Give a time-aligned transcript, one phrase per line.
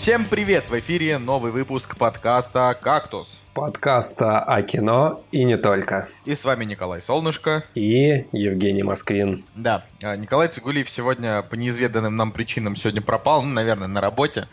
[0.00, 0.70] Всем привет!
[0.70, 3.42] В эфире новый выпуск подкаста «Кактус».
[3.52, 6.08] Подкаста о кино и не только.
[6.24, 7.64] И с вами Николай Солнышко.
[7.74, 9.44] И Евгений Москвин.
[9.54, 14.48] Да, а, Николай Цигулиев сегодня по неизведанным нам причинам сегодня пропал, ну, наверное, на работе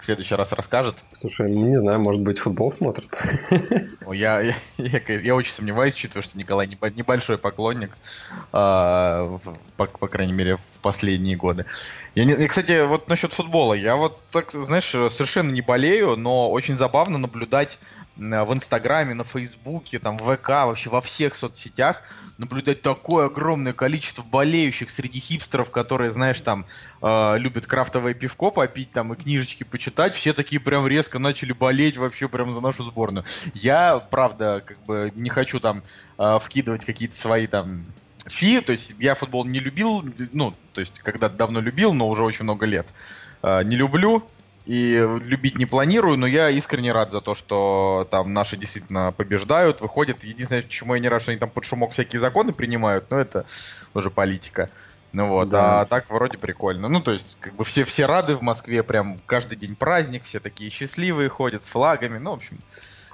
[0.00, 1.04] в следующий раз расскажет.
[1.18, 3.10] Слушай, ну не знаю, может быть, футбол смотрит.
[4.12, 7.96] Я, я, я, я очень сомневаюсь, учитывая, что Николай небольшой поклонник,
[8.52, 9.38] э,
[9.76, 11.64] по, по крайней мере, в последние годы.
[12.16, 13.74] Я, не, кстати, вот насчет футбола.
[13.74, 17.78] Я вот так, знаешь, совершенно не болею, но очень забавно наблюдать
[18.20, 22.02] в Инстаграме, на Фейсбуке, там, в ВК, вообще во всех соцсетях
[22.36, 26.66] наблюдать такое огромное количество болеющих среди хипстеров, которые, знаешь, там,
[27.00, 31.96] э, любят крафтовое пивко попить, там, и книжечки почитать, все такие прям резко начали болеть
[31.96, 33.24] вообще прям за нашу сборную.
[33.54, 35.82] Я, правда, как бы не хочу там
[36.18, 37.86] э, вкидывать какие-то свои там
[38.26, 42.22] фи, то есть я футбол не любил, ну, то есть когда-то давно любил, но уже
[42.22, 42.92] очень много лет
[43.42, 44.28] э, не люблю,
[44.70, 49.80] и любить не планирую, но я искренне рад за то, что там наши действительно побеждают,
[49.80, 50.22] выходят.
[50.22, 53.46] Единственное, чему я не рад, что они там под шумок всякие законы принимают, но это
[53.94, 54.70] уже политика.
[55.12, 55.80] Ну вот, да.
[55.80, 56.88] а так вроде прикольно.
[56.88, 60.38] Ну, то есть, как бы все, все рады в Москве, прям каждый день праздник, все
[60.38, 62.60] такие счастливые ходят с флагами, ну, в общем,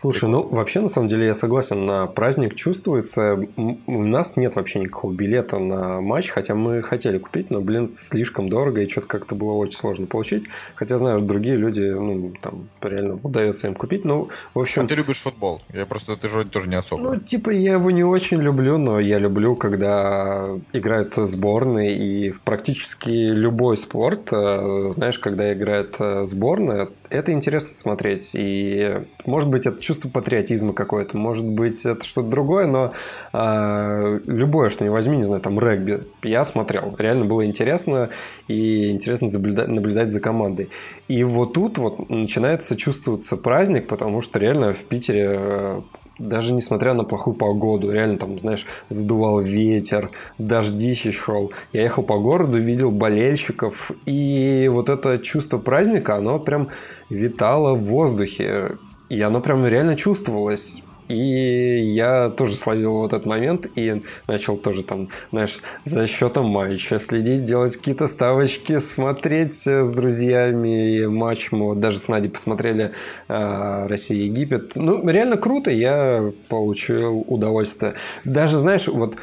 [0.06, 3.40] Слушай, ну вообще на самом деле я согласен, на праздник чувствуется.
[3.56, 8.48] У нас нет вообще никакого билета на матч, хотя мы хотели купить, но, блин, слишком
[8.48, 10.44] дорого и что-то как-то было очень сложно получить.
[10.76, 14.04] Хотя знаю, другие люди, ну, там, реально удается им купить.
[14.04, 14.84] Ну, в общем...
[14.84, 15.60] А ты любишь футбол?
[15.72, 17.02] Я просто, ты же тоже не особо.
[17.02, 23.08] Ну, типа, я его не очень люблю, но я люблю, когда играют сборные и практически
[23.08, 28.30] любой спорт, э, знаешь, когда играет э, сборная, это интересно смотреть.
[28.34, 32.92] И, может быть, это чувство патриотизма какое-то, может быть, это что-то другое, но
[33.32, 36.94] э, любое, что не возьми, не знаю, там, регби, я смотрел.
[36.98, 38.10] Реально было интересно,
[38.48, 40.68] и интересно наблюдать, наблюдать за командой.
[41.08, 45.80] И вот тут вот начинается чувствоваться праздник, потому что реально в Питере э,
[46.18, 51.52] даже несмотря на плохую погоду, реально там, знаешь, задувал ветер, дождище шел.
[51.72, 56.68] Я ехал по городу, видел болельщиков, и вот это чувство праздника, оно прям
[57.10, 58.70] витало в воздухе.
[59.08, 60.76] И оно прям реально чувствовалось.
[61.08, 66.98] И я тоже словил вот этот момент и начал тоже там, знаешь, за счетом матча
[66.98, 71.52] следить, делать какие-то ставочки, смотреть с друзьями матч.
[71.52, 72.92] Мы вот даже с Надей посмотрели
[73.28, 74.72] э, Россия-Египет.
[74.74, 77.94] Ну, реально круто, я получил удовольствие.
[78.24, 79.14] Даже, знаешь, вот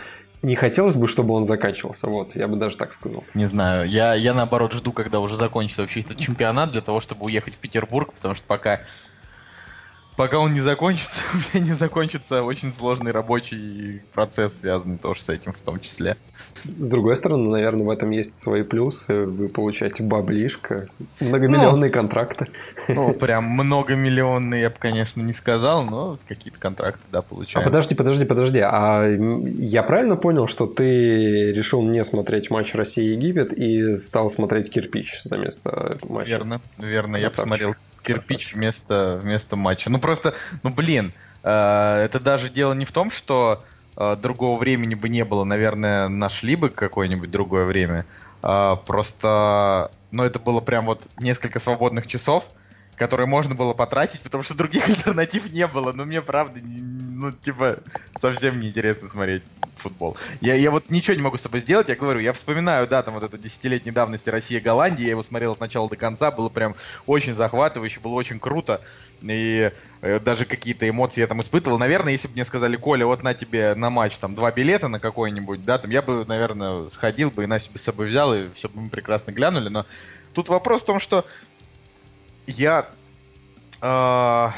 [0.42, 2.08] не хотелось бы, чтобы он заканчивался.
[2.08, 3.24] Вот, я бы даже так сказал.
[3.34, 3.90] Не знаю.
[3.90, 7.60] Я, я наоборот жду, когда уже закончится вообще этот чемпионат, для того, чтобы уехать в
[7.60, 8.82] Петербург, потому что пока
[10.16, 15.30] пока он не закончится, у меня не закончится очень сложный рабочий процесс, связанный тоже с
[15.30, 16.18] этим в том числе.
[16.56, 19.26] С другой стороны, наверное, в этом есть свои плюсы.
[19.26, 20.88] Вы получаете баблишко,
[21.20, 22.48] многомиллионные ну, контракты.
[22.88, 27.66] Ну, прям многомиллионные я бы, конечно, не сказал, но какие-то контракты, да, получаем.
[27.66, 28.60] А подожди, подожди, подожди.
[28.60, 35.22] А я правильно понял, что ты решил не смотреть матч Россия-Египет и стал смотреть кирпич
[35.24, 36.30] за место матча?
[36.30, 37.18] Верно, верно.
[37.18, 39.90] Я посмотрел кирпич вместо, вместо матча.
[39.90, 43.64] Ну просто, ну блин, э, это даже дело не в том, что
[43.98, 48.06] э, другого времени бы не было, наверное, нашли бы какое-нибудь другое время.
[48.44, 52.50] Э, просто, ну это было прям вот несколько свободных часов,
[52.96, 55.92] которые можно было потратить, потому что других альтернатив не было.
[55.92, 57.78] Но мне правда, ну типа
[58.16, 59.44] совсем неинтересно смотреть
[59.76, 60.18] футбол.
[60.42, 63.16] Я, я вот ничего не могу с собой сделать, я говорю, я вспоминаю, да, там
[63.16, 67.34] вот эту десятилетней давности Россия-Голландия, я его смотрел от начала до конца, было прям очень
[67.34, 68.82] захватывающе, было очень круто,
[69.22, 69.72] и
[70.02, 71.78] э, даже какие-то эмоции я там испытывал.
[71.78, 75.00] Наверное, если бы мне сказали, Коля, вот на тебе на матч там два билета на
[75.00, 78.50] какой-нибудь, да, там я бы, наверное, сходил бы и Настю бы с собой взял, и
[78.52, 79.86] все бы мы прекрасно глянули, но
[80.34, 81.26] тут вопрос в том, что
[82.48, 82.88] я,
[83.82, 84.50] э,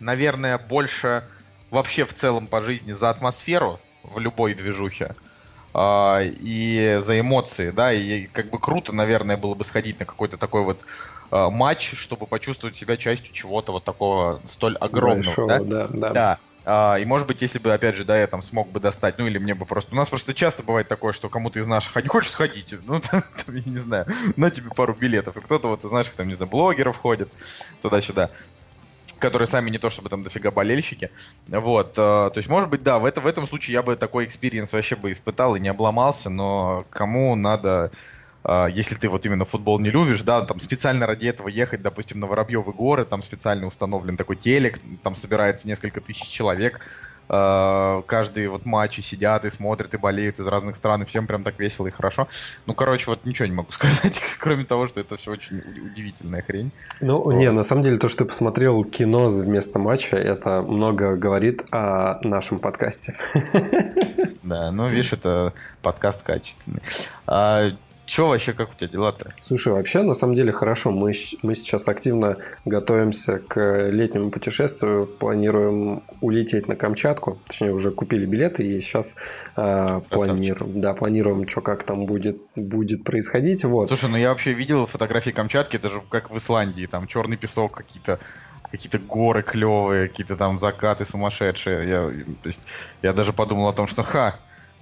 [0.00, 1.24] наверное, больше
[1.70, 5.16] вообще в целом по жизни за атмосферу, в любой движухе.
[5.78, 10.38] А, и за эмоции, да, и как бы круто, наверное, было бы сходить на какой-то
[10.38, 10.86] такой вот
[11.30, 15.60] а, матч, чтобы почувствовать себя частью чего-то вот такого столь огромного, Большого, да?
[15.60, 16.10] Да, да.
[16.12, 16.38] да.
[16.68, 19.26] А, и может быть, если бы, опять же, да, я там смог бы достать, ну
[19.28, 19.94] или мне бы просто...
[19.94, 22.74] У нас просто часто бывает такое, что кому-то из наших, а не хочешь сходить?
[22.86, 25.36] Ну, там, там, я не знаю, на тебе пару билетов.
[25.36, 27.28] И кто-то вот из наших, там, не знаю, блогеров ходит
[27.80, 28.30] туда-сюда
[29.18, 31.10] которые сами не то чтобы там дофига болельщики.
[31.48, 34.26] Вот, э, то есть, может быть, да, в, это, в этом случае я бы такой
[34.26, 37.90] experience вообще бы испытал и не обломался, но кому надо
[38.72, 42.26] если ты вот именно футбол не любишь, да, там специально ради этого ехать, допустим, на
[42.26, 46.80] Воробьевы горы, там специально установлен такой телек, там собирается несколько тысяч человек,
[47.28, 51.42] э, каждый вот матчи сидят и смотрят и болеют из разных стран, и всем прям
[51.42, 52.28] так весело и хорошо.
[52.66, 56.72] Ну, короче, вот ничего не могу сказать, кроме того, что это все очень удивительная хрень.
[57.00, 57.32] Ну, вот.
[57.32, 62.20] не, на самом деле, то, что ты посмотрел кино вместо матча, это много говорит о
[62.22, 63.16] нашем подкасте.
[64.42, 66.80] Да, ну, видишь, это подкаст качественный.
[68.06, 69.32] Че вообще, как у тебя дела-то?
[69.46, 70.92] Слушай, вообще, на самом деле, хорошо.
[70.92, 71.12] Мы,
[71.42, 75.06] мы сейчас активно готовимся к летнему путешествию.
[75.06, 77.40] Планируем улететь на Камчатку.
[77.48, 79.16] Точнее, уже купили билеты и сейчас
[79.56, 80.80] э, планируем.
[80.80, 83.64] Да, планируем, что как там будет, будет происходить.
[83.64, 83.88] Вот.
[83.88, 86.86] Слушай, ну я вообще видел фотографии Камчатки, это же как в Исландии.
[86.86, 88.20] Там черный песок, какие-то
[88.70, 91.88] какие-то горы клевые, какие-то там закаты сумасшедшие.
[91.88, 92.08] Я,
[92.42, 92.62] то есть,
[93.02, 94.38] я даже подумал о том, что ха,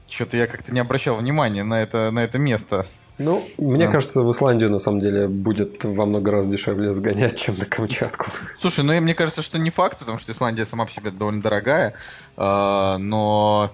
[0.08, 2.84] что-то я как-то не обращал внимания на это, на это место.
[3.19, 3.93] Ну, мне да.
[3.93, 8.26] кажется, в Исландию на самом деле будет во много раз дешевле сгонять, чем на Камчатку.
[8.56, 11.94] Слушай, ну мне кажется, что не факт, потому что Исландия сама по себе довольно дорогая,
[12.37, 13.70] э, но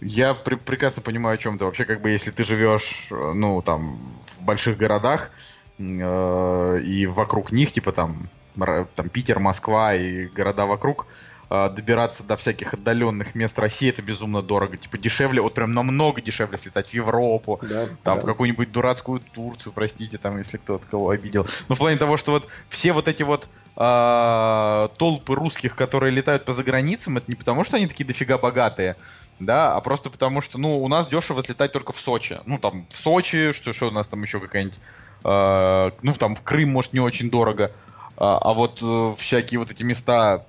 [0.00, 1.64] я при прекрасно понимаю, о чем ты.
[1.64, 5.30] Вообще, как бы, если ты живешь, ну, там, в больших городах,
[5.78, 11.06] э, и вокруг них, типа там, там Питер, Москва и города вокруг,
[11.52, 14.76] добираться до всяких отдаленных мест России это безумно дорого.
[14.76, 18.22] Типа дешевле, вот прям намного дешевле слетать в Европу, да, там да.
[18.22, 21.46] в какую-нибудь дурацкую Турцию, простите, там, если кто-то кого обидел.
[21.68, 26.44] Но в плане того, что вот все вот эти вот э, толпы русских, которые летают
[26.44, 28.96] по заграницам, это не потому, что они такие дофига богатые,
[29.38, 32.40] да, а просто потому, что, ну, у нас дешево слетать только в Сочи.
[32.46, 34.80] Ну, там, в Сочи, что, что у нас там еще какая-нибудь,
[35.24, 37.72] э, ну, там, в Крым, может, не очень дорого.
[38.16, 40.46] А, а вот э, всякие вот эти места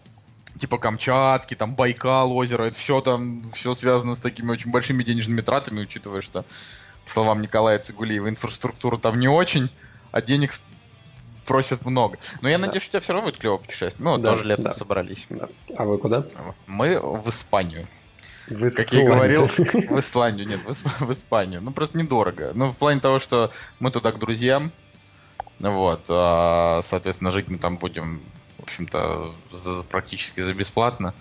[0.58, 5.42] типа Камчатки, там Байкал, озеро, это все там, все связано с такими очень большими денежными
[5.42, 6.46] тратами, учитывая, что,
[7.06, 9.70] по словам Николая Цигулиева, инфраструктура там не очень,
[10.12, 10.52] а денег
[11.46, 12.18] просят много.
[12.42, 12.68] Но я да.
[12.68, 14.06] надеюсь, что у тебя все равно будет клевое путешествие.
[14.06, 14.74] Мы вот да, тоже летом да.
[14.74, 15.26] собрались.
[15.30, 15.50] Да.
[15.76, 16.26] А вы куда?
[16.68, 17.88] Мы в Испанию.
[18.48, 21.62] В как я и говорил, в Исландию, нет, в, в Испанию.
[21.62, 22.52] Ну, просто недорого.
[22.54, 24.72] Ну, в плане того, что мы туда к друзьям,
[25.60, 28.22] вот, а, соответственно, жить мы там будем
[28.64, 31.14] в общем-то, за, практически за бесплатно.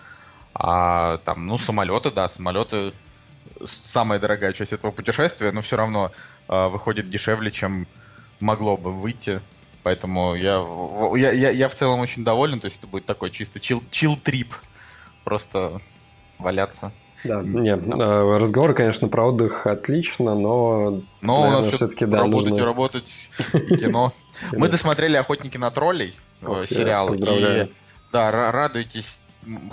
[0.55, 2.93] А там, ну, самолеты, да, самолеты
[3.65, 6.13] самая дорогая часть этого путешествия, но все равно
[6.49, 7.89] э, выходит дешевле, чем
[8.39, 9.43] могло бы выйти.
[9.83, 10.65] Поэтому я,
[11.17, 14.55] я, я, я в целом очень доволен, то есть это будет такой чисто чил-трип.
[15.25, 15.81] Просто
[16.43, 16.93] валяться.
[17.25, 18.39] Да, нет, да.
[18.39, 21.03] разговор, конечно, про отдых отлично, но...
[21.21, 22.63] Но наверное, у нас все-таки, да, работать нужно...
[22.63, 24.13] и работать, и кино.
[24.53, 27.71] Мы досмотрели «Охотники на троллей», э, сериал, и
[28.13, 29.21] да, радуйтесь,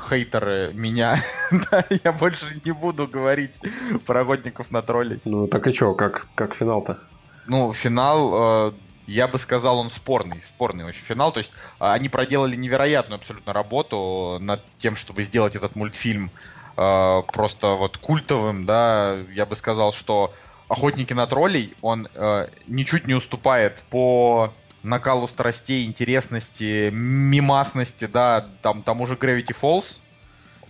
[0.10, 1.18] хейтеры меня.
[1.72, 3.60] да, я больше не буду говорить
[4.06, 5.20] про охотников на троллей.
[5.26, 7.00] Ну так и что, как, как финал-то?
[7.48, 8.72] Ну, финал, э,
[9.08, 11.32] я бы сказал, он спорный, спорный очень финал.
[11.32, 16.32] То есть а, они проделали невероятную абсолютно работу над тем, чтобы сделать этот мультфильм
[16.80, 20.34] э, просто вот культовым, да, я бы сказал, что
[20.70, 24.54] Охотники на троллей, он э, ничуть не уступает по
[24.84, 29.98] накалу страстей, интересности, мимасности, да, там тому же Gravity Falls,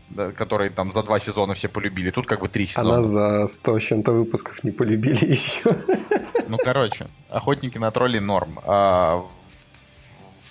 [0.10, 2.12] да, который там за два сезона все полюбили.
[2.12, 2.94] Тут как бы три сезона.
[2.94, 5.84] А нас за сто с чем-то выпусков не полюбили еще.
[6.48, 8.58] Ну, короче, охотники на троллей норм.
[8.64, 9.26] А,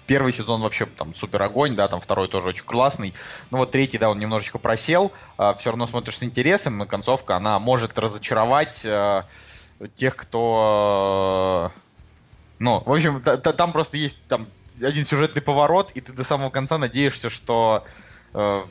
[0.08, 3.12] Первый сезон вообще там супер огонь, да, там второй тоже очень классный.
[3.50, 5.12] Ну вот третий, да, он немножечко просел.
[5.37, 9.26] А, все равно смотришь с интересом, но концовка, она может разочаровать а,
[9.94, 11.71] тех, кто...
[12.59, 14.49] Ну, в общем, там просто есть там
[14.83, 17.85] один сюжетный поворот, и ты до самого конца надеешься, что
[18.35, 18.64] э,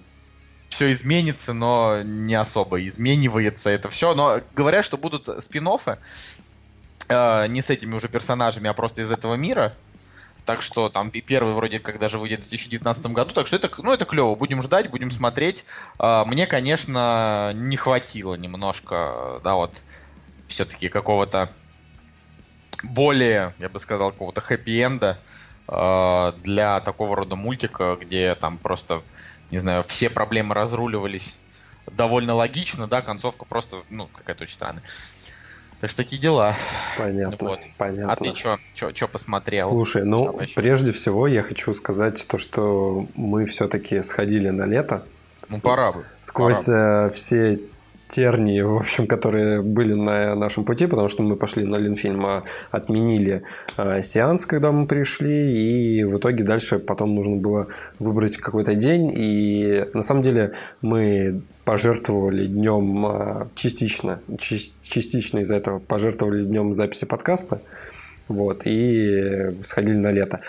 [0.69, 4.13] все изменится, но не особо изменивается это все.
[4.13, 5.69] Но говорят, что будут спин
[7.07, 9.73] э, не с этими уже персонажами, а просто из этого мира.
[10.47, 13.33] Так что там первый вроде как даже выйдет в 2019 году.
[13.33, 14.33] Так что это, ну, это клево.
[14.33, 15.65] Будем ждать, будем смотреть.
[15.99, 19.81] А, мне, конечно, не хватило немножко, да, вот,
[20.47, 21.51] все-таки какого-то
[22.81, 25.17] более, я бы сказал, какого-то хэппи-энда
[25.67, 29.03] а, для такого рода мультика, где там просто,
[29.51, 31.37] не знаю, все проблемы разруливались
[31.91, 34.83] довольно логично, да, концовка просто, ну, какая-то очень странная.
[35.79, 36.55] Так что такие дела.
[36.97, 37.37] Понятно.
[37.39, 37.59] Вот.
[37.77, 38.11] понятно.
[38.11, 39.69] А ты что, что посмотрел?
[39.69, 45.03] Слушай, ну, прежде всего я хочу сказать то, что мы все-таки сходили на лето.
[45.49, 46.05] Ну, пора бы.
[46.21, 47.09] Сквозь пора бы.
[47.09, 47.59] Э, все
[48.09, 52.43] тернии, в общем, которые были на нашем пути, потому что мы пошли на Ленфильм, а
[52.71, 53.43] отменили
[53.77, 57.67] э, сеанс, когда мы пришли, и в итоге дальше потом нужно было
[57.99, 65.79] выбрать какой-то день, и на самом деле мы пожертвовали днем э, частично, частично из-за этого
[65.79, 67.61] пожертвовали днем записи подкаста,
[68.27, 70.41] вот, и сходили на лето.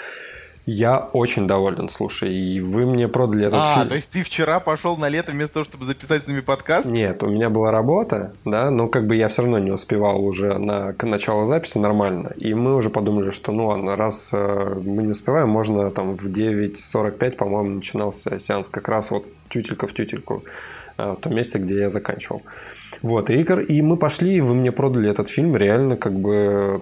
[0.71, 3.87] Я очень доволен, слушай, и вы мне продали этот а, фильм.
[3.87, 6.87] А, то есть ты вчера пошел на лето вместо того, чтобы записать с ними подкаст?
[6.87, 10.59] Нет, у меня была работа, да, но как бы я все равно не успевал уже
[10.59, 12.33] на к началу записи нормально.
[12.37, 16.27] И мы уже подумали, что ну ладно, раз э, мы не успеваем, можно там в
[16.27, 20.45] 9.45, по-моему, начинался сеанс как раз вот тютелька в тютельку,
[20.99, 22.43] э, в том месте, где я заканчивал.
[23.01, 26.79] Вот, и, и мы пошли, и вы мне продали этот фильм, реально как бы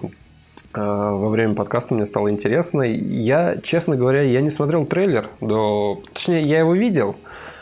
[0.77, 2.83] во время подкаста мне стало интересно.
[2.83, 6.01] Я, честно говоря, я не смотрел трейлер до...
[6.13, 7.15] Точнее, я его видел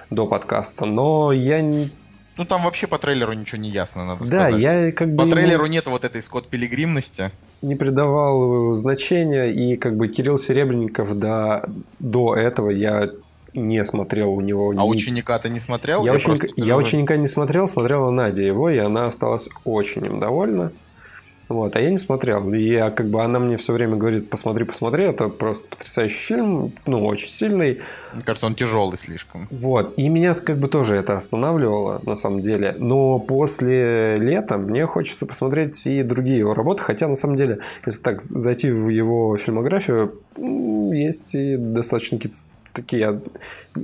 [0.10, 1.90] до подкаста, но я не...
[2.38, 4.52] Ну, там вообще по трейлеру ничего не ясно, надо да, сказать.
[4.52, 5.24] Да, я как бы...
[5.24, 7.32] По трейлеру нет вот этой Скотт Пилигримности.
[7.62, 11.70] Не придавал значения, и как бы Кирилл Серебренников до,
[12.00, 13.10] до этого я
[13.54, 14.72] не смотрел у него.
[14.72, 14.90] А ни...
[14.90, 16.04] ученика ты не смотрел?
[16.04, 20.20] Я, я, ученика, я ученика не смотрел, смотрела Надя его, и она осталась очень им
[20.20, 20.74] довольна.
[21.48, 22.54] Вот, а я не смотрел.
[22.54, 26.72] И я, как бы она мне все время говорит, посмотри, посмотри, это просто потрясающий фильм,
[26.86, 27.82] ну, очень сильный.
[28.14, 29.48] Мне кажется, он тяжелый слишком.
[29.52, 32.76] Вот, и меня как бы тоже это останавливало, на самом деле.
[32.80, 38.00] Но после лета мне хочется посмотреть и другие его работы, хотя, на самом деле, если
[38.00, 42.20] так зайти в его фильмографию, есть и достаточно
[42.74, 43.22] такие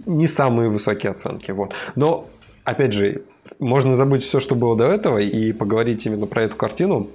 [0.06, 1.52] не самые высокие оценки.
[1.52, 1.74] Вот.
[1.96, 2.28] Но,
[2.64, 3.22] опять же,
[3.60, 7.08] можно забыть все, что было до этого, и поговорить именно про эту картину.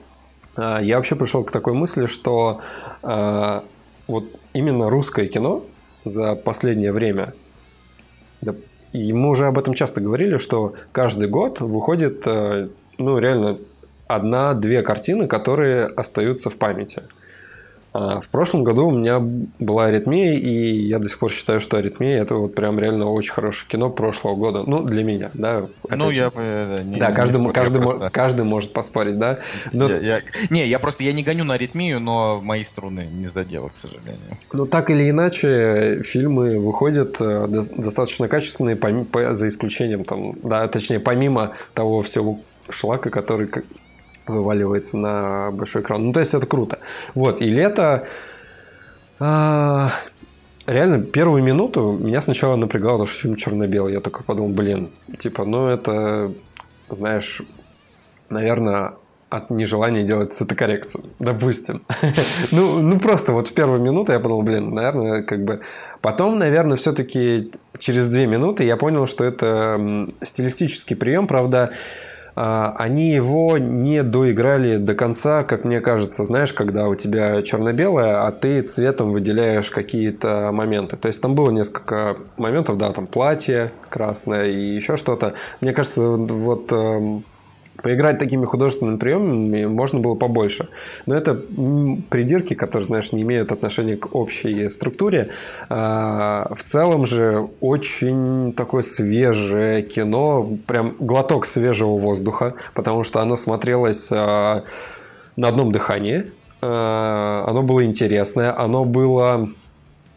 [0.57, 2.61] А, я вообще пришел к такой мысли, что
[3.03, 3.61] э,
[4.07, 5.65] вот именно русское кино
[6.05, 7.35] за последнее время,
[8.41, 8.55] да,
[8.93, 13.59] и мы уже об этом часто говорили, что каждый год выходит, э, ну, реально
[14.07, 17.03] одна-две картины, которые остаются в памяти.
[17.03, 17.07] А,
[18.21, 22.21] в прошлом году у меня была аритмия, и я до сих пор считаю, что аритмия
[22.21, 24.65] это вот прям реально очень хорошее кино прошлого года.
[24.67, 25.67] Ну, для меня, да.
[25.91, 28.11] Ну, я да, не, Да, не каждый, спорю, каждый, просто...
[28.11, 29.41] каждый может поспорить, да.
[29.73, 29.89] Но...
[29.89, 30.23] Я, я...
[30.51, 34.37] Не, я просто я не гоню на аритмию, но мои струны не задело, к сожалению.
[34.53, 41.01] Ну, так или иначе, фильмы выходят э, достаточно качественные, по, за исключением там, да, точнее,
[41.01, 43.49] помимо того всего шлака, который
[44.27, 46.07] вываливается на большой экран.
[46.07, 46.79] Ну, то есть это круто.
[47.15, 48.07] Вот, и лето...
[49.19, 49.93] А,
[50.67, 53.93] реально, первую минуту меня сначала напрягало, потому что фильм черно-белый.
[53.95, 54.91] Я только подумал, блин,
[55.21, 56.33] типа, ну это,
[56.91, 57.41] знаешь,
[58.29, 58.93] наверное,
[59.29, 61.83] от нежелания делать цветокоррекцию, допустим.
[62.53, 65.61] ну, ну, просто вот в первую минуту я подумал, блин, наверное, как бы...
[66.03, 71.73] Потом, наверное, все-таки через две минуты я понял, что это стилистический прием, правда,
[72.37, 78.31] они его не доиграли до конца, как мне кажется, знаешь, когда у тебя черно-белое, а
[78.31, 80.97] ты цветом выделяешь какие-то моменты.
[80.97, 85.33] То есть там было несколько моментов, да, там платье красное и еще что-то.
[85.63, 87.25] Мне кажется, вот эм,
[87.83, 90.69] Поиграть такими художественными приемами можно было побольше.
[91.07, 95.31] Но это придирки, которые, знаешь, не имеют отношения к общей структуре.
[95.69, 103.37] А, в целом же очень такое свежее кино, прям глоток свежего воздуха, потому что оно
[103.37, 104.65] смотрелось а,
[105.37, 106.31] на одном дыхании.
[106.63, 109.51] А, оно было интересное, оно было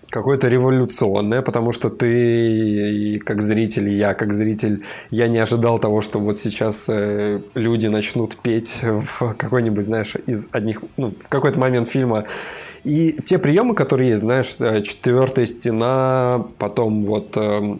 [0.10, 6.20] какое-то революционное, потому что ты как зритель, я как зритель, я не ожидал того, что
[6.20, 11.88] вот сейчас э, люди начнут петь в какой-нибудь, знаешь, из одних, ну, в какой-то момент
[11.88, 12.26] фильма.
[12.84, 17.78] И те приемы, которые есть, знаешь, э, четвертая стена, потом вот э,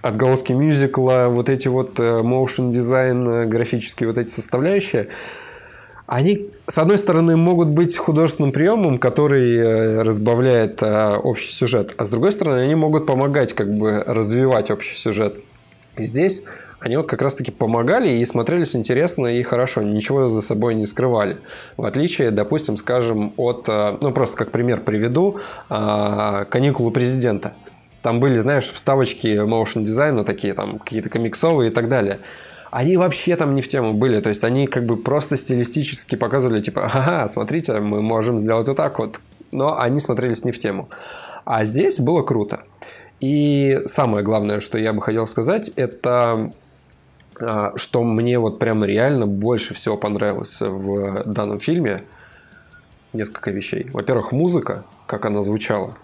[0.00, 5.08] отголоски мюзикла, вот эти вот motion дизайн, графические вот эти составляющие–
[6.12, 12.04] они, с одной стороны, могут быть художественным приемом, который э, разбавляет э, общий сюжет, а
[12.04, 15.36] с другой стороны, они могут помогать как бы развивать общий сюжет.
[15.96, 16.44] И здесь
[16.80, 21.38] они вот как раз-таки помогали и смотрелись интересно и хорошо, ничего за собой не скрывали.
[21.78, 25.40] В отличие, допустим, скажем, от, э, ну просто как пример приведу,
[25.70, 27.54] каникулы президента.
[28.02, 32.18] Там были, знаешь, вставочки motion дизайна такие, там какие-то комиксовые и так далее
[32.72, 34.20] они вообще там не в тему были.
[34.20, 38.78] То есть они как бы просто стилистически показывали, типа, ага, смотрите, мы можем сделать вот
[38.78, 39.20] так вот.
[39.50, 40.88] Но они смотрелись не в тему.
[41.44, 42.62] А здесь было круто.
[43.20, 46.50] И самое главное, что я бы хотел сказать, это
[47.38, 52.04] а, что мне вот прям реально больше всего понравилось в данном фильме.
[53.12, 53.90] Несколько вещей.
[53.92, 55.98] Во-первых, музыка, как она звучала.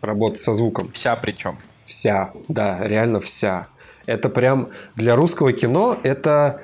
[0.00, 0.88] Работа со звуком.
[0.94, 1.58] Вся причем.
[1.84, 3.66] Вся, да, реально вся.
[4.06, 6.60] Это прям для русского кино это,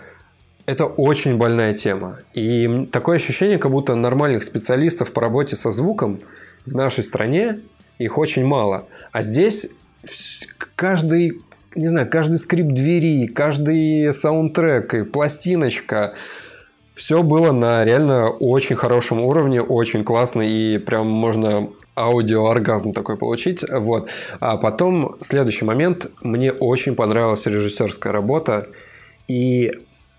[0.67, 2.19] это очень больная тема.
[2.35, 6.21] И такое ощущение, как будто нормальных специалистов по работе со звуком
[6.67, 7.61] в нашей стране
[7.99, 8.87] их очень мало.
[9.13, 9.69] А здесь
[10.77, 11.41] каждый,
[11.75, 16.15] не знаю, каждый скрип двери, каждый саундтрек пластиночка,
[16.95, 21.71] все было на реально очень хорошем уровне, очень классно, и прям можно
[22.01, 23.65] аудиооргазм такой получить.
[23.69, 24.09] Вот.
[24.41, 28.69] А потом, следующий момент, мне очень понравилась режиссерская работа,
[29.29, 29.73] и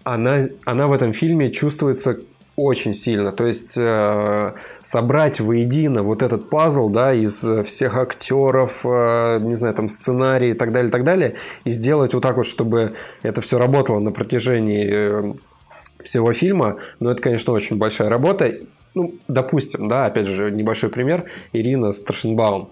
[0.04, 2.18] она, она в этом фильме чувствуется
[2.56, 3.32] очень сильно.
[3.32, 9.74] То есть э, собрать воедино вот этот пазл, да, из всех актеров, э, не знаю,
[9.74, 13.42] там сценарий и так далее, и так далее, и сделать вот так вот, чтобы это
[13.42, 15.34] все работало на протяжении э,
[16.04, 18.52] всего фильма, ну, это, конечно, очень большая работа.
[18.94, 21.26] Ну, допустим, да, опять же, небольшой пример.
[21.54, 22.70] Ирина Страшенбаум.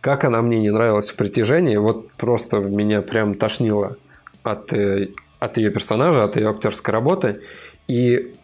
[0.00, 3.96] Как она мне не нравилась в притяжении, вот просто меня прям тошнило
[4.42, 7.40] от, э, от ее персонажа, от ее актерской работы.
[7.88, 8.34] И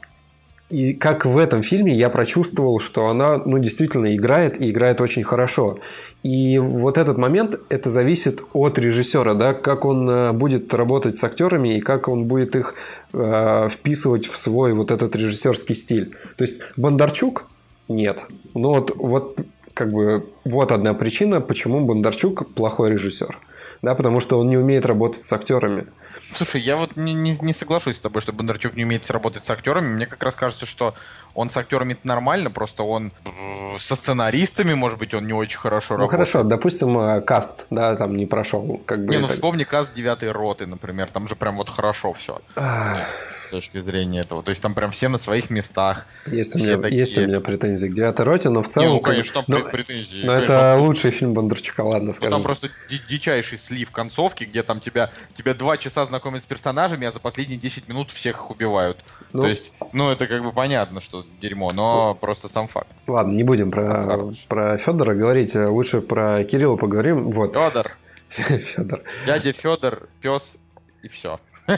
[0.71, 5.25] и как в этом фильме я прочувствовал, что она ну, действительно играет и играет очень
[5.25, 5.81] хорошо.
[6.23, 11.25] И вот этот момент, это зависит от режиссера, да, как он э, будет работать с
[11.25, 12.75] актерами и как он будет их
[13.13, 16.17] э, вписывать в свой вот этот режиссерский стиль.
[16.37, 17.47] То есть Бондарчук
[17.89, 18.21] нет.
[18.55, 19.39] Но вот, вот
[19.75, 23.39] как бы вот одна причина, почему Бондарчук плохой режиссер.
[23.83, 25.87] Да, потому что он не умеет работать с актерами.
[26.33, 29.51] Слушай, я вот не, не, не соглашусь с тобой, что Бондарчук не умеет работать с
[29.51, 29.89] актерами.
[29.89, 30.95] Мне как раз кажется, что
[31.35, 35.95] он с актерами нормально, просто он э, со сценаристами, может быть, он не очень хорошо
[35.95, 36.21] ну, работает.
[36.21, 38.81] Ну хорошо, допустим, э, каст, да, там не прошел.
[38.87, 39.33] Как бы не, ну это...
[39.33, 42.41] вспомни каст девятой роты, например, там же прям вот хорошо все.
[42.55, 44.43] С точки зрения этого.
[44.43, 46.07] То есть там прям все на своих местах.
[46.27, 47.01] Есть, у меня, такие...
[47.01, 48.89] есть у меня претензии к девятой роте, но в целом...
[48.89, 49.61] Не, ну, конечно, там но...
[49.61, 50.23] претензии.
[50.25, 52.31] Но конечно, это лучший фильм Бондарчука, ладно, скажем.
[52.31, 52.69] Ну, там просто
[53.09, 57.59] дичайший слив концовки, где там тебя, тебя два часа знакомят с персонажами, а за последние
[57.59, 58.99] 10 минут всех их убивают.
[59.33, 62.97] Ну, То есть, ну, это как бы понятно, что дерьмо, но просто сам факт.
[63.07, 67.31] Ладно, не будем про, про Федора говорить, а лучше про Кирилла поговорим.
[67.31, 67.53] Вот.
[67.53, 67.93] Федор.
[68.31, 69.03] Федор.
[69.25, 70.59] Дядя Федор, пес
[71.03, 71.39] и все.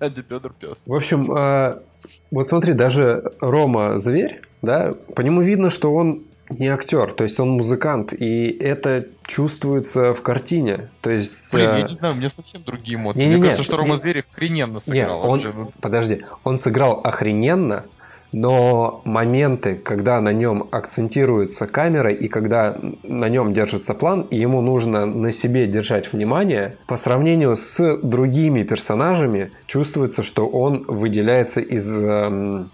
[0.00, 0.86] Дядя Федор пес.
[0.86, 1.82] В общем, а,
[2.30, 6.24] вот смотри, даже Рома зверь, да, по нему видно, что он
[6.58, 10.88] не актер, то есть он музыкант, и это чувствуется в картине.
[11.00, 13.20] То есть, Блин, я э, не знаю, у меня совсем другие эмоции.
[13.20, 15.36] Не, Мне не, кажется, что Рома не, Зверев охрененно сыграл.
[15.36, 17.84] Не, он, подожди, он сыграл охрененно,
[18.32, 24.60] но моменты, когда на нем акцентируется камера и когда на нем держится план, и ему
[24.62, 31.94] нужно на себе держать внимание, по сравнению с другими персонажами чувствуется, что он выделяется из,
[31.94, 32.70] эм,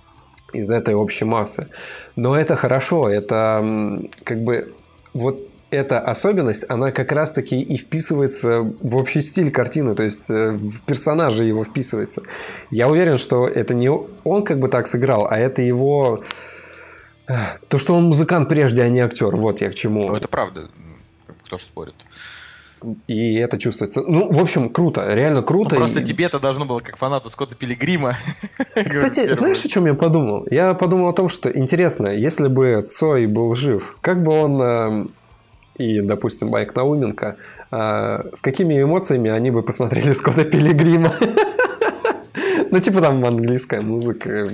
[0.52, 1.68] из этой общей массы.
[2.16, 4.74] Но это хорошо, это как бы
[5.12, 10.52] вот эта особенность, она как раз-таки и вписывается в общий стиль картины, то есть э,
[10.52, 12.22] в персонажа его вписывается.
[12.70, 16.22] Я уверен, что это не он как бы так сыграл, а это его...
[17.26, 19.36] Э, то, что он музыкант прежде, а не актер.
[19.36, 20.02] Вот я к чему.
[20.06, 20.70] Ну, это правда.
[21.44, 21.94] Кто же спорит.
[23.06, 24.02] И это чувствуется.
[24.02, 25.70] Ну, в общем, круто, реально круто.
[25.70, 26.04] Ну, просто и...
[26.04, 28.16] тебе это должно было как фанату Скотта Пилигрима.
[28.74, 30.46] Кстати, знаешь, о чем я подумал?
[30.50, 35.10] Я подумал о том, что интересно, если бы Цой был жив, как бы он эм,
[35.78, 37.36] и, допустим, Майк Науменко,
[37.70, 41.14] а, с какими эмоциями они бы посмотрели Скотта Пилигрима?
[42.78, 44.44] Ну, типа там английская музыка.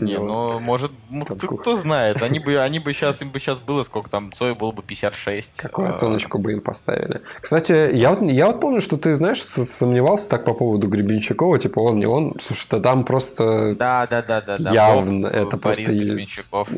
[0.00, 0.92] Не, ну, может,
[1.60, 2.22] кто знает.
[2.22, 5.62] Они бы, они бы сейчас, им бы сейчас было сколько там, Цой было бы 56.
[5.62, 7.22] Какую оценочку бы им поставили?
[7.40, 11.80] Кстати, я вот, я вот помню, что ты, знаешь, сомневался так по поводу Гребенщикова, типа
[11.80, 12.34] он, не он.
[12.42, 13.74] Слушай, да там просто...
[13.74, 14.70] Да, да, да, да.
[14.72, 15.92] Явно это Борис просто...
[15.92, 16.68] Гребенщиков,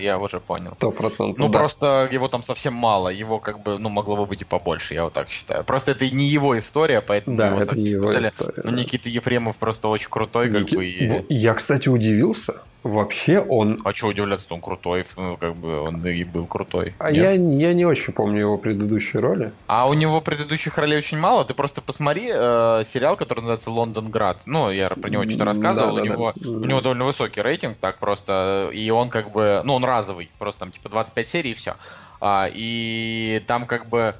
[0.00, 0.72] я, уже понял.
[0.76, 1.58] Сто процентов, Ну, да.
[1.58, 5.04] просто его там совсем мало, его как бы, ну, могло бы быть и побольше, я
[5.04, 5.64] вот так считаю.
[5.64, 7.84] Просто это не его история, поэтому да, его это совсем...
[7.84, 8.62] не его история.
[8.64, 10.74] Ну, Никита Ефремов просто очень крутой, как Ники...
[10.74, 10.86] бы.
[10.86, 11.34] И...
[11.34, 12.54] Я, кстати, удивился.
[12.82, 13.82] Вообще он...
[13.84, 16.94] А что удивляться, он крутой, ну, как бы он и был крутой.
[16.98, 19.52] А я, я не очень помню его предыдущие роли.
[19.66, 21.44] А у него предыдущих ролей очень мало.
[21.44, 24.42] Ты просто посмотри э, сериал, который называется Лондонград.
[24.46, 25.96] Ну, я про него что-то рассказывал.
[25.96, 26.50] Да, да, у, него, да.
[26.50, 28.70] у него довольно высокий рейтинг, так просто.
[28.72, 31.74] И он как бы, ну, он разовый, просто там типа 25 серий и все.
[32.22, 34.14] А, и там как бы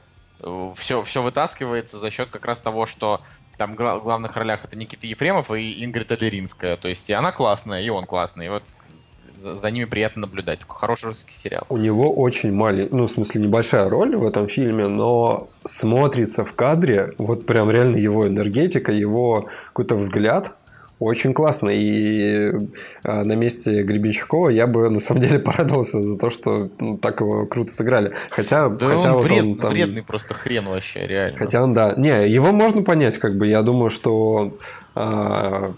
[0.74, 3.20] все, все вытаскивается за счет как раз того, что
[3.58, 6.76] там в главных ролях это Никита Ефремов и Ингрид Адлеринская.
[6.76, 8.46] То есть и она классная, и он классный.
[8.46, 8.62] И вот
[9.40, 10.60] за, за ними приятно наблюдать.
[10.68, 11.66] Хороший русский сериал.
[11.68, 16.54] У него очень маленькая, ну, в смысле, небольшая роль в этом фильме, но смотрится в
[16.54, 20.54] кадре вот прям реально его энергетика, его какой-то взгляд
[21.00, 21.70] очень классно.
[21.70, 22.52] И
[23.02, 27.20] а, на месте Гребенщикова я бы на самом деле порадовался за то, что ну, так
[27.20, 28.12] его круто сыграли.
[28.30, 29.70] Хотя, да хотя он, вот вред, он там...
[29.70, 31.38] вредный просто хрен вообще, реально.
[31.38, 31.94] Хотя он, да.
[31.96, 33.48] Не, его можно понять, как бы.
[33.48, 34.58] Я думаю, что
[34.94, 35.72] а,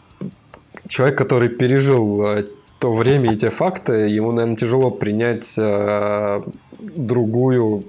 [0.89, 2.45] человек, который пережил а,
[2.81, 6.43] то время и те факты, ему, наверное, тяжело принять а,
[6.81, 7.85] другую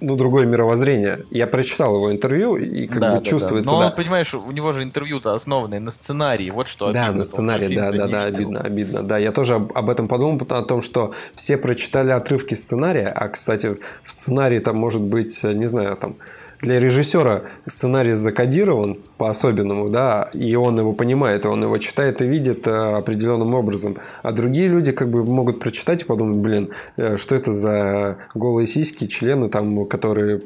[0.00, 1.24] ну, другое мировоззрение.
[1.30, 3.70] Я прочитал его интервью, и как да, бы да, чувствуется...
[3.70, 3.76] Да.
[3.76, 3.86] Но, да.
[3.88, 7.18] он, понимаешь, у него же интервью-то основанное на сценарии, вот что Да, обидно.
[7.18, 9.02] на сценарии, да, да, да, обидно, обидно.
[9.02, 13.28] Да, я тоже об, об этом подумал, о том, что все прочитали отрывки сценария, а,
[13.28, 16.16] кстати, в сценарии там может быть, не знаю, там
[16.64, 22.26] для режиссера сценарий закодирован по-особенному, да, и он его понимает, и он его читает и
[22.26, 23.98] видит э, определенным образом.
[24.22, 28.66] А другие люди как бы могут прочитать и подумать, блин, э, что это за голые
[28.66, 30.40] сиськи, члены там, которые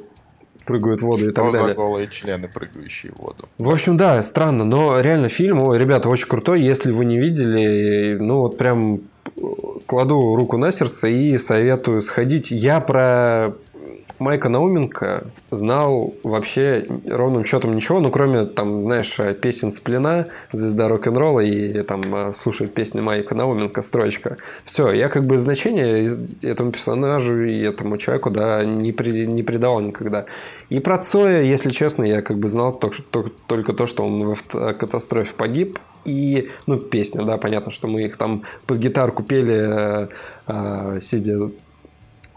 [0.65, 1.75] прыгают в воду и Что так за далее.
[1.75, 3.49] голые члены, прыгающие в воду?
[3.57, 6.63] В общем, да, странно, но реально фильм, ой, ребята, очень крутой.
[6.63, 9.01] Если вы не видели, ну вот прям
[9.87, 12.51] кладу руку на сердце и советую сходить.
[12.51, 13.55] Я про
[14.19, 21.41] Майка Науменко знал вообще ровным счетом ничего, ну, кроме, там, знаешь, песен Сплина, звезда рок-н-ролла
[21.41, 24.37] и там э, слушать песни Майка Науменко, строчка.
[24.65, 29.81] Все, я как бы значение этому персонажу и этому человеку, да, не, при, не придавал
[29.81, 30.27] никогда.
[30.69, 34.35] И про Цоя, если честно, я как бы знал только, только, только то, что он
[34.35, 34.43] в
[34.75, 35.79] катастрофе погиб.
[36.05, 40.09] И, ну, песня, да, понятно, что мы их там под гитарку пели,
[40.47, 41.51] э, сидя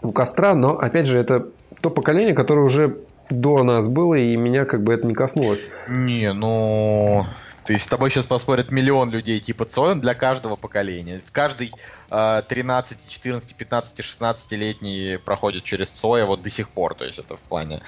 [0.02, 1.48] у костра, но, опять же, это
[1.82, 2.96] то поколение, которое уже
[3.28, 5.66] до нас было, и меня как бы это не коснулось.
[5.88, 7.26] Не, ну...
[7.64, 11.20] То есть с тобой сейчас поспорят миллион людей типа Цой, он для каждого поколения.
[11.30, 11.72] Каждый
[12.10, 16.94] э, 13, 14, 15, 16-летний проходит через Цоя вот до сих пор.
[16.94, 17.80] То есть это в плане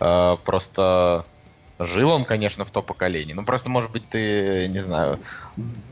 [0.00, 1.26] э, просто
[1.78, 3.34] Жил он, конечно, в то поколении.
[3.34, 5.18] Ну, просто, может быть, ты, не знаю,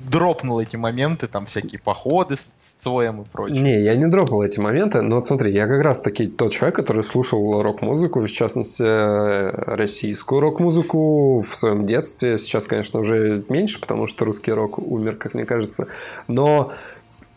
[0.01, 3.63] дропнул эти моменты, там всякие походы с, с Цоем и прочее.
[3.63, 6.77] Не, я не дропал эти моменты, но вот смотри, я как раз таки тот человек,
[6.77, 12.39] который слушал рок-музыку, в частности, российскую рок-музыку в своем детстве.
[12.39, 15.87] Сейчас, конечно, уже меньше, потому что русский рок умер, как мне кажется.
[16.27, 16.73] Но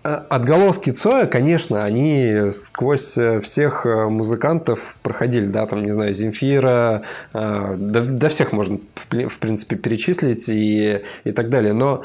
[0.01, 8.29] Отголоски Цоя, конечно, они сквозь всех музыкантов проходили, да, там, не знаю, Земфира, до, до
[8.29, 11.73] всех можно, в принципе, перечислить и, и так далее.
[11.73, 12.03] Но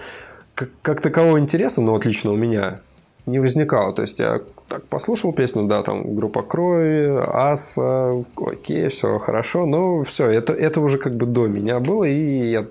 [0.55, 2.81] как, как такового интереса, ну, вот лично у меня,
[3.27, 3.95] не возникало.
[3.95, 10.05] То есть я так послушал песню, да, там группа Крови, Аса, окей, все хорошо, но
[10.05, 12.67] все, это, это уже как бы до меня было, и я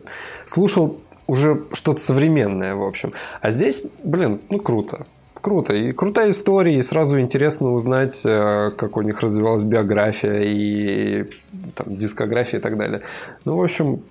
[0.45, 3.13] слушал уже что-то современное, в общем.
[3.41, 5.05] А здесь, блин, ну круто.
[5.33, 5.73] Круто.
[5.73, 11.29] И крутая история, и сразу интересно узнать, как у них развивалась биография и
[11.75, 13.01] там, дискография и так далее.
[13.43, 14.03] Ну, в общем,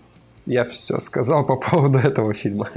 [0.45, 2.71] я все сказал по поводу этого фильма.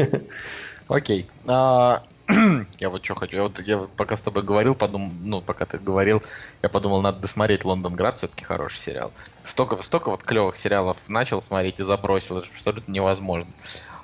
[0.87, 1.27] Окей.
[1.45, 1.99] Okay.
[2.27, 2.65] Uh...
[2.79, 3.37] Я вот что хочу.
[3.37, 6.23] Я вот я пока с тобой говорил, подумал, ну, пока ты говорил,
[6.63, 9.11] я подумал, надо досмотреть Лондонград, все-таки хороший сериал.
[9.41, 13.51] Столько, столько вот клевых сериалов начал смотреть и забросил, это абсолютно невозможно.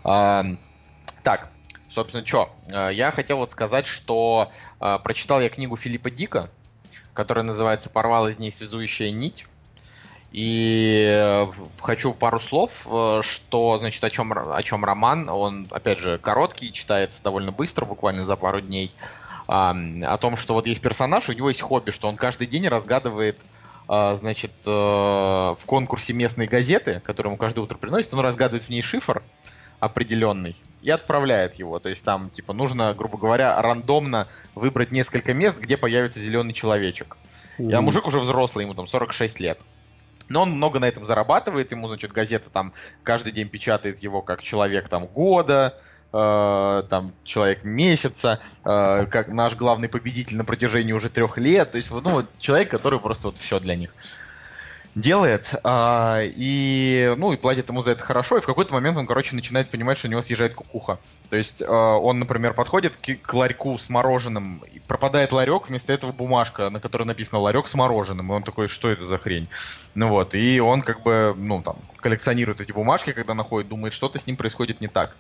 [0.04, 1.50] Так,
[1.90, 2.50] собственно, что?
[2.92, 6.50] Я хотел вот сказать, что а, прочитал я книгу Филиппа Дика,
[7.14, 9.46] которая называется «Порвал из ней связующая нить».
[10.32, 11.46] И
[11.82, 12.88] хочу пару слов,
[13.22, 15.30] что, значит, о чем, о чем роман.
[15.30, 18.94] Он, опять же, короткий, читается довольно быстро, буквально за пару дней.
[19.48, 23.42] О том, что вот есть персонаж, у него есть хобби, что он каждый день разгадывает
[23.88, 29.22] значит, в конкурсе местной газеты, которую ему каждое утро приносит, он разгадывает в ней шифр
[29.82, 31.80] определенный и отправляет его.
[31.80, 37.18] То есть там, типа, нужно, грубо говоря, рандомно выбрать несколько мест, где появится зеленый человечек.
[37.58, 37.74] Mm-hmm.
[37.74, 39.60] А мужик уже взрослый, ему там 46 лет.
[40.30, 44.42] Но он много на этом зарабатывает, ему, значит, газета там каждый день печатает его как
[44.44, 45.78] человек там года,
[46.14, 51.72] э, там человек месяца, э, как наш главный победитель на протяжении уже трех лет.
[51.72, 53.94] То есть, ну, вот человек, который просто вот все для них
[54.96, 59.08] делает, а, и, ну, и платит ему за это хорошо, и в какой-то момент он,
[59.08, 61.00] короче, начинает понимать, что у него съезжает кукуха.
[61.30, 65.94] То есть а, он, например, подходит к, к ларьку с мороженым, и пропадает ларек, вместо
[65.94, 69.48] этого бумажка, на которой написано ларек с мороженым, и он такой, что это за хрень?
[69.96, 74.20] Ну вот, и он как бы, ну, там, коллекционирует эти бумажки, когда находит, думает, что-то
[74.20, 75.16] с ним происходит не так.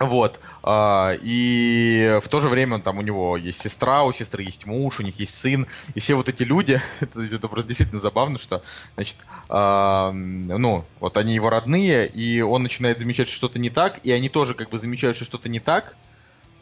[0.00, 0.40] Вот.
[0.66, 5.02] И в то же время там у него есть сестра, у сестры есть муж, у
[5.02, 5.66] них есть сын.
[5.94, 8.62] И все вот эти люди, это, просто действительно забавно, что,
[8.94, 14.10] значит, ну, вот они его родные, и он начинает замечать, что что-то не так, и
[14.10, 15.96] они тоже как бы замечают, что что-то не так.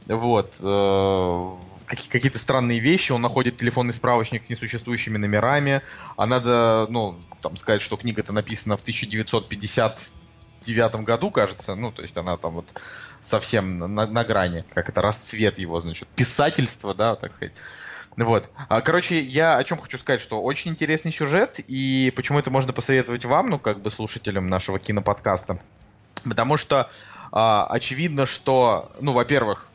[0.09, 0.57] Вот.
[0.61, 1.53] Э,
[1.87, 5.83] какие-то странные вещи, он находит телефонный справочник с несуществующими номерами,
[6.17, 10.15] а надо, ну, там сказать, что книга-то написана в 1950
[10.61, 12.75] девятом году, кажется, ну, то есть она там вот
[13.21, 17.55] совсем на, на грани, как это расцвет его, значит, писательства, да, так сказать.
[18.17, 18.51] Вот.
[18.69, 23.25] Короче, я о чем хочу сказать, что очень интересный сюжет, и почему это можно посоветовать
[23.25, 25.61] вам, ну, как бы слушателям нашего киноподкаста.
[26.25, 26.91] Потому что
[27.31, 29.69] а, очевидно, что, ну, во-первых,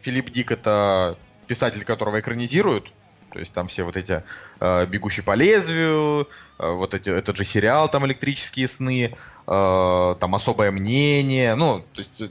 [0.00, 2.92] Филипп Дик это писатель, которого экранизируют,
[3.32, 4.22] То есть там все вот эти
[4.60, 9.14] э, «Бегущий по лезвию», э, вот эти, этот же сериал там «Электрические сны»,
[9.46, 11.54] э, там «Особое мнение».
[11.54, 12.30] Ну, то есть э,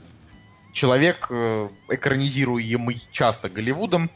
[0.78, 4.10] человек, э, экранизируемый часто Голливудом.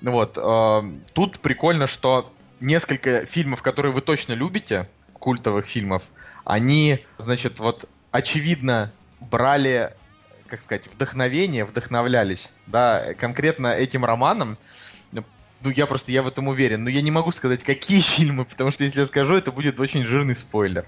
[0.00, 0.38] Вот.
[0.38, 6.04] Э, тут прикольно, что несколько фильмов, которые вы точно любите, культовых фильмов,
[6.44, 9.92] они, значит, вот очевидно брали
[10.46, 14.58] как сказать, вдохновение, вдохновлялись, да, конкретно этим романом,
[15.64, 16.84] ну, я просто, я в этом уверен.
[16.84, 20.04] Но я не могу сказать, какие фильмы, потому что если я скажу, это будет очень
[20.04, 20.86] жирный спойлер.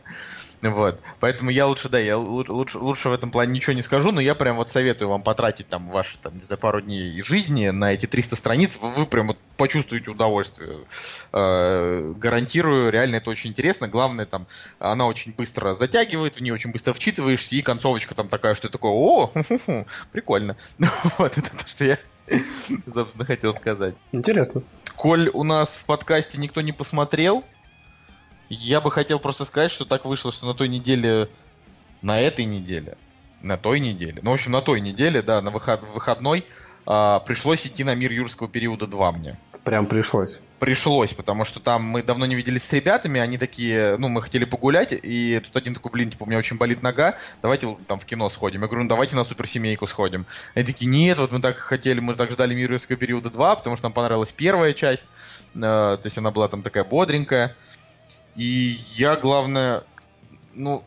[0.62, 1.00] Вот.
[1.20, 4.34] Поэтому я лучше, да, я лучше, лучше в этом плане ничего не скажу, но я
[4.34, 8.06] прям вот советую вам потратить там ваши, там, не знаю, пару дней жизни на эти
[8.06, 10.78] 300 страниц, вы, вы прям вот почувствуете удовольствие.
[11.32, 13.88] Э, гарантирую, реально это очень интересно.
[13.88, 14.46] Главное, там,
[14.78, 18.72] она очень быстро затягивает, в нее очень быстро вчитываешься, и концовочка там такая, что ты
[18.72, 19.32] такой, о,
[20.12, 20.56] прикольно.
[21.18, 21.98] Вот, это то, что я
[22.86, 23.94] собственно, хотел сказать.
[24.12, 24.62] Интересно.
[24.96, 27.44] Коль у нас в подкасте никто не посмотрел,
[28.48, 31.28] я бы хотел просто сказать, что так вышло, что на той неделе,
[32.02, 32.96] на этой неделе,
[33.42, 36.44] на той неделе, ну, в общем, на той неделе, да, на выход, выходной,
[36.86, 39.38] а, пришлось идти на мир юрского периода 2 мне.
[39.64, 40.38] Прям пришлось.
[40.60, 44.44] Пришлось, потому что там мы давно не виделись с ребятами, они такие, ну, мы хотели
[44.44, 48.04] погулять, и тут один такой, блин, типа, у меня очень болит нога, давайте там в
[48.04, 48.62] кино сходим.
[48.62, 50.24] Я говорю, ну, давайте на суперсемейку сходим.
[50.54, 53.74] Они такие, нет, вот мы так хотели, мы так ждали «Мир юрского периода 2», потому
[53.74, 55.04] что нам понравилась первая часть,
[55.56, 57.56] э, то есть она была там такая бодренькая.
[58.36, 59.84] И я, главное,
[60.54, 60.84] ну,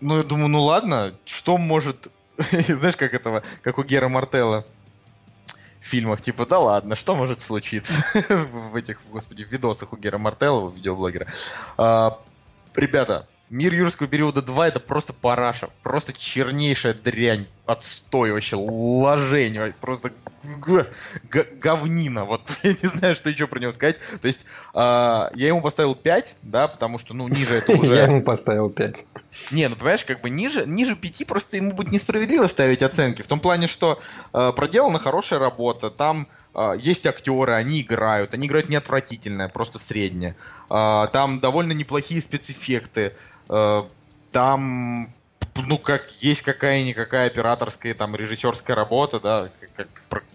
[0.00, 2.10] ну, я думаю, ну ладно, что может,
[2.50, 4.66] знаешь, как этого, как у Гера Мартелла,
[5.80, 10.70] фильмах, типа, да ладно, что может случиться в этих, господи, в видосах у Гера Мартеллова,
[10.70, 11.26] видеоблогера.
[11.78, 12.20] А,
[12.74, 15.70] ребята, Мир юрского периода 2 это просто параша.
[15.82, 17.48] Просто чернейшая дрянь.
[17.66, 18.54] Отстой вообще.
[18.54, 19.58] Ложень.
[19.80, 20.12] Просто
[21.60, 22.24] говнина.
[22.24, 23.96] Вот я не знаю, что еще про него сказать.
[24.20, 27.96] То есть э, я ему поставил 5, да, потому что, ну, ниже это уже...
[27.96, 29.04] Я ему поставил 5.
[29.50, 33.22] Не, ну понимаешь, как бы ниже, ниже 5 просто ему будет несправедливо ставить оценки.
[33.22, 34.00] В том плане, что
[34.32, 35.90] э, проделана хорошая работа.
[35.90, 40.34] Там Uh, есть актеры, они играют, они играют не отвратительно, просто среднее.
[40.68, 43.14] Uh, там довольно неплохие спецэффекты.
[43.48, 43.84] Э,
[44.32, 45.14] там
[45.56, 49.88] ну, как есть какая-никакая операторская, там, режиссерская работа, да, как,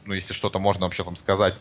[0.06, 1.60] ну, если что-то можно вообще там сказать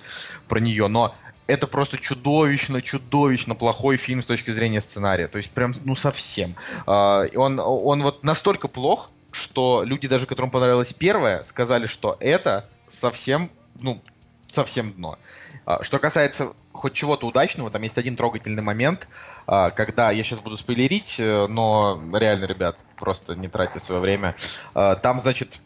[0.49, 1.15] про нее, но
[1.47, 6.57] это просто чудовищно, чудовищно плохой фильм с точки зрения сценария, то есть прям, ну, совсем.
[6.87, 12.69] Uh, он, он вот настолько плох, что люди, даже которым понравилась первая, сказали, что это
[12.87, 14.01] совсем, ну,
[14.47, 15.19] совсем дно.
[15.67, 19.09] А, что касается хоть чего-то удачного, там есть один трогательный момент,
[19.47, 24.35] а, когда, я сейчас буду спойлерить, э, но реально, ребят, просто не тратьте свое время.
[24.75, 25.61] А, там, значит,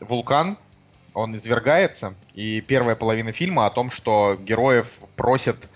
[0.00, 0.56] вулкан,
[1.14, 5.68] он извергается, и первая половина фильма о том, что героев просят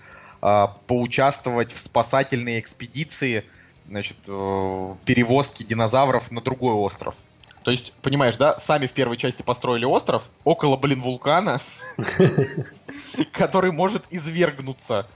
[0.87, 3.45] поучаствовать в спасательной экспедиции,
[3.87, 7.15] значит, э, перевозки динозавров на другой остров.
[7.63, 11.59] То есть, понимаешь, да, сами в первой части построили остров около, блин, вулкана,
[13.31, 15.07] который может извергнуться.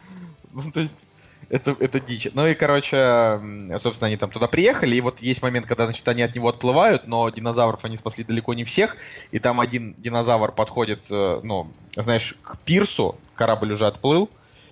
[0.52, 1.06] Ну, то есть,
[1.50, 2.28] это, это дичь.
[2.34, 3.40] Ну и, короче,
[3.78, 7.08] собственно, они там туда приехали, и вот есть момент, когда, значит, они от него отплывают,
[7.08, 8.98] но динозавров они спасли далеко не всех,
[9.32, 14.30] и там один динозавр подходит, э, ну, знаешь, к пирсу, корабль уже отплыл,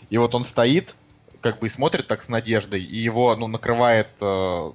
[0.10, 0.96] и вот он стоит,
[1.42, 4.72] как бы и смотрит так с надеждой, и его, ну, накрывает э,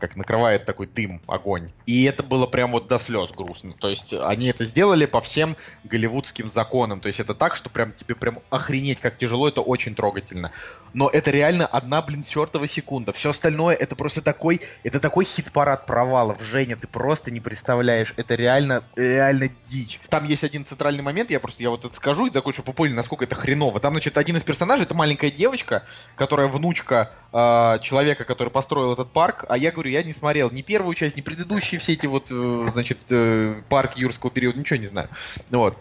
[0.00, 1.70] как накрывает такой дым, огонь.
[1.86, 3.74] И это было прям вот до слез грустно.
[3.78, 7.00] То есть они это сделали по всем голливудским законам.
[7.00, 10.52] То есть это так, что прям тебе прям охренеть, как тяжело, это очень трогательно.
[10.92, 13.12] Но это реально одна, блин, чертова секунда.
[13.12, 16.42] Все остальное это просто такой, это такой хит-парад провалов.
[16.42, 18.14] Женя, ты просто не представляешь.
[18.16, 20.00] Это реально, реально дичь.
[20.08, 23.24] Там есть один центральный момент, я просто, я вот это скажу и вы поняли, насколько
[23.24, 23.80] это хреново.
[23.80, 25.84] Там, значит, один из персонажей, это маленькая девочка,
[26.16, 30.62] которая внучка э, человека, который построил этот парк, а я говорю, я не смотрел ни
[30.62, 34.86] первую часть, ни предыдущие все эти вот, э, значит, э, парки юрского периода, ничего не
[34.86, 35.08] знаю.
[35.50, 35.78] Вот.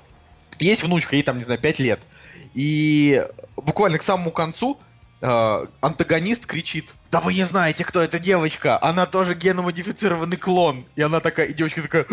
[0.60, 2.00] Есть внучка, ей там, не знаю, 5 лет.
[2.54, 4.80] И буквально к самому концу
[5.22, 10.86] э, антагонист кричит, да вы не знаете, кто эта девочка, она тоже геномодифицированный клон.
[10.96, 12.06] И она такая, и девочка такая...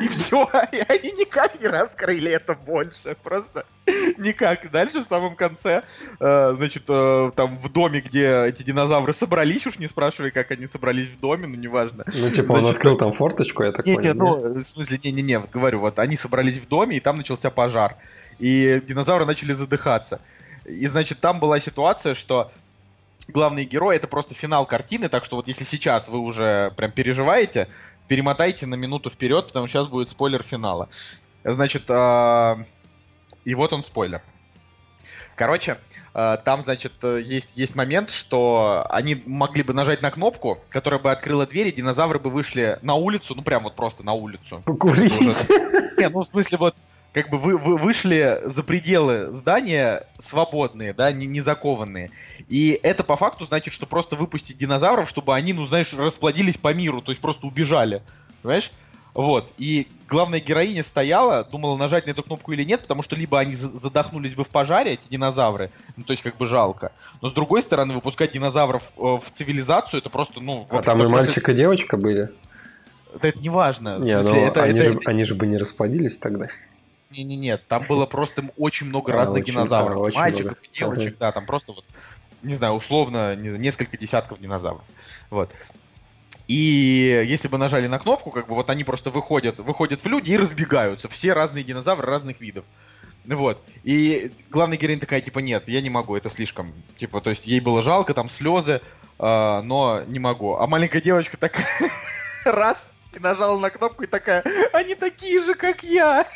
[0.00, 3.66] И все, и они никак не раскрыли это больше, просто
[4.18, 4.70] никак.
[4.70, 5.82] Дальше в самом конце,
[6.18, 10.66] э, значит, э, там в доме, где эти динозавры собрались, уж не спрашивай, как они
[10.66, 12.04] собрались в доме, ну неважно.
[12.06, 14.00] Ну типа он открыл там форточку, я так понял.
[14.00, 17.96] Не, ну, в смысле, не-не-не, говорю, вот они собрались в доме, и там начался пожар.
[18.40, 20.20] И динозавры начали задыхаться.
[20.64, 22.50] И, значит, там была ситуация, что
[23.28, 27.68] главный герой это просто финал картины, так что вот если сейчас вы уже прям переживаете,
[28.08, 30.88] перемотайте на минуту вперед, потому что сейчас будет спойлер финала.
[31.44, 32.64] Значит, э,
[33.44, 34.22] и вот он спойлер.
[35.36, 35.78] Короче,
[36.14, 41.10] э, там, значит, есть, есть момент, что они могли бы нажать на кнопку, которая бы
[41.10, 44.62] открыла дверь, и динозавры бы вышли на улицу, ну прям вот просто на улицу.
[44.64, 45.20] Покурить?
[45.20, 45.34] Уже...
[45.98, 46.74] Не, ну в смысле вот
[47.12, 52.10] как бы вы, вы вышли за пределы здания свободные, да, не, не закованные.
[52.48, 56.72] И это по факту значит, что просто выпустить динозавров, чтобы они, ну, знаешь, расплодились по
[56.72, 58.02] миру, то есть просто убежали.
[58.42, 58.70] Понимаешь?
[59.12, 59.52] Вот.
[59.58, 63.56] И главная героиня стояла, думала, нажать на эту кнопку или нет, потому что либо они
[63.56, 66.92] задохнулись бы в пожаре, эти динозавры, ну, то есть как бы жалко.
[67.20, 70.66] Но с другой стороны, выпускать динозавров э, в цивилизацию, это просто, ну...
[70.70, 72.30] А там и мальчик, и девочка были?
[73.20, 73.98] Да это не важно.
[73.98, 75.10] Не, ну, это, они, это, же, это...
[75.10, 76.46] они же бы не расплодились тогда.
[77.10, 80.14] Не-не-не, там было просто очень много а, разных очень, динозавров.
[80.14, 80.66] А, Мальчиков много.
[80.72, 81.84] и девочек, да, там просто вот,
[82.42, 84.84] не знаю, условно, несколько десятков динозавров.
[85.28, 85.52] Вот.
[86.46, 90.30] И если бы нажали на кнопку, как бы вот они просто выходят, выходят в люди
[90.30, 91.08] и разбегаются.
[91.08, 92.64] Все разные динозавры разных видов.
[93.24, 93.62] Вот.
[93.84, 96.72] И главная героиня такая, типа, нет, я не могу, это слишком.
[96.96, 98.80] Типа, то есть ей было жалко, там слезы,
[99.18, 100.56] э, но не могу.
[100.56, 101.66] А маленькая девочка такая
[102.44, 106.26] раз и нажала на кнопку и такая, они такие же, как я.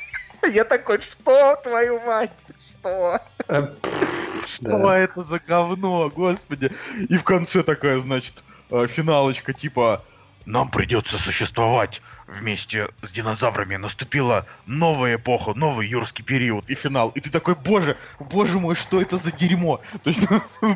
[0.52, 3.20] Я такой, что, твою мать, что?
[3.48, 3.68] Э,
[4.46, 6.70] что это за говно, господи.
[7.08, 10.04] И в конце такая, значит, э, финалочка типа
[10.46, 13.76] нам придется существовать вместе с динозаврами.
[13.76, 17.10] Наступила новая эпоха, новый юрский период и финал.
[17.10, 19.80] И ты такой, боже, боже мой, что это за дерьмо?
[20.02, 20.28] То есть,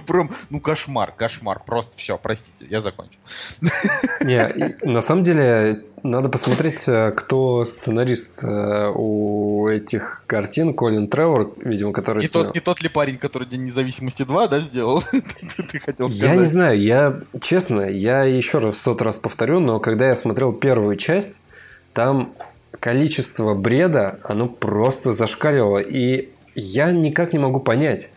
[0.07, 1.63] прям, ну, кошмар, кошмар.
[1.65, 3.19] Просто все, простите, я закончил.
[4.21, 10.75] Не, на самом деле, надо посмотреть, э, кто сценарист э, у этих картин.
[10.75, 12.23] Колин Тревор, видимо, который...
[12.23, 15.03] Не, тот, не тот ли парень, который День независимости 2, да, сделал?
[15.71, 16.31] Ты хотел сказать.
[16.31, 20.53] Я не знаю, я, честно, я еще раз сот раз повторю, но когда я смотрел
[20.53, 21.41] первую часть,
[21.93, 22.33] там
[22.81, 25.79] количество бреда, оно просто зашкаливало.
[25.79, 28.09] И я никак не могу понять,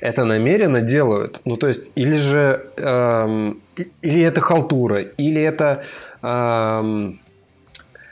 [0.00, 1.40] это намеренно делают?
[1.44, 2.66] Ну, то есть, или же...
[2.76, 3.60] Эм,
[4.02, 5.84] или это халтура, или это...
[6.22, 7.20] Эм,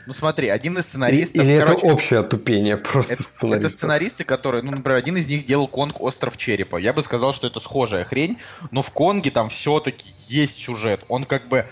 [0.09, 1.45] ну смотри, один из сценаристов...
[1.45, 3.71] Или короче, это общее тупение просто это, сценаристов?
[3.71, 6.79] Это сценаристы, которые, ну, например, один из них делал Конг «Остров черепа».
[6.79, 8.39] Я бы сказал, что это схожая хрень,
[8.71, 11.05] но в Конге там все-таки есть сюжет.
[11.09, 11.67] Он как бы...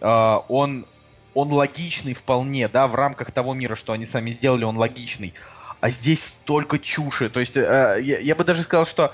[0.00, 0.86] Э, он,
[1.34, 5.34] он логичный вполне, да, в рамках того мира, что они сами сделали, он логичный.
[5.82, 7.28] А здесь столько чуши.
[7.28, 9.12] То есть э, я, я бы даже сказал, что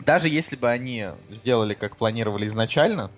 [0.00, 3.10] даже если бы они сделали, как планировали изначально,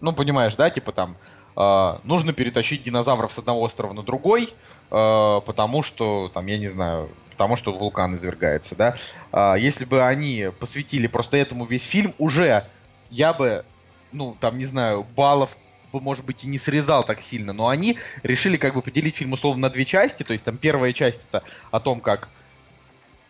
[0.00, 1.18] ну, понимаешь, да, типа там
[1.56, 4.48] э, нужно перетащить динозавров с одного острова на другой,
[4.90, 8.96] э, потому что, там, я не знаю, потому что вулкан извергается, да.
[9.32, 12.66] Э, если бы они посвятили просто этому весь фильм, уже
[13.10, 13.64] я бы,
[14.12, 15.56] ну, там, не знаю, баллов
[15.92, 19.32] бы, может быть, и не срезал так сильно, но они решили как бы поделить фильм
[19.32, 22.28] условно на две части, то есть там первая часть это о том, как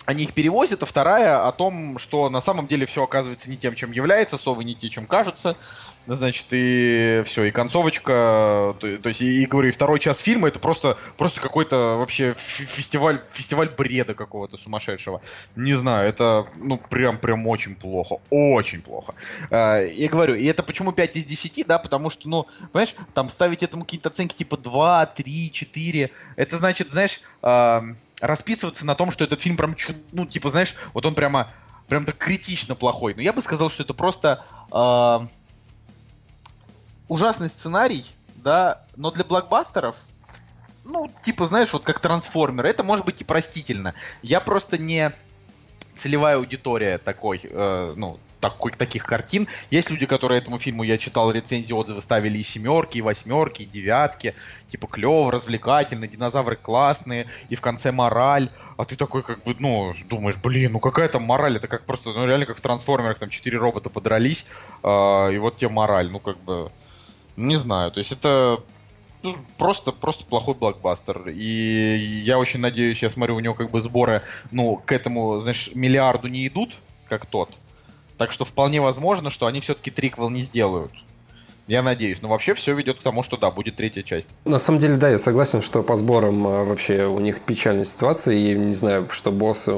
[0.05, 3.75] они их перевозят, а вторая о том, что на самом деле все оказывается не тем,
[3.75, 5.57] чем является, совы не те, чем кажутся,
[6.07, 10.49] значит, и все, и концовочка, то, то есть, и, и говорю, и второй час фильма
[10.49, 15.21] это просто, просто какой-то вообще фестиваль, фестиваль бреда какого-то сумасшедшего.
[15.55, 19.15] Не знаю, это, ну, прям, прям очень плохо, очень плохо.
[19.51, 23.29] А, я говорю, и это почему 5 из 10, да, потому что, ну, понимаешь, там
[23.29, 27.21] ставить этому какие-то оценки типа 2, 3, 4, это значит, знаешь,
[28.23, 29.77] расписываться на том, что этот фильм прям,
[30.13, 31.51] ну, типа, знаешь, вот он прямо,
[31.89, 33.15] прям так критично плохой.
[33.15, 35.27] Но я бы сказал, что это просто э,
[37.09, 38.07] ужасный сценарий,
[38.37, 39.97] да, но для блокбастеров,
[40.85, 43.95] ну, типа, знаешь, вот как трансформеры, это может быть и простительно.
[44.23, 45.13] Я просто не
[45.95, 49.47] целевая аудитория такой, э, ну, такой, таких картин.
[49.71, 53.67] Есть люди, которые этому фильму, я читал рецензии, отзывы ставили и семерки, и восьмерки, и
[53.67, 54.35] девятки.
[54.67, 58.49] Типа клево, развлекательно, динозавры классные, и в конце мораль.
[58.77, 61.57] А ты такой, как бы, ну, думаешь, блин, ну какая там мораль?
[61.57, 64.49] Это как просто, ну реально как в трансформерах, там четыре робота подрались,
[64.83, 64.89] э,
[65.33, 66.11] и вот тебе мораль.
[66.11, 66.73] Ну, как бы,
[67.37, 67.93] не знаю.
[67.93, 68.65] То есть это
[69.59, 71.29] просто, просто плохой блокбастер.
[71.29, 75.71] И я очень надеюсь, я смотрю, у него как бы сборы, ну, к этому, знаешь,
[75.75, 76.75] миллиарду не идут,
[77.09, 77.51] как тот.
[78.19, 80.93] Так что вполне возможно, что они все-таки триквел не сделают.
[81.66, 82.22] Я надеюсь.
[82.22, 84.29] Но вообще все ведет к тому, что да, будет третья часть.
[84.44, 88.35] На самом деле, да, я согласен, что по сборам а, вообще у них печальная ситуация.
[88.35, 89.73] И не знаю, что боссы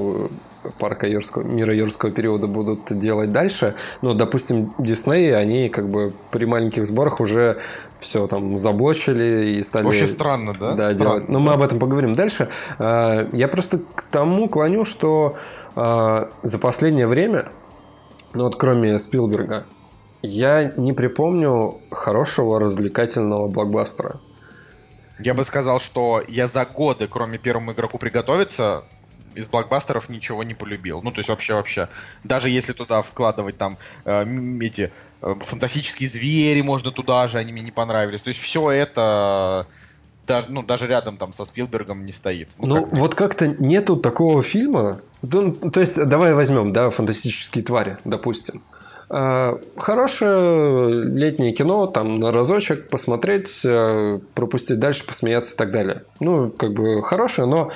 [0.78, 3.74] парка юрского, мира юрского периода будут делать дальше.
[4.02, 7.58] Но, допустим, Дисней, они как бы при маленьких сборах уже
[8.00, 9.86] все там заблочили и стали...
[9.86, 10.72] Очень странно, да?
[10.72, 10.98] Да, странно.
[10.98, 11.28] делать.
[11.28, 12.48] Но мы об этом поговорим дальше.
[12.78, 15.36] А, я просто к тому клоню, что
[15.76, 17.50] а, за последнее время
[18.34, 19.64] ну вот кроме Спилберга,
[20.24, 24.20] я не припомню хорошего развлекательного блокбастера.
[25.20, 28.84] Я бы сказал, что я за годы, кроме первому игроку приготовиться,
[29.34, 31.02] из блокбастеров ничего не полюбил.
[31.02, 31.88] Ну, то есть вообще-вообще.
[32.24, 34.24] Даже если туда вкладывать там э,
[34.60, 38.22] эти э, фантастические звери, можно туда же, они мне не понравились.
[38.22, 39.66] То есть все это
[40.26, 42.50] даже, ну, даже рядом там со Спилбергом не стоит.
[42.58, 45.00] Ну, ну как вот как-то нету такого фильма.
[45.22, 48.62] Ну, то есть, давай возьмем, да, фантастические твари, допустим.
[48.70, 48.83] А,
[49.76, 56.02] хорошее летнее кино, там на разочек посмотреть, э, пропустить дальше, посмеяться и так далее.
[56.18, 57.70] Ну, как бы хорошее, но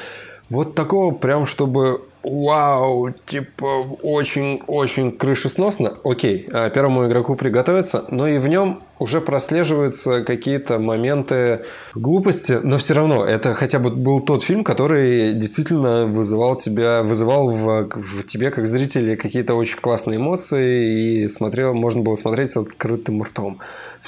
[0.50, 8.38] вот такого прям, чтобы вау, типа очень-очень крышесносно, окей, а первому игроку приготовиться, но и
[8.38, 11.64] в нем уже прослеживаются какие-то моменты
[11.94, 17.50] глупости, но все равно это хотя бы был тот фильм, который действительно вызывал тебя, вызывал
[17.50, 22.56] в, в тебе как зрителе какие-то очень классные эмоции и смотрел, можно было смотреть с
[22.56, 23.58] открытым ртом.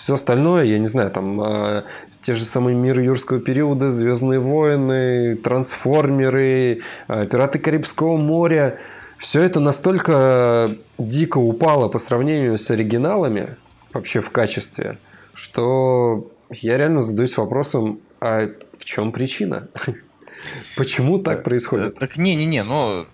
[0.00, 1.84] Все остальное, я не знаю, там а,
[2.22, 8.78] те же самые миры юрского периода, Звездные войны, Трансформеры, э, Пираты Карибского моря.
[9.18, 13.56] Все это настолько дико упало по сравнению с оригиналами,
[13.92, 14.96] вообще в качестве,
[15.34, 18.48] что я реально задаюсь вопросом, а
[18.78, 19.68] в чем причина?
[20.78, 21.98] Почему так происходит?
[21.98, 23.04] Так не-не-не, ну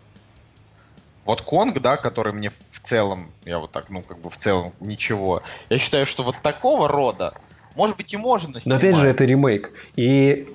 [1.24, 2.52] вот Конг, да, который мне
[2.86, 5.42] целом, я вот так, ну, как бы в целом ничего.
[5.68, 7.34] Я считаю, что вот такого рода
[7.76, 8.82] может быть, и можно снимать.
[8.82, 9.70] Но опять же, это ремейк.
[9.96, 10.48] И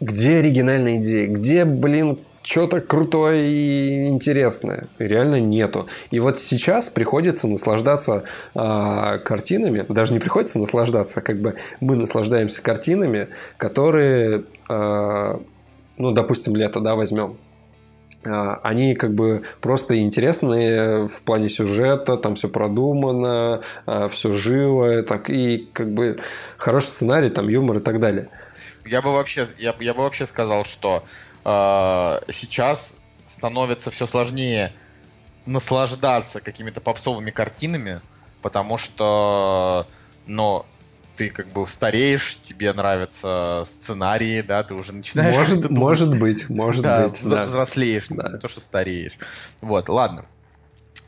[0.00, 1.28] где оригинальная идея?
[1.28, 4.86] Где, блин, что-то крутое и интересное.
[4.98, 5.86] Реально нету.
[6.10, 8.24] И вот сейчас приходится наслаждаться
[8.54, 9.84] э, картинами.
[9.88, 13.28] Даже не приходится наслаждаться, как бы мы наслаждаемся картинами,
[13.58, 15.38] которые, э,
[15.98, 17.36] ну, допустим, лето, да, возьмем.
[18.24, 25.02] А, они как бы просто интересные в плане сюжета, там все продумано, а, все живо,
[25.02, 26.22] так и как бы
[26.56, 28.28] хороший сценарий, там юмор и так далее.
[28.84, 31.04] Я бы вообще, я, я бы вообще сказал, что
[31.44, 34.72] э, сейчас становится все сложнее
[35.46, 38.00] наслаждаться какими-то попсовыми картинами,
[38.42, 39.86] потому что,
[40.26, 40.66] но
[41.16, 45.36] ты как бы стареешь, тебе нравятся сценарии, да, ты уже начинаешь...
[45.36, 47.28] Может, может быть, может да, быть.
[47.28, 48.30] Да, взрослеешь, да.
[48.30, 49.18] не то, что стареешь.
[49.60, 50.24] Вот, ладно.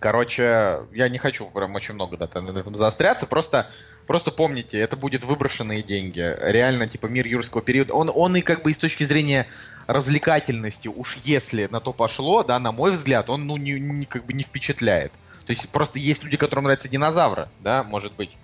[0.05, 3.71] Короче, я не хочу прям очень много да, на этом заостряться, просто,
[4.07, 6.21] просто помните, это будет выброшенные деньги.
[6.43, 9.47] Реально, типа, мир юрского периода, он, он и как бы и с точки зрения
[9.87, 14.27] развлекательности, уж если на то пошло, да, на мой взгляд, он, ну, не, не, как
[14.27, 15.13] бы не впечатляет.
[15.47, 18.37] То есть просто есть люди, которым нравятся динозавры, да, может быть.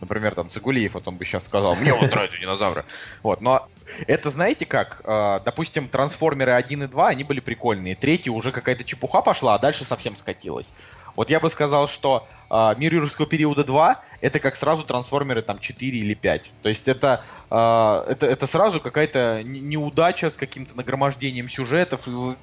[0.00, 2.84] Например, там Цигулиев, вот он бы сейчас сказал, мне вот нравятся динозавры.
[3.22, 3.68] Вот, но
[4.06, 5.02] это знаете как?
[5.04, 7.94] А, допустим, трансформеры 1 и 2, они были прикольные.
[7.94, 10.72] Третий уже какая-то чепуха пошла, а дальше совсем скатилась.
[11.16, 15.58] Вот я бы сказал, что э, Мир юрского периода 2 это как сразу трансформеры там
[15.58, 16.52] 4 или 5.
[16.62, 22.06] То есть это, э, это, это сразу какая-то неудача с каким-то нагромождением сюжетов.
[22.06, 22.36] Ну,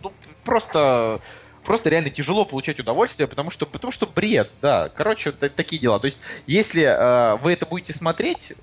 [0.43, 1.21] просто
[1.65, 4.89] просто реально тяжело получать удовольствие, потому что, потому что бред, да.
[4.95, 5.99] Короче, такие дела.
[5.99, 8.53] То есть, если э, вы это будете смотреть,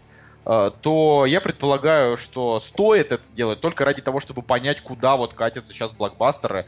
[0.46, 5.34] э, то я предполагаю, что стоит это делать только ради того, чтобы понять, куда вот
[5.34, 6.66] катятся сейчас блокбастеры,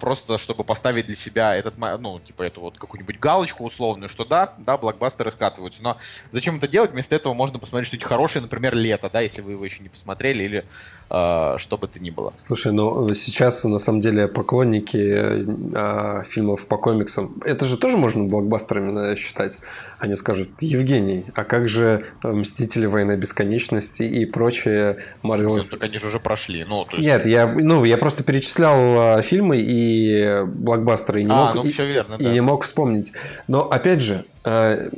[0.00, 4.54] просто чтобы поставить для себя этот, ну, типа, эту вот какую-нибудь галочку условную, что да,
[4.58, 5.98] да, блокбастеры скатываются, но
[6.32, 6.92] зачем это делать?
[6.92, 10.44] Вместо этого можно посмотреть что-нибудь хорошее, например, «Лето», да, если вы его еще не посмотрели,
[10.44, 10.64] или
[11.10, 12.32] э, что бы то ни было.
[12.38, 18.24] Слушай, ну, сейчас, на самом деле, поклонники э, фильмов по комиксам, это же тоже можно
[18.24, 19.58] блокбастерами наверное, считать.
[19.98, 22.86] Они скажут, Евгений, а как же «Мстители.
[22.86, 25.56] Войны бесконечности» и прочие Марвел...
[25.56, 26.64] Это, конечно, уже прошли.
[26.64, 27.08] Ну, то есть...
[27.08, 31.22] Нет, я, ну, я просто перечислял фильмы и блокбастеры.
[31.22, 32.30] И не а, мог, ну все верно, и, да.
[32.30, 33.12] И не мог вспомнить.
[33.48, 34.90] Но, опять же, э,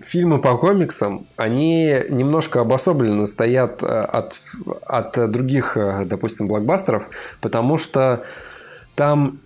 [0.00, 4.34] фильмы по комиксам, они немножко обособленно стоят э, от,
[4.86, 7.04] от других, э, допустим, блокбастеров,
[7.40, 8.24] потому что
[8.94, 9.38] там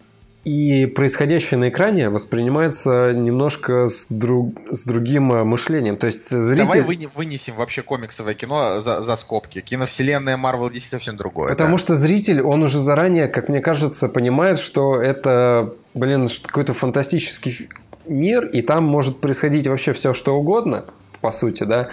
[0.44, 5.96] и происходящее на экране воспринимается немножко с, друг, с другим э, мышлением.
[5.96, 6.82] То есть зритель...
[6.82, 9.62] Давай вы, вынесем вообще комиксовое кино за, за скобки.
[9.62, 11.50] Киновселенная Marvel здесь совсем другое.
[11.50, 11.78] Потому да?
[11.78, 17.70] что зритель, он уже заранее, как мне кажется, понимает, что это, блин, какой-то фантастический
[18.06, 20.84] мир, и там может происходить вообще все, что угодно,
[21.24, 21.88] по сути, да.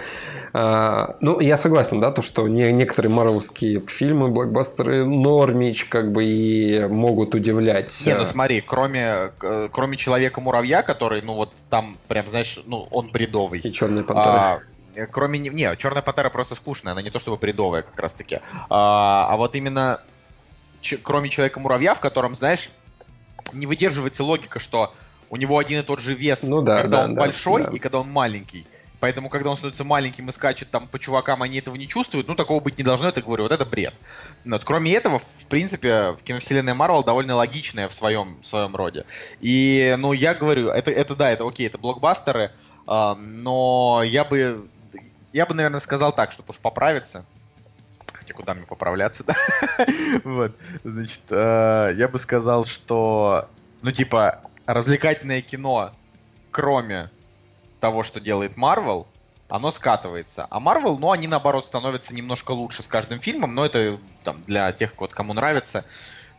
[0.52, 6.22] А, ну, я согласен, да, то, что не, некоторые марвелские фильмы, блокбастеры нормич, как бы,
[6.22, 7.98] и могут удивлять.
[8.04, 9.30] Не, ну смотри, кроме,
[9.72, 13.60] кроме Человека-муравья, который, ну, вот там прям, знаешь, ну, он бредовый.
[13.60, 14.62] И Черная пантера.
[14.94, 15.38] А, кроме...
[15.38, 18.40] Не, Черная пантера просто скучная, она не то чтобы бредовая как раз-таки.
[18.68, 20.02] А, а вот именно
[20.82, 22.68] ч- кроме Человека-муравья, в котором, знаешь,
[23.54, 24.92] не выдерживается логика, что
[25.30, 27.70] у него один и тот же вес, ну, да, когда да, он да, большой да.
[27.70, 28.66] и когда он маленький.
[29.02, 32.36] Поэтому, когда он становится маленьким и скачет там по чувакам, они этого не чувствуют, ну,
[32.36, 33.94] такого быть не должно, это говорю, вот это бред.
[34.44, 34.62] Вот.
[34.62, 39.04] Кроме этого, в принципе, в киновселенной Марвел довольно логичная в своем, в своем роде.
[39.40, 42.52] И, ну, я говорю, это, это да, это окей, это блокбастеры,
[42.86, 44.68] э, но я бы,
[45.32, 47.24] я бы, наверное, сказал так, чтобы уж поправиться,
[48.12, 49.34] хотя куда мне поправляться, да?
[50.22, 53.48] вот, значит, э, я бы сказал, что,
[53.82, 55.90] ну, типа, развлекательное кино,
[56.52, 57.10] кроме
[57.82, 59.06] того, что делает Marvel,
[59.48, 60.46] оно скатывается.
[60.48, 64.72] А Marvel, ну, они наоборот становятся немножко лучше с каждым фильмом, но это там для
[64.72, 65.84] тех, вот, кому нравится,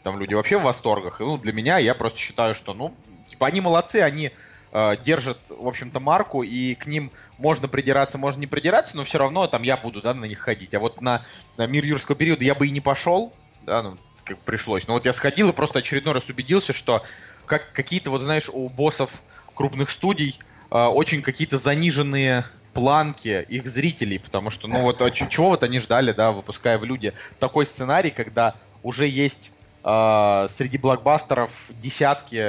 [0.03, 1.19] там люди вообще в восторгах.
[1.19, 2.95] И, ну, для меня я просто считаю, что, ну,
[3.29, 4.31] типа, они молодцы, они
[4.71, 9.17] э, держат, в общем-то, марку, и к ним можно придираться, можно не придираться, но все
[9.17, 10.73] равно там я буду, да, на них ходить.
[10.73, 11.25] А вот на,
[11.57, 13.33] на мир юрского периода я бы и не пошел,
[13.63, 14.87] да, ну, как пришлось.
[14.87, 17.03] Но вот я сходил и просто очередной раз убедился, что
[17.45, 19.23] как какие-то, вот знаешь, у боссов
[19.53, 20.39] крупных студий
[20.77, 26.11] очень какие-то заниженные планки их зрителей, потому что, ну вот, а чего вот они ждали,
[26.11, 27.13] да, выпуская в люди?
[27.39, 29.51] Такой сценарий, когда уже есть
[29.83, 32.43] э, среди блокбастеров десятки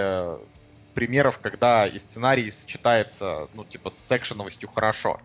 [0.94, 5.20] примеров, когда и сценарий сочетается, ну, типа, с экшеновостью хорошо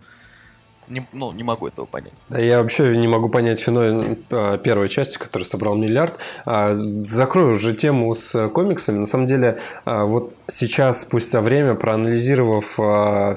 [0.90, 2.14] не, ну, не могу этого понять.
[2.30, 6.16] Я вообще не могу понять феномен а, первой части, который собрал миллиард.
[6.46, 8.98] А, закрою уже тему с комиксами.
[8.98, 12.80] На самом деле, а, вот сейчас, спустя время, проанализировав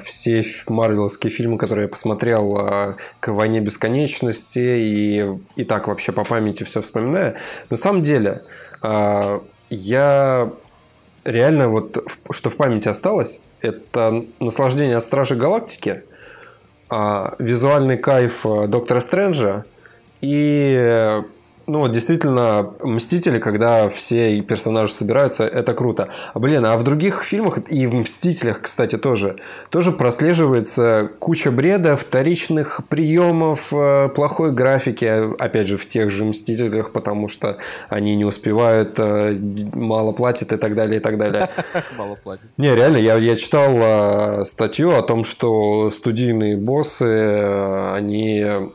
[0.05, 5.27] все марвеловские фильмы, которые я посмотрел к «Войне бесконечности» и,
[5.57, 7.35] и так вообще по памяти все вспоминаю,
[7.69, 8.43] на самом деле,
[8.83, 10.51] я
[11.25, 16.03] реально вот, что в памяти осталось, это наслаждение от Стражи Галактики–
[17.39, 19.65] визуальный кайф э, Доктора Стрэнджа.
[20.21, 21.23] И
[21.67, 26.09] ну, действительно, Мстители, когда все персонажи собираются, это круто.
[26.35, 29.37] А, блин, а в других фильмах, и в Мстителях, кстати, тоже,
[29.71, 36.93] тоже прослеживается куча бреда, вторичных приемов, э, плохой графики, опять же, в тех же Мстителях,
[36.93, 37.59] потому что
[37.89, 39.39] они не успевают, э,
[39.75, 41.49] мало платят и так далее, и так далее.
[41.97, 42.45] Мало платят.
[42.57, 47.05] Не, реально, я, я читал э, статью о том, что студийные боссы,
[47.95, 48.73] они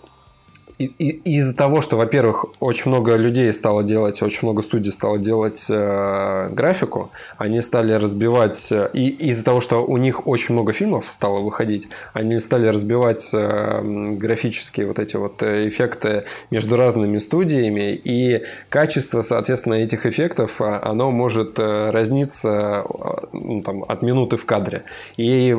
[0.78, 6.50] из-за того, что, во-первых, очень много людей стало делать, очень много студий стало делать э,
[6.52, 11.40] графику, они стали разбивать, э, и из-за того, что у них очень много фильмов стало
[11.40, 13.82] выходить, они стали разбивать э,
[14.18, 20.80] графические вот эти вот э, эффекты между разными студиями, и качество, соответственно, этих эффектов, а,
[20.84, 22.86] оно может э, разниться
[23.34, 24.84] ну, там, от минуты в кадре.
[25.18, 25.58] И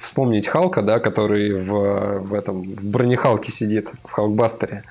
[0.00, 4.84] вспомнить Халка, да, который в, в этом в бронехалке сидит, в Халкбастере.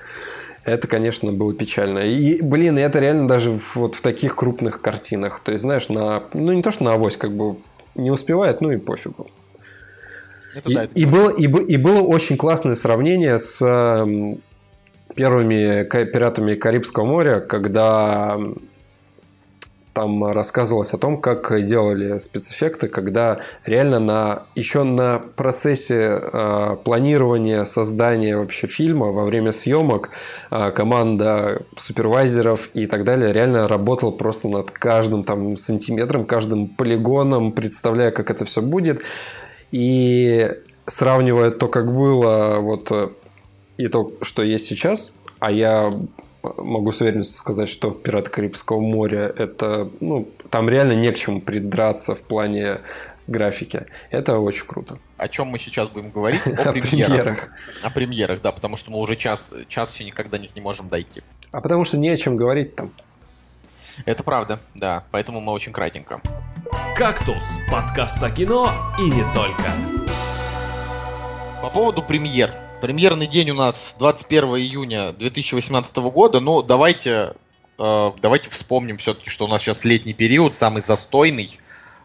[0.64, 2.00] Это, конечно, было печально.
[2.00, 5.40] И, блин, это реально даже в, вот в таких крупных картинах.
[5.40, 7.56] То есть, знаешь, на, ну не то, что на авось, как бы
[7.94, 9.30] не успевает, ну и пофигу.
[10.54, 13.58] Это, и, да, это и, было, и, и было очень классное сравнение с
[15.14, 18.38] первыми пиратами Карибского моря, когда
[19.92, 27.64] там рассказывалось о том, как делали спецэффекты, когда реально на еще на процессе э, планирования,
[27.64, 30.10] создания вообще фильма во время съемок
[30.50, 37.52] э, команда супервайзеров и так далее реально работала просто над каждым там сантиметром, каждым полигоном,
[37.52, 39.00] представляя, как это все будет.
[39.72, 40.50] И
[40.86, 42.90] сравнивая то, как было, вот
[43.76, 45.92] и то, что есть сейчас, а я
[46.42, 51.40] могу с уверенностью сказать, что «Пираты Карибского моря» это, ну, там реально не к чему
[51.40, 52.80] придраться в плане
[53.26, 53.86] графики.
[54.10, 54.98] Это очень круто.
[55.16, 56.42] О чем мы сейчас будем говорить?
[56.46, 57.48] О, премьерах.
[57.82, 61.22] О премьерах, да, потому что мы уже час, час все никогда них не можем дойти.
[61.52, 62.90] А потому что не о чем говорить там.
[64.06, 66.20] Это правда, да, поэтому мы очень кратенько.
[66.96, 69.70] «Кактус»— подкаст о кино и не только.
[71.60, 72.50] По поводу премьер.
[72.80, 76.40] Премьерный день у нас 21 июня 2018 года.
[76.40, 77.34] Ну, давайте,
[77.78, 81.58] э, давайте вспомним все-таки, что у нас сейчас летний период, самый застойный.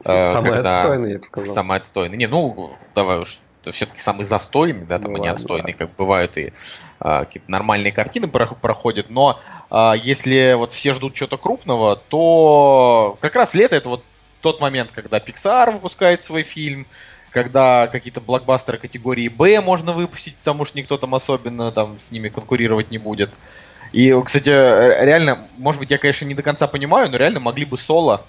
[0.03, 0.79] Э, самый когда...
[0.79, 1.53] отстойный, я бы сказал.
[1.53, 2.17] Самый отстойный.
[2.17, 3.39] Не, ну, давай уж
[3.71, 5.77] все-таки самый застойный, да, там ну, и не отстойный, да.
[5.77, 6.53] как бывают и
[6.99, 9.39] а, какие-то нормальные картины проходят, но
[9.71, 14.03] а, если вот все ждут чего-то крупного, то как раз лето это вот
[14.41, 16.85] тот момент, когда Pixar выпускает свой фильм,
[17.35, 22.29] когда какие-то блокбастеры категории Б можно выпустить, потому что никто там особенно там с ними
[22.29, 23.33] конкурировать не будет.
[23.91, 27.77] И, кстати, реально, может быть, я, конечно, не до конца понимаю, но реально могли бы
[27.77, 28.25] соло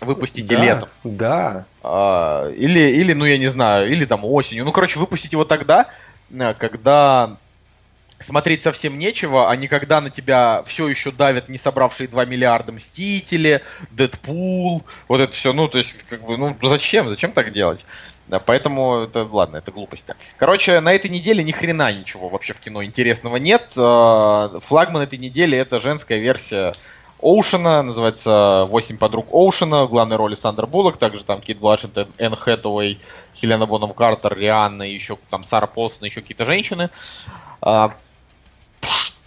[0.00, 0.88] выпустить да, и летом.
[1.04, 1.66] Да.
[1.82, 4.64] А, или, или, ну, я не знаю, или там осенью.
[4.64, 5.88] Ну, короче, выпустить его тогда,
[6.30, 7.36] э, когда
[8.22, 12.72] смотреть совсем нечего, а не когда на тебя все еще давят не собравшие 2 миллиарда
[12.72, 17.84] Мстители, Дэдпул, вот это все, ну, то есть, как бы, ну, зачем, зачем так делать?
[18.28, 20.14] Да, поэтому это, ладно, это глупости.
[20.38, 23.72] Короче, на этой неделе ни хрена ничего вообще в кино интересного нет.
[23.76, 26.72] А, флагман этой недели это женская версия
[27.22, 32.34] Оушена, называется «Восемь подруг Оушена», в главной роли Сандер Буллок, также там Кит Бланшет, Энн
[32.34, 33.00] Хэтэуэй,
[33.34, 36.90] Хелена Боном Картер, Рианна, еще там Сара Полсон, еще какие-то женщины.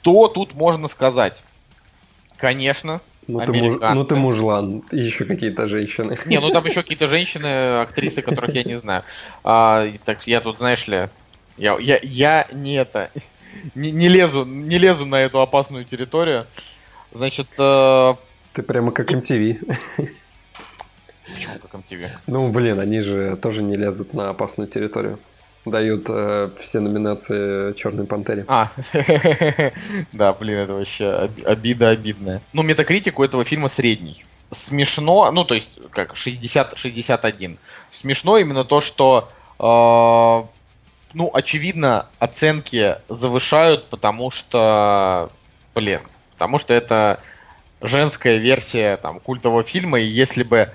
[0.05, 1.41] Что тут можно сказать?
[2.37, 6.15] Конечно, ну ты, муж, ну ты мужлан, еще какие-то женщины.
[6.27, 9.01] Не, ну там еще какие-то женщины, актрисы, которых я не знаю.
[9.43, 11.09] А, так я тут, знаешь ли,
[11.57, 13.09] я, я, я не это,
[13.73, 16.45] не, не лезу, не лезу на эту опасную территорию.
[17.11, 17.47] Значит...
[17.57, 18.13] Э...
[18.53, 19.75] Ты прямо как MTV.
[21.27, 22.11] Почему как MTV?
[22.27, 25.17] Ну, блин, они же тоже не лезут на опасную территорию.
[25.65, 28.45] Дают э, все номинации Черной Пантере.
[28.47, 28.71] А,
[30.11, 32.41] да, блин, это вообще обида обидная.
[32.53, 34.23] Ну, метакритик у этого фильма средний.
[34.51, 37.57] Смешно, ну, то есть, как, 60-61.
[37.91, 45.29] Смешно именно то, что, э, ну, очевидно, оценки завышают, потому что,
[45.73, 46.01] блин,
[46.35, 47.21] Потому что это
[47.81, 50.69] женская версия там, культового фильма, и если бы...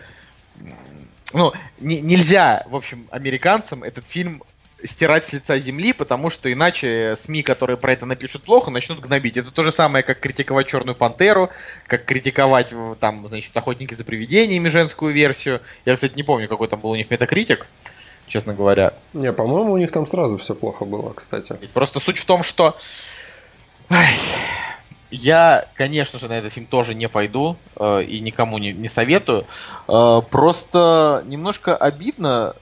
[1.32, 4.43] Ну, не, нельзя, в общем, американцам этот фильм
[4.85, 9.37] стирать с лица земли, потому что иначе СМИ, которые про это напишут плохо, начнут гнобить.
[9.37, 11.51] Это то же самое, как критиковать Черную Пантеру,
[11.87, 15.61] как критиковать там, значит, Охотники за привидениями женскую версию.
[15.85, 17.66] Я, кстати, не помню, какой там был у них метакритик,
[18.26, 18.95] честно говоря.
[19.12, 21.59] Не, по-моему, у них там сразу все плохо было, кстати.
[21.74, 22.76] Просто суть в том, что...
[23.89, 24.14] Ай,
[25.11, 29.47] я, конечно же, на этот фильм тоже не пойду э, и никому не, не советую.
[29.89, 32.55] Э, просто немножко обидно,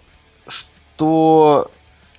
[0.46, 1.70] что...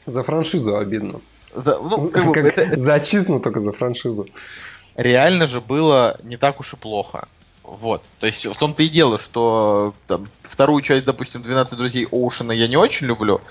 [0.05, 1.21] За франшизу обидно.
[1.53, 4.27] За, ну, как бы, как это, за отчизну только за франшизу.
[4.95, 7.27] Реально же было не так уж и плохо.
[7.63, 8.03] Вот.
[8.19, 12.67] То есть в том-то и дело, что там, вторую часть, допустим, 12 друзей Оушена я
[12.67, 13.41] не очень люблю.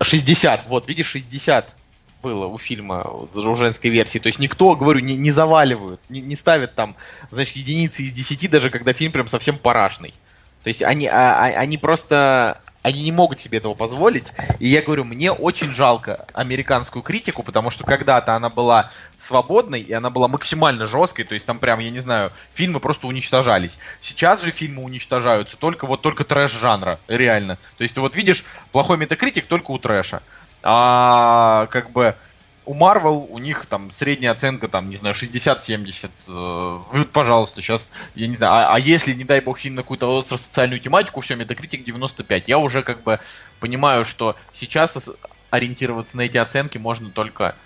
[0.00, 1.74] 60, вот, видишь, 60
[2.22, 4.18] было у фильма, у женской версии.
[4.18, 6.96] То есть никто, говорю, не, не заваливают, не, не ставят там,
[7.30, 10.14] значит, единицы из десяти, даже когда фильм прям совсем парашный.
[10.62, 14.32] То есть они, а, а, они просто они не могут себе этого позволить.
[14.58, 19.92] И я говорю, мне очень жалко американскую критику, потому что когда-то она была свободной, и
[19.92, 23.78] она была максимально жесткой, то есть там прям, я не знаю, фильмы просто уничтожались.
[24.00, 27.56] Сейчас же фильмы уничтожаются только вот только трэш жанра, реально.
[27.76, 30.22] То есть ты вот видишь, плохой метакритик только у трэша.
[30.64, 32.16] А как бы
[32.64, 36.10] у Marvel у них там средняя оценка, там, не знаю, 60-70.
[36.28, 40.22] Э, пожалуйста, сейчас, я не знаю, а, а если, не дай бог, фильм на какую-то
[40.24, 42.48] социальную тематику, все, Метакритик 95.
[42.48, 43.18] Я уже как бы
[43.60, 45.10] понимаю, что сейчас
[45.50, 47.56] ориентироваться на эти оценки можно только,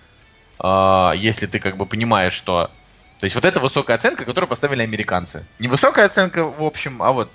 [0.58, 2.70] э, если ты как бы понимаешь, что...
[3.18, 5.46] То есть вот это высокая оценка, которую поставили американцы.
[5.58, 7.30] Не высокая оценка, в общем, а вот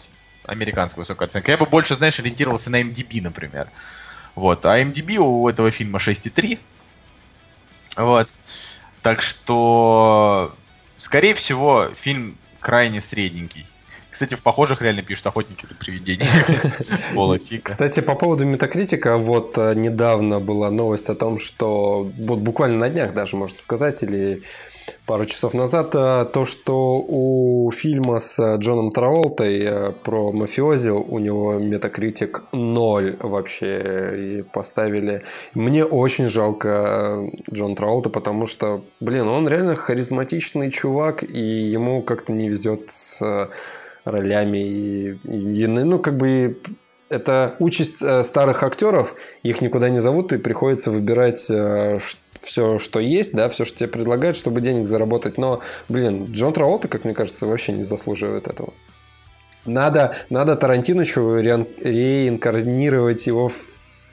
[0.45, 1.51] американская высокая оценка.
[1.51, 3.70] Я бы больше, знаешь, ориентировался на MDB, например.
[4.36, 4.66] Вот.
[4.66, 6.59] А MDB у этого фильма 6,3.
[7.98, 8.30] Вот.
[9.02, 10.54] Так что,
[10.98, 13.66] скорее всего, фильм крайне средненький.
[14.12, 16.74] Кстати, в похожих реально пишут охотники за привидениями.
[17.16, 22.78] Пола Кстати, по поводу метакритика, вот э, недавно была новость о том, что вот буквально
[22.78, 24.44] на днях даже, можно сказать, или
[25.06, 31.20] пару часов назад, э, то, что у фильма с Джоном Траволтой э, про мафиози у
[31.20, 35.24] него метакритик 0 вообще и поставили.
[35.54, 42.02] Мне очень жалко э, Джон Траволта, потому что, блин, он реально харизматичный чувак, и ему
[42.02, 43.50] как-то не везет с
[44.06, 44.60] ролями.
[44.60, 46.58] И, и, ну, как бы
[47.10, 51.52] это участь старых актеров, их никуда не зовут, и приходится выбирать,
[52.42, 55.38] все, что есть, да, все, что тебе предлагают, чтобы денег заработать.
[55.38, 58.74] Но, блин, Джон Траволта, как мне кажется, вообще не заслуживает этого.
[59.66, 63.56] Надо, надо Тарантинычу ре, реинкарнировать его в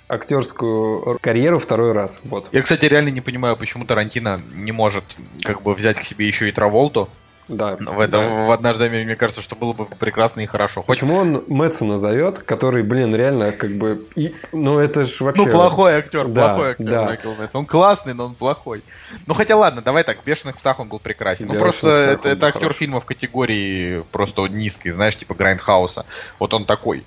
[0.08, 2.20] актерскую карьеру второй раз.
[2.24, 2.48] Вот.
[2.52, 5.04] Я, кстати, реально не понимаю, почему Тарантино не может
[5.42, 7.08] как бы взять к себе еще и Траволту.
[7.48, 7.76] Да.
[7.80, 8.46] В этом да.
[8.46, 10.82] в Однажды мне кажется, что было бы прекрасно и хорошо.
[10.82, 11.00] Хоть...
[11.00, 15.44] Почему он Мэдсена зовет, который, блин, реально как бы, и, ну это же вообще.
[15.44, 17.04] Ну плохой актер, да, плохой актер да.
[17.04, 17.60] Майкл Мэдсен.
[17.60, 18.82] Он классный, но он плохой.
[19.26, 21.46] Ну хотя ладно, давай так, в Бешеных псах он был прекрасен.
[21.48, 22.78] Ну просто это, это актер хороший.
[22.78, 26.04] фильма в категории просто низкой, знаешь, типа Грайндхауса.
[26.38, 27.04] Вот он такой.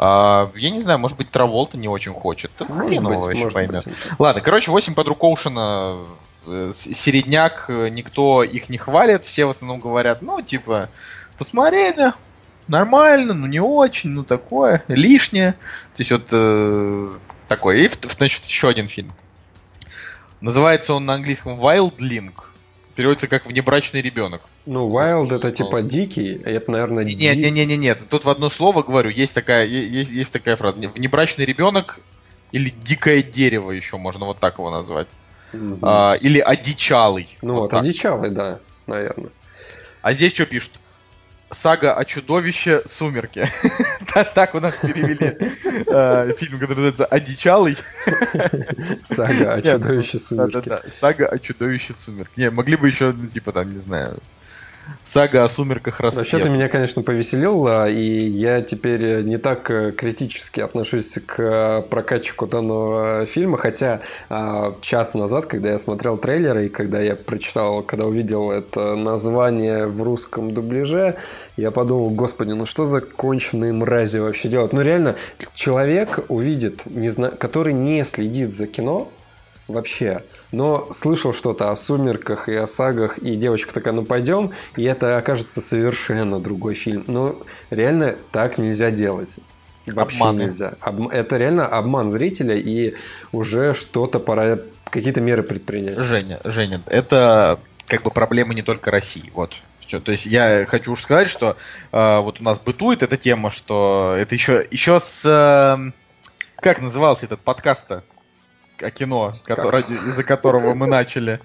[0.00, 2.52] А, я не знаю, может быть, Траволта не очень хочет.
[2.56, 3.84] Хрен его вообще поймет.
[3.84, 3.94] Быть.
[4.18, 5.98] Ладно, короче, 8 подруг Оушена
[6.72, 10.90] середняк, э, никто их не хвалит, все в основном говорят, ну, типа,
[11.36, 12.12] посмотрели,
[12.68, 15.52] нормально, ну не очень, ну такое, лишнее.
[15.94, 17.10] То есть вот э,
[17.48, 17.76] такое.
[17.78, 19.12] И, значит, еще один фильм.
[20.40, 22.32] Называется он на английском Wildling.
[22.94, 24.42] Переводится как внебрачный ребенок.
[24.66, 28.00] Ну, wild это типа дикий, это, наверное, Нет, нет, нет, нет, нет.
[28.10, 30.76] Тут в одно слово говорю, есть такая, есть, есть такая фраза.
[30.76, 32.00] Внебрачный ребенок
[32.50, 35.08] или дикое дерево еще можно вот так его назвать.
[35.52, 35.78] Угу.
[35.82, 37.38] А, или одичалый.
[37.42, 39.30] Ну вот, вот одичалый, да, наверное.
[40.02, 40.72] А здесь что пишут?
[41.50, 43.46] Сага о чудовище Сумерки.
[44.34, 45.36] Так у нас перевели
[45.86, 47.76] э, фильм, который называется Одичалый.
[49.04, 50.90] Сага о чудовище Сумерки.
[50.90, 52.32] Сага о чудовище Сумерки.
[52.38, 54.18] Не, могли бы еще, ну, типа, там, не знаю,
[55.04, 56.24] Сага о сумерках рассвет.
[56.24, 61.82] Вообще ты меня, конечно, повеселил, и я теперь не так э, критически отношусь к э,
[61.88, 67.82] прокатчику данного фильма, хотя а, час назад, когда я смотрел трейлеры и когда я прочитал,
[67.82, 71.16] когда увидел это название в русском дубляже,
[71.56, 74.72] я подумал, господи, ну что за конченые мрази вообще делают?
[74.72, 75.16] Ну реально,
[75.54, 77.30] человек увидит, не зна...
[77.30, 79.10] который не следит за кино
[79.66, 80.22] вообще,
[80.52, 85.16] но слышал что-то о сумерках и о сагах, и девочка такая, ну пойдем, и это
[85.16, 87.04] окажется совершенно другой фильм.
[87.06, 87.36] Но
[87.70, 89.36] реально так нельзя делать.
[89.86, 90.42] Вообще Обманы.
[90.42, 90.74] нельзя.
[90.80, 91.08] Об...
[91.08, 92.94] Это реально обман зрителя, и
[93.32, 95.98] уже что-то пора, какие-то меры предпринять.
[95.98, 99.30] Женя, Женя, это как бы проблема не только России.
[99.34, 99.54] Вот.
[99.86, 101.56] То есть я хочу уж сказать, что
[101.92, 105.24] э, вот у нас бытует эта тема, что это еще, еще с...
[105.24, 105.92] Э,
[106.56, 108.04] как назывался этот подкаст-то?
[108.82, 111.40] О кино, который, из-за которого мы начали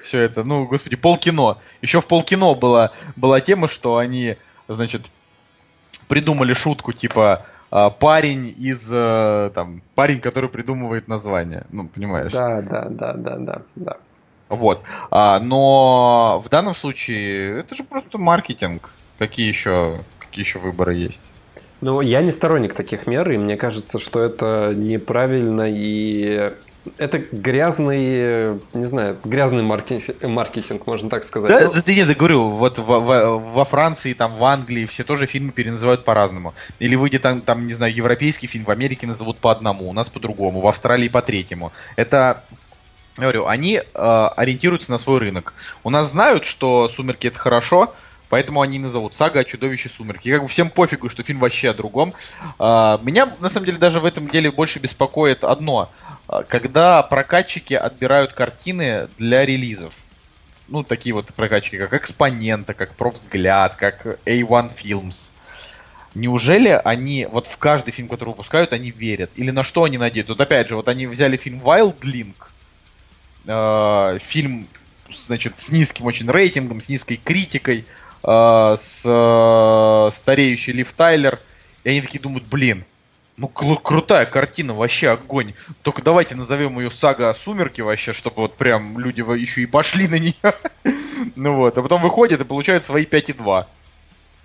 [0.00, 0.44] все это.
[0.44, 1.58] Ну, господи, полкино.
[1.82, 4.36] Еще в полкино была, была тема, что они,
[4.68, 5.10] значит,
[6.08, 11.66] придумали шутку типа а, парень из э, там парень, который придумывает название.
[11.70, 12.32] Ну, понимаешь?
[12.32, 13.96] Да, да, да, да, да, да.
[14.48, 14.82] Вот.
[15.10, 18.90] А, но в данном случае это же просто маркетинг.
[19.18, 21.24] Какие еще, какие еще выборы есть?
[21.80, 26.54] Ну, я не сторонник таких мер, и мне кажется, что это неправильно и
[26.96, 31.50] это грязный, не знаю, грязный маркетинг, маркетинг можно так сказать.
[31.50, 35.04] Да, ну, да, нет, я говорю, вот во, во, во Франции, там, в Англии все
[35.04, 36.54] тоже фильмы переназывают по-разному.
[36.78, 40.08] Или выйдет там, там, не знаю, европейский фильм, в Америке назовут по одному, у нас
[40.08, 41.72] по-другому, в Австралии по третьему.
[41.96, 42.44] Это
[43.18, 43.82] я говорю, они э,
[44.36, 45.54] ориентируются на свой рынок.
[45.82, 47.92] У нас знают, что «Сумерки»— это хорошо,
[48.28, 50.28] Поэтому они назовут «Сага о чудовище сумерки».
[50.28, 52.12] И как бы всем пофигу, что фильм вообще о другом.
[52.58, 55.90] А, меня, на самом деле, даже в этом деле больше беспокоит одно.
[56.28, 59.94] А, когда прокатчики отбирают картины для релизов.
[60.68, 65.30] Ну, такие вот прокатчики, как «Экспонента», как «Профвзгляд», как A1 Films.
[66.14, 69.30] Неужели они, вот в каждый фильм, который выпускают, они верят?
[69.36, 70.34] Или на что они надеются?
[70.34, 72.34] Вот опять же, вот они взяли фильм Wild Link,
[73.46, 74.68] э, фильм,
[75.10, 77.86] значит, с низким очень рейтингом, с низкой критикой,
[78.22, 81.40] с э, стареющий Лив Тайлер.
[81.84, 82.84] И они такие думают, блин,
[83.38, 85.54] ну кру- крутая картина, вообще огонь.
[85.82, 90.08] Только давайте назовем ее сага о сумерке вообще, чтобы вот прям люди еще и пошли
[90.08, 90.34] на нее.
[91.36, 93.66] ну вот, а потом выходят и получают свои 5,2.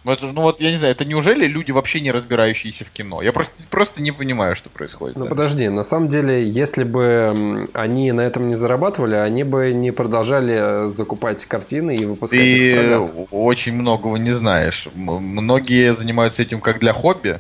[0.04, 3.22] Ну, ну вот, я не знаю, это неужели люди вообще не разбирающиеся в кино?
[3.22, 5.16] Я просто, просто не понимаю, что происходит.
[5.16, 9.92] Ну подожди, на самом деле, если бы они на этом не зарабатывали, они бы не
[9.92, 13.02] продолжали закупать картины и выпускать Ты их
[13.32, 14.90] очень многого не знаешь.
[14.94, 17.40] Многие занимаются этим как для хобби,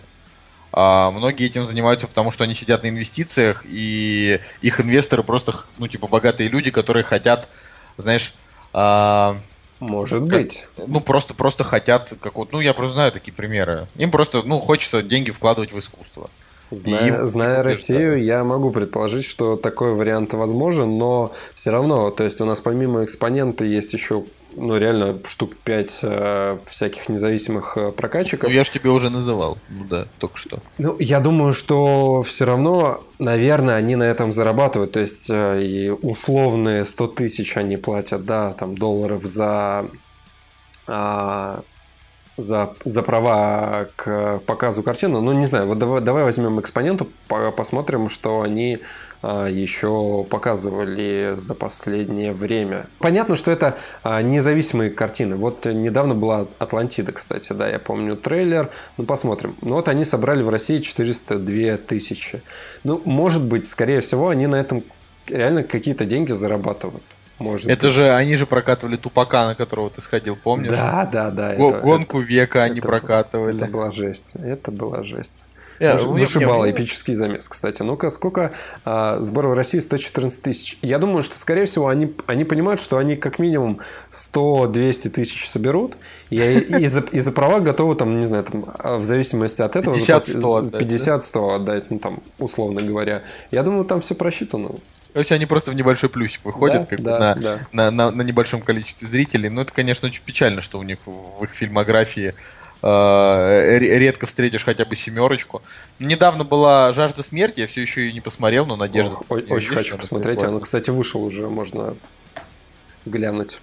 [0.71, 5.87] а многие этим занимаются, потому что они сидят на инвестициях, и их инвесторы просто, ну,
[5.87, 7.47] типа, богатые люди, которые хотят,
[7.97, 8.33] знаешь,
[8.73, 9.37] а,
[9.79, 10.65] может как, быть.
[10.77, 13.87] Ну, просто, просто хотят, как вот, ну, я просто знаю такие примеры.
[13.95, 16.29] Им просто, ну, хочется деньги вкладывать в искусство.
[16.71, 22.23] Зная, им, зная Россию, я могу предположить, что такой вариант возможен, но все равно, то
[22.23, 24.23] есть у нас помимо экспонента есть еще
[24.55, 28.49] ну, реально штук 5 э, всяких независимых э, прокатчиков.
[28.49, 30.59] Ну, я же тебе уже называл, ну да, только что.
[30.77, 35.89] Ну, я думаю, что все равно, наверное, они на этом зарабатывают, то есть э, и
[35.89, 39.85] условные 100 тысяч они платят, да, там, долларов за...
[40.87, 41.61] Э,
[42.35, 45.21] за, за права к показу картины.
[45.21, 47.07] Ну, не знаю, вот давай, давай возьмем экспоненту,
[47.55, 48.79] посмотрим, что они
[49.23, 52.87] еще показывали за последнее время.
[52.99, 55.35] Понятно, что это а, независимые картины.
[55.35, 58.69] Вот недавно была Атлантида, кстати, да, я помню трейлер.
[58.97, 59.55] Ну, посмотрим.
[59.61, 62.41] Ну, вот они собрали в России 402 тысячи.
[62.83, 64.83] Ну, может быть, скорее всего, они на этом
[65.27, 67.03] реально какие-то деньги зарабатывают.
[67.39, 67.95] Может это быть.
[67.95, 70.75] же они же прокатывали тупака, на которого ты сходил, помнишь?
[70.75, 71.55] Да, да, да.
[71.55, 73.63] Го- это, гонку это, века это, они прокатывали.
[73.63, 74.35] Это была жесть.
[74.35, 75.43] Это была жесть.
[75.83, 77.81] Yeah, э, Вышибала эпический замес, кстати.
[77.81, 78.53] Ну-ка, сколько
[78.85, 79.79] а, сбор в России?
[79.79, 80.77] 114 тысяч.
[80.81, 83.79] Я думаю, что, скорее всего, они, они понимают, что они как минимум
[84.13, 85.97] 100-200 тысяч соберут,
[86.29, 89.75] и, и, за, и за права готовы, там, не знаю, там, а, в зависимости от
[89.75, 90.81] этого 50-100 отдать.
[90.81, 93.23] 50-100 отдать, ну, там, условно говоря.
[93.51, 94.71] Я думаю, там все просчитано.
[95.13, 97.59] Короче, они просто в небольшой плюсик выходят, Да, как да, на, да.
[97.71, 99.49] на, на, на небольшом количестве зрителей.
[99.49, 102.33] Но это, конечно, очень печально, что у них в их фильмографии
[102.83, 105.61] э, ре- редко встретишь хотя бы семерочку.
[105.99, 109.15] Недавно была «Жажда смерти», я все еще ее не посмотрел, но надежда.
[109.29, 110.37] О- есть, очень что хочу посмотреть.
[110.39, 110.55] прикольная.
[110.57, 111.95] Она, кстати, вышел уже, можно
[113.05, 113.59] глянуть.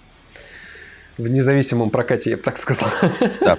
[1.19, 2.89] В независимом прокате, я бы так сказал.
[3.41, 3.59] Да.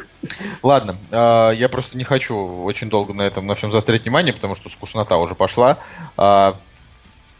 [0.63, 4.55] Ладно, а, я просто не хочу очень долго на этом на всем заострять внимание, потому
[4.55, 5.77] что скучнота уже пошла.
[6.17, 6.57] А,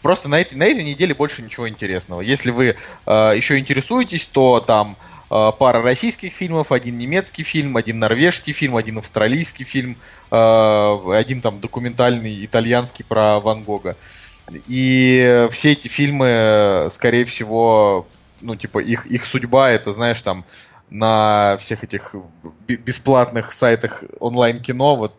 [0.02, 2.22] Просто на этой, на этой неделе больше ничего интересного.
[2.22, 4.98] Если вы а, еще интересуетесь, то там
[5.32, 9.98] пара российских фильмов, один немецкий фильм, один норвежский фильм, один австралийский фильм,
[10.30, 13.96] а, один там документальный итальянский про Ван Гога.
[14.68, 18.08] И все эти фильмы, скорее всего,
[18.42, 20.44] ну, типа, их, их судьба, это, знаешь, там,
[20.90, 22.14] на всех этих
[22.68, 25.14] бесплатных сайтах онлайн-кино, вот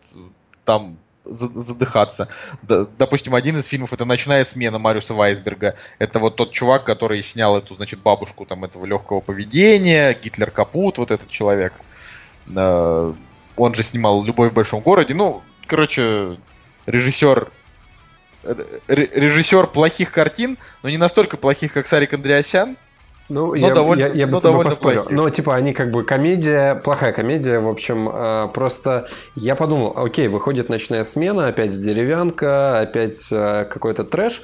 [0.63, 2.27] там задыхаться.
[2.61, 5.75] Допустим, один из фильмов это «Ночная смена» Мариуса Вайсберга.
[5.99, 10.97] Это вот тот чувак, который снял эту, значит, бабушку там этого легкого поведения, Гитлер Капут,
[10.97, 11.73] вот этот человек.
[12.53, 13.13] Э,
[13.55, 15.13] Он же снимал «Любовь в большом городе».
[15.13, 16.37] Ну, короче,
[16.85, 17.49] режиссер
[18.87, 22.75] режиссер плохих картин, но не настолько плохих, как Сарик Андреасян.
[23.29, 25.01] Ну, Ну, я, довольно- я, я бы ну, с тобой поспорил.
[25.03, 25.17] плохие.
[25.17, 30.27] Но, типа, они как бы комедия, плохая комедия, в общем, э, просто я подумал, окей,
[30.27, 34.41] выходит ночная смена, опять деревянка, опять э, какой-то трэш.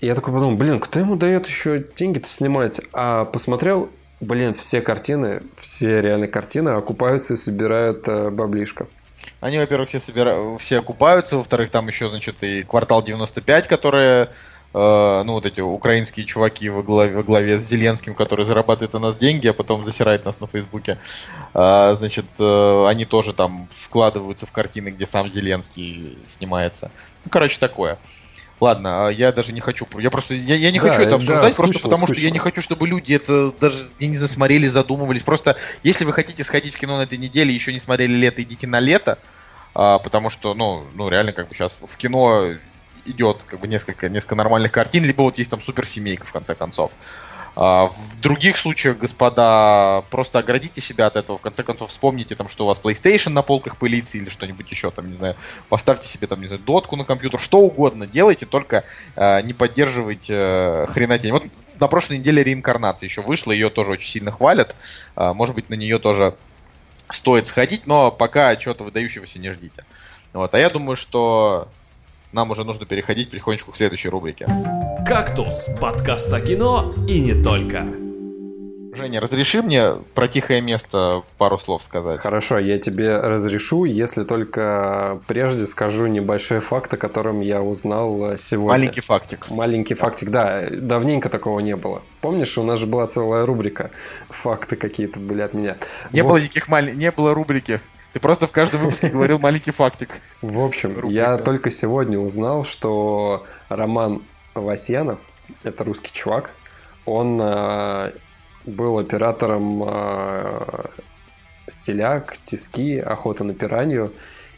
[0.00, 2.80] И я такой подумал, блин, кто ему дает еще деньги-то снимать?
[2.92, 3.90] А посмотрел,
[4.20, 8.86] блин, все картины, все реальные картины окупаются и собирают э, баблишко.
[9.40, 10.34] Они, во-первых, все, собира...
[10.58, 14.28] все окупаются, во-вторых, там еще, значит, и квартал 95, которые,
[14.78, 19.18] ну, вот эти украинские чуваки во главе, во главе с Зеленским, которые зарабатывают на нас
[19.18, 20.98] деньги, а потом засирают нас на Фейсбуке.
[21.54, 26.90] А, значит, э, они тоже там вкладываются в картины, где сам Зеленский снимается.
[27.24, 27.98] Ну, короче, такое.
[28.60, 31.16] Ладно, а я даже не хочу, я просто, я, я не Да, хочу это да,
[31.16, 32.32] обсуждать, просто скучно, потому что я скучно.
[32.32, 35.22] не хочу, чтобы люди это даже, я не знаю, смотрели, задумывались.
[35.22, 38.66] Просто, если вы хотите сходить в кино на этой неделе еще не смотрели лето, идите
[38.66, 39.18] на лето,
[39.74, 42.54] а, потому что, ну, ну, реально, как бы сейчас в кино
[43.06, 46.92] идет как бы несколько, несколько нормальных картин, либо вот есть там суперсемейка, в конце концов.
[47.56, 51.38] А, в других случаях, господа, просто оградите себя от этого.
[51.38, 54.90] В конце концов, вспомните там, что у вас PlayStation на полках пылится или что-нибудь еще
[54.90, 55.36] там, не знаю.
[55.68, 58.84] Поставьте себе там, не знаю, дотку на компьютер, что угодно делайте, только
[59.14, 61.32] э, не поддерживайте э, хренотень.
[61.32, 61.44] Вот
[61.78, 64.74] на прошлой неделе реинкарнация еще вышла, ее тоже очень сильно хвалят.
[65.14, 66.36] А, может быть, на нее тоже
[67.08, 69.84] стоит сходить, но пока чего-то выдающегося не ждите.
[70.32, 70.54] Вот.
[70.54, 71.68] А я думаю, что
[72.34, 74.46] нам уже нужно переходить потихонечку к следующей рубрике.
[75.06, 77.86] «Кактус»– подкаст о кино и не только.
[78.96, 82.22] Женя, разреши мне про тихое место пару слов сказать.
[82.22, 88.36] Хорошо, я тебе разрешу, если только прежде скажу небольшой факт, о котором я узнал э,
[88.36, 88.78] сегодня.
[88.78, 89.50] Маленький фактик.
[89.50, 92.02] Маленький фактик, да, давненько такого не было.
[92.20, 93.90] Помнишь, у нас же была целая рубрика,
[94.28, 95.76] факты какие-то были от меня.
[96.12, 96.94] Не Вот, было никаких маль...
[96.94, 97.80] не было рубрики.
[98.14, 100.20] Ты просто в каждом выпуске говорил маленький фактик.
[100.40, 101.08] В общем, Рубрика.
[101.08, 104.22] я только сегодня узнал, что Роман
[104.54, 105.18] Васьянов,
[105.64, 106.52] это русский чувак,
[107.06, 108.12] он э,
[108.66, 110.84] был оператором э,
[111.66, 114.12] стиляк, тиски, охота на пиранью.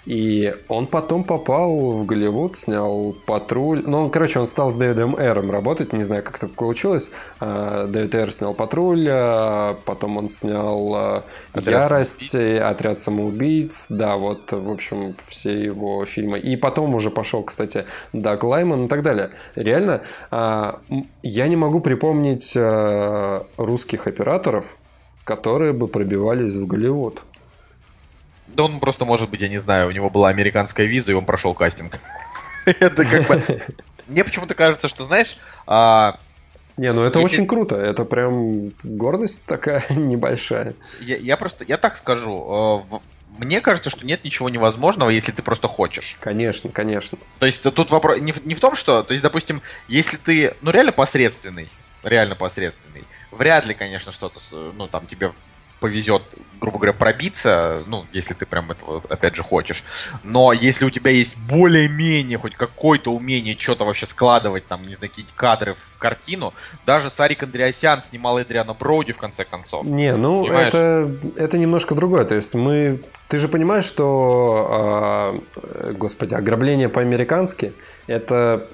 [0.07, 3.83] И он потом попал в Голливуд, снял «Патруль».
[3.85, 7.11] Ну, он, короче, он стал с Дэвидом Эром работать, не знаю, как это получилось.
[7.41, 13.87] А, Дэвид Эр снял «Патруль», а потом он снял а, «Отряд «Ярость», «Отряд самоубийц».
[13.89, 16.39] Да, вот, в общем, все его фильмы.
[16.39, 19.31] И потом уже пошел, кстати, Даг Лайман и так далее.
[19.57, 22.57] Реально, я не могу припомнить
[23.57, 24.67] русских операторов,
[25.25, 27.23] которые бы пробивались в Голливуд.
[28.57, 31.27] Да он просто, может быть, я не знаю, у него была американская виза, и он
[31.27, 31.99] прошел кастинг.
[32.65, 33.67] Это как бы...
[34.07, 35.37] Мне почему-то кажется, что, знаешь,
[35.67, 36.19] а,
[36.77, 37.75] Не, ну это Если- очень круто.
[37.77, 40.75] Это прям гордость такая небольшая.
[41.01, 42.97] я, я просто, я так скажу, э,
[43.39, 46.17] мне кажется, что нет ничего невозможного, если ты просто хочешь.
[46.21, 47.19] Конечно, конечно.
[47.41, 50.55] То есть тут вопрос не в, не в том, что, то есть, допустим, если ты,
[50.63, 51.69] ну, реально посредственный,
[52.05, 54.39] реально посредственный, вряд ли, конечно, что-то,
[54.73, 55.33] ну, там, тебе
[55.81, 56.23] повезет,
[56.61, 59.85] грубо говоря, пробиться, ну, если ты прям этого, опять же, хочешь.
[60.25, 65.11] Но если у тебя есть более-менее хоть какое-то умение что-то вообще складывать, там, не знаю,
[65.11, 66.55] какие-то кадры в картину,
[66.87, 69.87] даже Сарик Андреасян снимал Эдриана Броуди, в конце концов.
[69.87, 70.69] Не, ну Понимаешь?
[70.69, 72.25] это, это немножко другое.
[72.25, 73.03] То есть мы...
[73.29, 77.73] Ты же понимаешь, что, э, господи, ограбление по-американски,
[78.07, 78.69] это...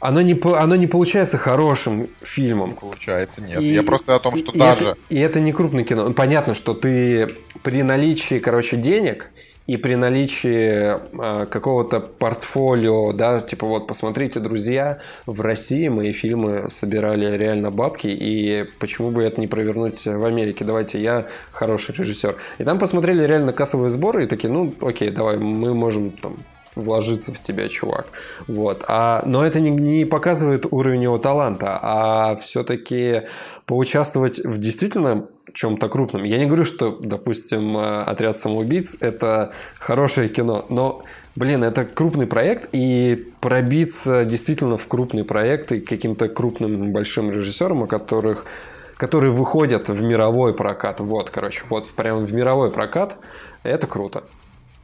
[0.00, 2.74] Оно не, оно не получается хорошим фильмом.
[2.74, 3.60] Получается, нет.
[3.60, 4.90] И- Я просто о том, что и, даже...
[4.90, 6.12] это, и это не крупное кино.
[6.12, 9.30] Понятно, что ты при наличии, короче, денег
[9.66, 10.96] и при наличии
[11.42, 18.06] э, какого-то портфолио, да, типа вот посмотрите, друзья, в России мои фильмы собирали реально бабки,
[18.06, 20.64] и почему бы это не провернуть в Америке?
[20.64, 22.36] Давайте, я хороший режиссер.
[22.56, 26.36] И там посмотрели реально кассовые сборы и такие, ну, окей, давай, мы можем там
[26.78, 28.08] вложиться в тебя, чувак.
[28.46, 28.84] Вот.
[28.88, 33.22] А, но это не, не показывает уровень его таланта, а все-таки
[33.66, 36.24] поучаствовать в действительно чем-то крупном.
[36.24, 41.02] Я не говорю, что, допустим, э, «Отряд самоубийц»— это хорошее кино, но
[41.36, 47.84] Блин, это крупный проект, и пробиться действительно в крупный проект и каким-то крупным большим режиссерам,
[47.84, 48.44] о которых
[48.98, 51.00] которые выходят в мировой прокат.
[51.00, 53.16] Вот, короче, вот прям в мировой прокат.
[53.62, 54.24] Это круто.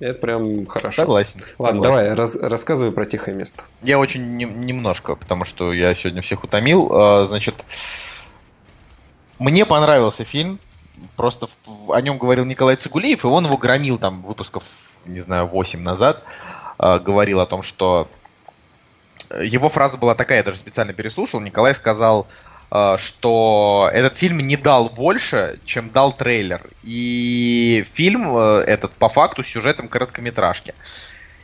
[0.05, 1.03] Это прям хорошо.
[1.03, 1.43] Согласен.
[1.59, 2.03] Ладно, согласен.
[2.03, 3.63] давай, раз, рассказывай про тихое место.
[3.81, 6.93] Я очень не, немножко, потому что я сегодня всех утомил.
[6.93, 7.65] А, значит,
[9.39, 10.59] мне понравился фильм.
[11.17, 11.47] Просто
[11.89, 14.65] о нем говорил Николай Цигулиев, и он его громил там выпусков,
[15.07, 16.23] не знаю, 8 назад.
[16.77, 18.07] А, говорил о том, что
[19.41, 21.41] его фраза была такая, я даже специально переслушал.
[21.41, 22.29] Николай сказал,
[22.71, 26.69] что этот фильм не дал больше, чем дал трейлер.
[26.83, 30.75] И фильм э, этот по факту сюжетом короткометражки.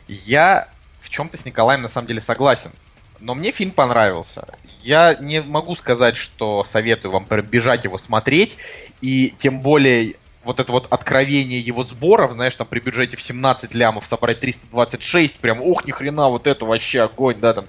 [0.07, 0.67] Я
[0.99, 2.71] в чем-то с Николаем на самом деле согласен.
[3.19, 4.47] Но мне фильм понравился.
[4.81, 8.57] Я не могу сказать, что советую вам бежать его смотреть.
[8.99, 13.75] И тем более вот это вот откровение его сборов, знаешь, там при бюджете в 17
[13.75, 17.65] лямов собрать 326, прям, ух, ни хрена, вот это вообще огонь, да, там.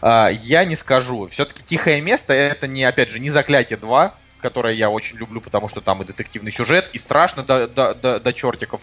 [0.00, 1.26] А, я не скажу.
[1.26, 5.68] Все-таки «Тихое место» это не, опять же, не «Заклятие 2», которое я очень люблю, потому
[5.68, 8.80] что там и детективный сюжет, и страшно до, до, до, до чертиков.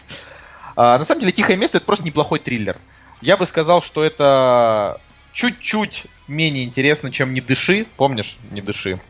[0.76, 2.76] А, на самом деле «Тихое место» это просто неплохой триллер.
[3.22, 5.00] Я бы сказал, что это
[5.32, 7.86] чуть-чуть менее интересно, чем «Не дыши».
[7.96, 9.00] Помнишь «Не дыши»?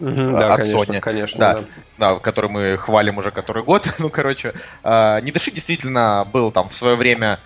[0.00, 1.00] Угу, да, от конечно, Sony.
[1.00, 1.64] Конечно, да, да.
[1.98, 3.94] да, который мы хвалим уже который год.
[3.98, 7.40] ну, короче, э, Не дыши действительно был там в свое время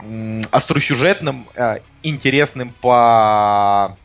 [0.00, 3.96] э, остросюжетным, э, интересным по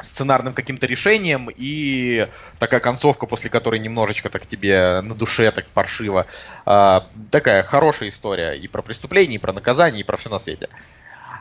[0.00, 6.26] сценарным каким-то решением и такая концовка, после которой немножечко так тебе на душе так паршиво.
[6.66, 7.00] Э,
[7.30, 10.68] такая хорошая история и про преступление, и про наказание, и про все на свете.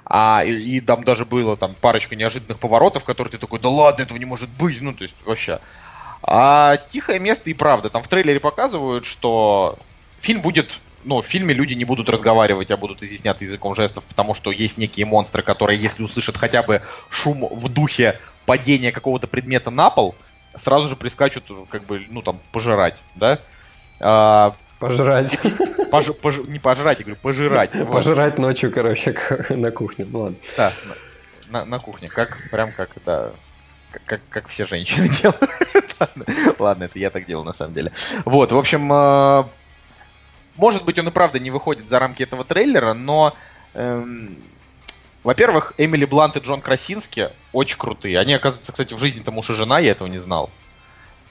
[0.06, 4.04] А, и, и там даже было там парочка неожиданных поворотов, которые ты такой, да ладно,
[4.04, 5.60] этого не может быть, ну, то есть вообще.
[6.22, 9.78] А «Тихое место» и правда, там в трейлере показывают, что
[10.20, 14.34] фильм будет ну, в фильме люди не будут разговаривать, а будут изъясняться языком жестов, потому
[14.34, 19.70] что есть некие монстры, которые, если услышат хотя бы шум в духе падения какого-то предмета
[19.70, 20.16] на пол,
[20.56, 23.40] сразу же прискачут, как бы, ну, там, пожирать, да?
[24.00, 25.40] А, Пожрать.
[25.92, 27.72] Пож, пож, не пожрать, я говорю, пожирать.
[27.88, 29.16] Пожрать ночью, короче,
[29.50, 30.06] на кухне.
[30.10, 30.38] Ну ладно.
[30.58, 30.74] Да,
[31.50, 32.10] на, на кухне.
[32.10, 33.32] Как, прям как, да,
[34.06, 36.60] как, как все женщины делают.
[36.60, 37.92] ладно, это я так делал на самом деле.
[38.26, 39.44] Вот, в общем, э,
[40.56, 43.36] может быть, он и правда не выходит за рамки этого трейлера, но
[43.74, 44.36] эм,
[45.24, 48.20] во-первых, Эмили Блант и Джон Красински очень крутые.
[48.20, 50.50] Они, оказывается, кстати, в жизни там муж и жена, я этого не знал.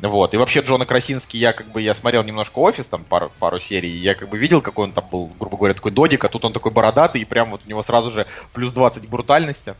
[0.03, 0.35] Вот.
[0.35, 3.97] И вообще Джона Красинский, я как бы, я смотрел немножко офис, там пару, пару серий,
[3.97, 6.53] я как бы видел, какой он там был, грубо говоря, такой додик, а тут он
[6.53, 9.75] такой бородатый, и прям вот у него сразу же плюс 20 брутальности.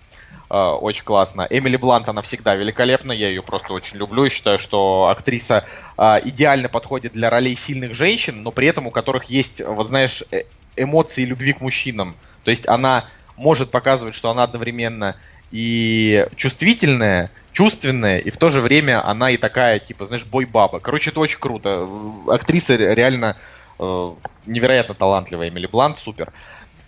[0.49, 1.45] Э, очень классно.
[1.51, 5.65] Эмили Блант, она всегда великолепна, я ее просто очень люблю, и считаю, что актриса
[5.99, 10.23] э, идеально подходит для ролей сильных женщин, но при этом у которых есть, вот знаешь,
[10.31, 10.45] э,
[10.77, 12.15] эмоции любви к мужчинам.
[12.45, 15.17] То есть она может показывать, что она одновременно
[15.53, 20.81] и чувствительная, чувственная, и в то же время она и такая, типа, знаешь, бой-баба.
[20.81, 21.87] Короче, это очень круто.
[22.27, 23.37] Актриса реально
[23.79, 24.13] э,
[24.47, 26.33] невероятно талантливая, Эмили Блант, супер.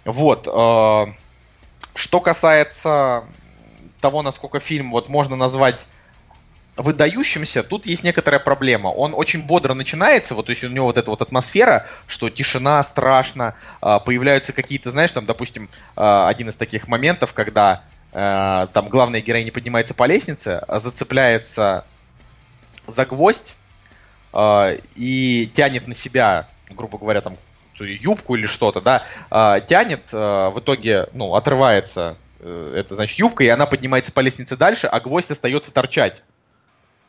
[0.06, 0.48] Вот.
[0.48, 1.06] Э,
[1.94, 3.24] что касается
[4.00, 5.86] того, насколько фильм вот можно назвать
[6.76, 8.88] выдающимся, тут есть некоторая проблема.
[8.88, 12.82] Он очень бодро начинается, вот то есть у него вот эта вот атмосфера, что тишина,
[12.82, 17.84] страшно, э, появляются какие-то, знаешь, там, допустим, э, один из таких моментов, когда
[18.14, 21.84] там главная героиня поднимается по лестнице, зацепляется
[22.86, 23.54] за гвоздь
[24.32, 27.36] э, и тянет на себя, грубо говоря, там
[27.78, 33.64] юбку или что-то, да, э, тянет, в итоге, ну, отрывается это значит юбка, и она
[33.64, 36.22] поднимается по лестнице дальше, а гвоздь остается торчать.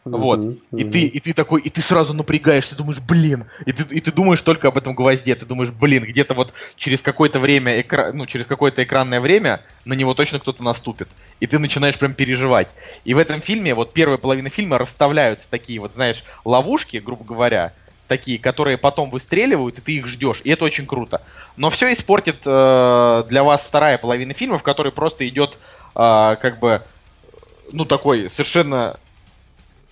[0.06, 0.39] Вот.
[0.39, 0.80] Mm-hmm.
[0.80, 4.12] И ты, и ты такой, и ты сразу напрягаешься, думаешь, блин, и ты, и ты
[4.12, 8.12] думаешь только об этом гвозде, ты думаешь, блин, где-то вот через какое-то время, экра...
[8.14, 11.10] ну, через какое-то экранное время на него точно кто-то наступит.
[11.39, 12.70] И ты начинаешь прям переживать.
[13.03, 17.74] И в этом фильме, вот первая половина фильма расставляются такие вот, знаешь, ловушки, грубо говоря,
[18.08, 20.41] такие, которые потом выстреливают, и ты их ждешь.
[20.43, 21.24] И это очень круто.
[21.58, 25.58] Но все испортит э, для вас вторая половина фильма, в которой просто идет
[25.95, 26.84] э, как бы,
[27.72, 28.99] ну, такой совершенно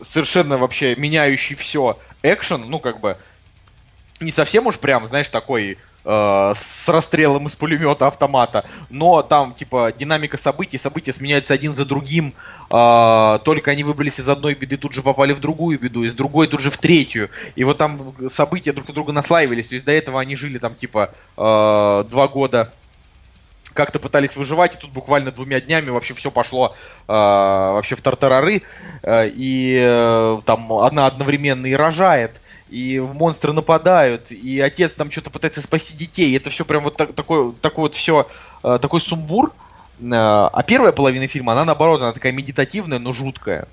[0.03, 3.17] совершенно вообще меняющий все экшен, ну, как бы,
[4.19, 9.93] не совсем уж прям, знаешь, такой э, с расстрелом из пулемета автомата, но там, типа,
[9.97, 12.33] динамика событий, события сменяются один за другим,
[12.69, 16.47] э, только они выбрались из одной беды, тут же попали в другую беду, из другой
[16.47, 19.91] тут же в третью, и вот там события друг на друга наслаивались, то есть до
[19.91, 22.71] этого они жили там, типа, э, два года
[23.74, 26.76] как-то пытались выживать, и тут буквально двумя днями вообще все пошло
[27.07, 28.61] э, вообще в тартарары,
[29.01, 35.30] э, и э, там она одновременно и рожает, и монстры нападают, и отец там что-то
[35.30, 38.28] пытается спасти детей, это все прям вот так, такой, такой вот все,
[38.63, 39.53] э, такой сумбур.
[39.99, 43.67] Э, а первая половина фильма, она наоборот, она такая медитативная, но жуткая.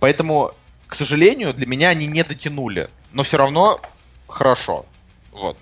[0.00, 0.50] Поэтому,
[0.88, 3.80] к сожалению, для меня они не дотянули, но все равно
[4.26, 4.86] хорошо.
[5.30, 5.56] Вот.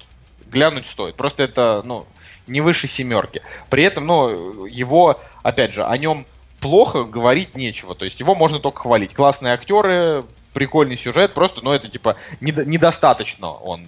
[0.47, 1.17] Глянуть стоит.
[1.17, 2.07] Просто это, ну,
[2.51, 3.43] не выше семерки.
[3.71, 6.27] При этом, ну, его, опять же, о нем
[6.61, 7.95] плохо говорить нечего.
[7.95, 9.15] То есть его можно только хвалить.
[9.15, 13.87] Классные актеры, прикольный сюжет, просто, ну, это типа недо- недостаточно он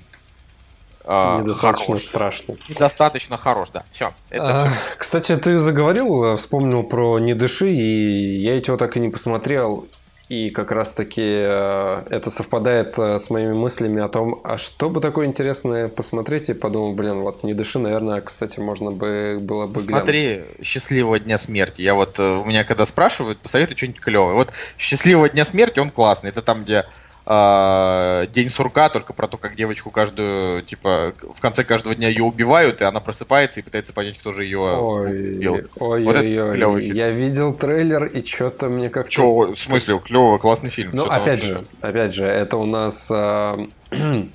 [1.04, 2.02] э, Недостаточно хорош.
[2.02, 2.56] страшно.
[2.68, 3.84] Недостаточно хорош, да.
[3.90, 4.14] Все.
[4.30, 4.80] Это а, все.
[4.98, 9.86] Кстати, ты заговорил, вспомнил про «Не дыши», и я его так и не посмотрел.
[10.32, 15.02] И как раз-таки э, это совпадает э, с моими мыслями о том, а что бы
[15.02, 19.78] такое интересное посмотреть, и подумал, блин, вот «Не дыши», наверное, кстати, можно бы было бы
[19.80, 20.64] Смотри глянуть.
[20.64, 21.82] «Счастливого дня смерти».
[21.82, 24.34] Я вот, э, у меня когда спрашивают, посоветуй что-нибудь клевое.
[24.34, 26.30] Вот «Счастливого дня смерти», он классный.
[26.30, 26.86] Это там, где
[27.26, 32.24] э, День сурка, только про то, как девочку каждую, типа, в конце каждого дня ее
[32.24, 35.60] убивают, и она просыпается и пытается понять, кто же ее ой, убил.
[35.78, 36.96] Ой, вот ой, это ой, клевый фильм.
[36.96, 39.10] Я видел трейлер, и что-то мне как-то...
[39.10, 40.90] Че, в смысле, клевый, классный фильм.
[40.94, 41.48] Ну, опять вообще...
[41.48, 43.10] же, опять же, это у нас...
[43.10, 43.66] Э,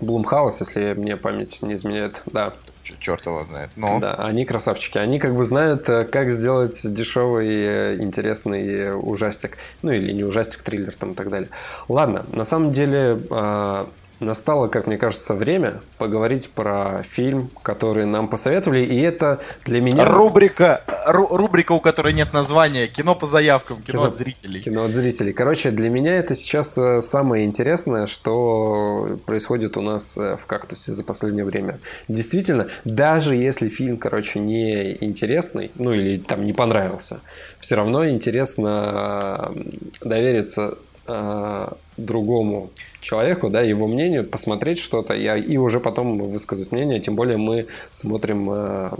[0.00, 2.54] Блумхаус, если мне память не изменяет, да.
[2.82, 3.70] Черт его знает.
[3.76, 4.00] Но...
[4.00, 4.98] Да, они красавчики.
[4.98, 9.58] Они как бы знают, э, как сделать дешевый, э, интересный ужастик.
[9.82, 11.48] Ну или не ужастик, триллер там и так далее.
[11.88, 13.88] Ладно, на самом деле а,
[14.22, 20.04] настало, как мне кажется, время поговорить про фильм, который нам посоветовали, и это для меня...
[20.04, 24.62] Рубрика, ру, рубрика, у которой нет названия, кино по заявкам, кино, кино от зрителей.
[24.62, 25.32] Кино от зрителей.
[25.32, 30.92] Короче, для меня это сейчас э, самое интересное, что происходит у нас э, в «Кактусе»
[30.92, 31.78] за последнее время.
[32.08, 37.20] Действительно, даже если фильм, короче, не интересный, ну или там не понравился,
[37.60, 39.52] все равно интересно
[40.00, 46.98] довериться э, другому человеку, да, его мнению, посмотреть что-то и, и уже потом высказать мнение,
[46.98, 48.90] тем более мы смотрим э,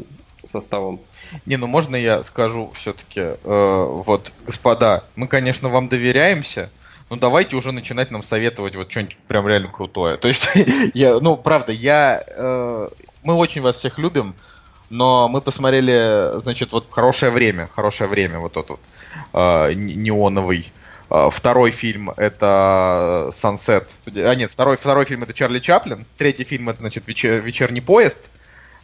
[0.45, 1.01] составом.
[1.47, 6.71] Не, ну можно я скажу все-таки, э, вот, господа, мы, конечно, вам доверяемся,
[7.11, 10.17] но давайте уже начинать нам советовать вот что-нибудь прям реально крутое.
[10.17, 10.49] То есть,
[10.95, 12.89] я, ну, правда, я, э,
[13.23, 14.35] мы очень вас всех любим,
[14.91, 18.81] но мы посмотрели, значит, вот хорошее время, хорошее время, вот тот вот
[19.33, 20.82] э, неоновый а,
[21.31, 23.89] второй фильм это Sunset.
[24.07, 26.07] А нет, второй, второй фильм это Чарли Чаплин.
[26.17, 28.31] Третий фильм это, значит, вечер, вечерний поезд.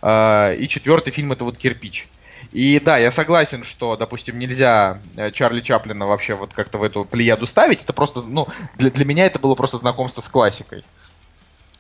[0.03, 2.09] А, и четвертый фильм это вот Кирпич.
[2.53, 7.05] И да, я согласен, что, допустим, нельзя э, Чарли Чаплина вообще вот как-то в эту
[7.05, 7.83] плеяду ставить.
[7.83, 10.85] Это просто, ну, для, для меня это было просто знакомство с классикой.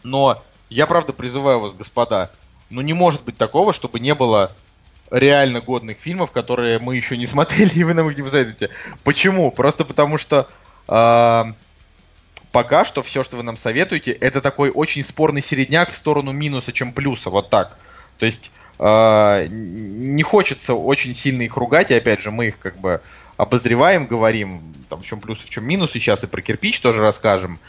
[0.02, 2.30] Но я, правда, призываю вас, господа,
[2.70, 4.52] ну не может быть такого, чтобы не было
[5.10, 8.70] реально годных фильмов, которые мы еще не смотрели, и вы нам их не посоветуете.
[9.04, 9.50] Почему?
[9.50, 10.48] Просто потому что
[10.88, 11.44] э,
[12.52, 16.72] пока что все, что вы нам советуете, это такой очень спорный середняк в сторону минуса,
[16.72, 17.78] чем плюса, вот так.
[18.18, 22.78] То есть э, не хочется очень сильно их ругать, и опять же мы их как
[22.78, 23.00] бы
[23.36, 27.00] обозреваем, говорим, там в чем плюс, в чем минус, и сейчас и про кирпич тоже
[27.00, 27.60] расскажем.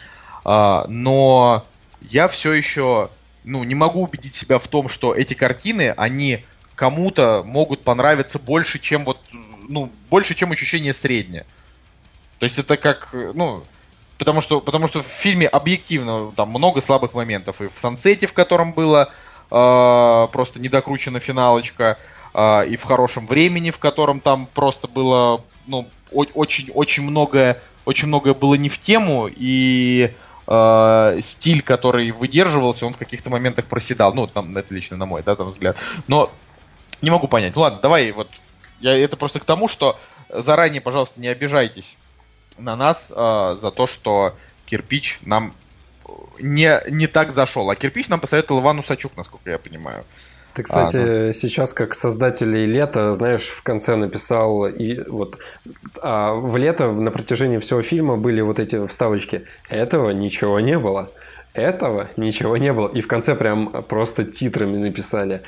[0.46, 1.66] Э, но
[2.02, 3.10] я все еще
[3.44, 6.46] ну, не могу убедить себя в том, что эти картины, они
[6.80, 9.20] кому-то могут понравиться больше, чем вот,
[9.68, 11.46] ну, больше, чем ощущение среднее.
[12.40, 13.66] То есть это как, ну,
[14.18, 17.60] потому что, потому что в фильме объективно там много слабых моментов.
[17.62, 19.12] И в Сансете, в котором было
[19.52, 21.98] э, просто недокручена финалочка,
[22.34, 28.08] э, и в хорошем времени, в котором там просто было, ну, очень, очень многое, очень
[28.08, 30.14] многое было не в тему, и
[30.47, 34.14] э, стиль, который выдерживался, он в каких-то моментах проседал.
[34.14, 35.76] Ну, там, это лично на мой, да, там взгляд.
[36.08, 36.32] Но
[37.01, 37.55] не могу понять.
[37.55, 38.30] Ладно, давай вот.
[38.80, 40.00] Я это просто к тому, что
[40.30, 41.97] заранее, пожалуйста, не обижайтесь
[42.58, 44.36] на нас э, за то, что
[44.66, 45.54] кирпич нам
[46.39, 47.70] не, не так зашел.
[47.70, 50.05] А кирпич нам посоветовал Иван Усачук, насколько я понимаю.
[50.54, 51.34] Ты, кстати, а, ну...
[51.34, 55.38] сейчас как создатель лета, знаешь, в конце написал и вот
[56.01, 59.46] а в лето на протяжении всего фильма были вот эти вставочки.
[59.70, 61.12] Этого ничего не было.
[61.54, 62.88] Этого ничего не было.
[62.89, 65.42] И в конце прям просто титрами написали.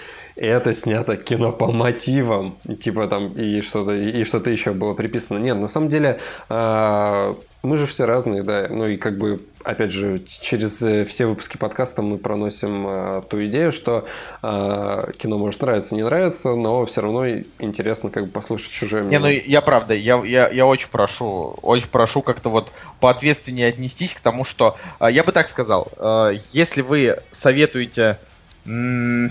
[0.47, 5.37] Это снято кино по мотивам, типа там и что-то и что-то еще было приписано.
[5.37, 6.19] Нет, на самом деле
[6.49, 8.67] а, мы же все разные, да.
[8.69, 13.45] Ну и как бы, опять же, через э, все выпуски подкаста мы проносим э, ту
[13.45, 14.07] идею, что
[14.41, 17.27] э, кино может нравиться, не нравится, но все равно
[17.59, 19.19] интересно как бы послушать чужое мнение.
[19.19, 24.15] Не, ну я правда, я, я, я очень прошу, очень прошу как-то вот поответственнее отнестись
[24.15, 24.75] к тому, что...
[24.99, 28.17] Э, я бы так сказал, э, если вы советуете
[28.65, 29.29] м-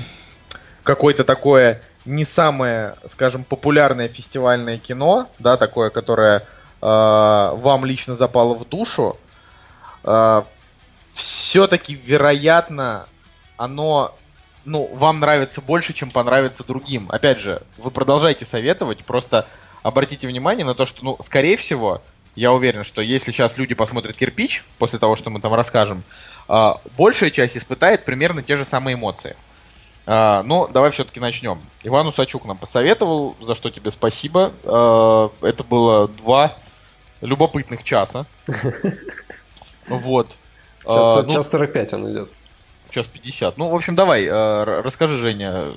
[0.83, 6.43] какое-то такое не самое, скажем, популярное фестивальное кино, да, такое, которое э,
[6.81, 9.19] вам лично запало в душу,
[10.05, 10.43] э,
[11.13, 13.07] все-таки, вероятно,
[13.57, 14.15] оно
[14.65, 17.07] ну, вам нравится больше, чем понравится другим.
[17.11, 19.47] Опять же, вы продолжайте советовать, просто
[19.83, 22.03] обратите внимание на то, что, ну, скорее всего,
[22.35, 26.03] я уверен, что если сейчас люди посмотрят кирпич, после того, что мы там расскажем,
[26.49, 29.37] э, большая часть испытает примерно те же самые эмоции.
[30.13, 31.61] А, ну, давай все-таки начнем.
[31.85, 34.51] Иван Усачук нам посоветовал, за что тебе спасибо.
[34.65, 36.57] А, это было два
[37.21, 38.27] любопытных часа.
[39.89, 40.29] Вот.
[40.85, 42.31] Час, а, ну, час 45 он идет.
[42.91, 43.59] Час 50.
[43.59, 45.73] Ну, в общем, давай, а, расскажи, Женя,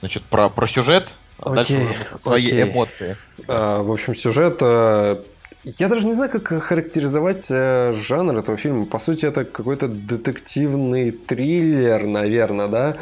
[0.00, 2.62] значит, про, про сюжет, а окей, дальше уже свои окей.
[2.64, 3.16] эмоции.
[3.46, 4.58] А, в общем, сюжет...
[4.62, 5.22] А...
[5.62, 8.86] Я даже не знаю, как характеризовать э, жанр этого фильма.
[8.86, 12.96] По сути, это какой-то детективный триллер, наверное, да?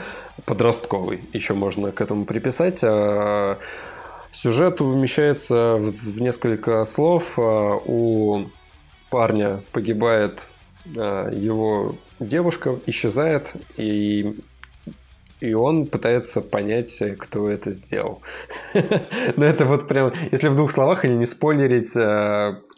[0.45, 1.21] Подростковый.
[1.33, 2.81] Еще можно к этому приписать.
[2.83, 3.59] А,
[4.33, 7.35] Сюжет умещается в несколько слов.
[7.39, 8.47] А, у
[9.11, 10.49] парня погибает
[10.97, 14.37] а, его девушка, исчезает, и
[15.41, 18.23] и он пытается понять, кто это сделал.
[19.37, 21.93] Но это вот прям, если в двух словах или не спойлерить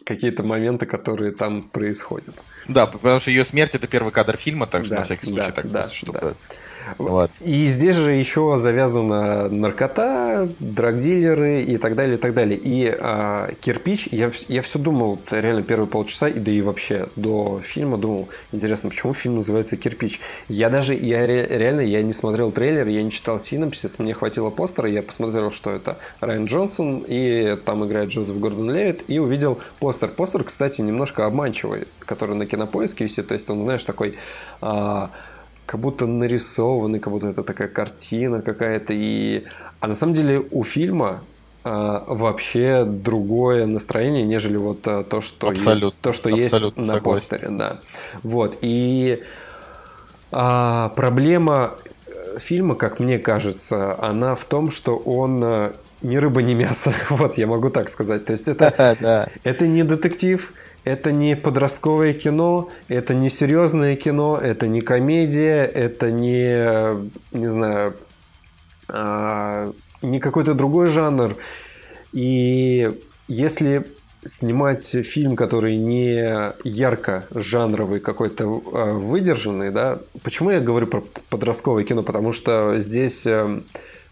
[0.05, 2.35] какие-то моменты, которые там происходят.
[2.67, 5.91] Да, потому что ее смерть это первый кадр фильма, так что на всякий случай так
[5.91, 6.35] чтобы...
[6.97, 7.31] Вот.
[7.41, 12.57] И здесь же еще завязана наркота, драгдилеры и так далее, и так далее.
[12.57, 17.61] И а, кирпич, я, я все думал, реально первые полчаса, и да и вообще до
[17.63, 20.19] фильма думал, интересно, почему фильм называется «Кирпич».
[20.47, 24.89] Я даже, я реально, я не смотрел трейлер, я не читал синопсис, мне хватило постера,
[24.89, 30.09] я посмотрел, что это Райан Джонсон, и там играет Джозеф Гордон Левит, и увидел постер.
[30.09, 34.17] Постер, кстати, немножко обманчивый, который на кинопоиске висит, то есть он, знаешь, такой...
[34.61, 35.11] А,
[35.67, 38.93] как будто нарисованный, как будто это такая картина какая-то.
[38.93, 39.43] И...
[39.81, 41.21] А на самом деле у фильма
[41.63, 46.59] а, вообще другое настроение, нежели вот а, то, что, абсолютно, есть, то, что есть на
[46.85, 47.01] согласен.
[47.03, 47.49] постере.
[47.49, 47.81] Да.
[48.23, 48.57] Вот.
[48.61, 49.21] И
[50.31, 51.73] а, проблема
[52.07, 56.93] э, фильма, как мне кажется, она в том, что он ни рыба, ни мясо.
[57.09, 58.23] вот, я могу так сказать.
[58.23, 60.53] То есть это, это не детектив,
[60.87, 67.95] это не подростковое кино, это не серьезное кино, это не комедия, это не, не знаю,
[68.87, 71.35] а, не какой-то другой жанр.
[72.13, 72.89] И
[73.27, 73.85] если
[74.25, 81.83] снимать фильм, который не ярко жанровый, какой-то а, выдержанный, да, почему я говорю про подростковое
[81.83, 82.01] кино?
[82.01, 83.61] Потому что здесь э,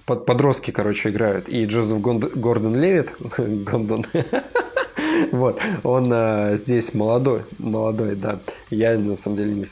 [0.05, 1.49] подростки, короче, играют.
[1.49, 4.05] И Джозеф Гордон Левит, Гондон,
[5.31, 8.39] Вот, он а, здесь молодой, молодой, да.
[8.69, 9.65] Я на самом деле не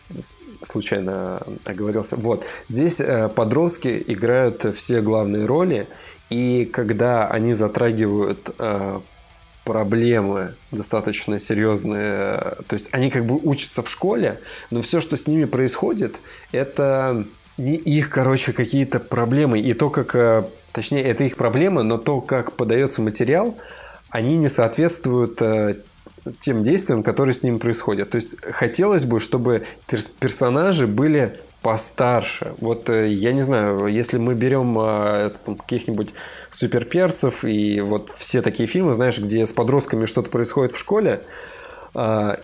[0.64, 2.16] случайно оговорился.
[2.16, 5.88] Вот, здесь а, подростки играют все главные роли,
[6.30, 9.02] и когда они затрагивают а,
[9.64, 14.40] проблемы достаточно серьезные, то есть они как бы учатся в школе,
[14.72, 16.16] но все, что с ними происходит,
[16.52, 17.26] это
[17.58, 22.54] не их, короче, какие-то проблемы, и то, как, точнее, это их проблемы, но то, как
[22.54, 23.56] подается материал,
[24.10, 25.78] они не соответствуют э,
[26.40, 28.12] тем действиям, которые с ним происходят.
[28.12, 29.66] То есть хотелось бы, чтобы
[30.20, 32.54] персонажи были постарше.
[32.60, 36.12] Вот э, я не знаю, если мы берем э, каких-нибудь
[36.52, 41.24] суперперцев и вот все такие фильмы, знаешь, где с подростками что-то происходит в школе,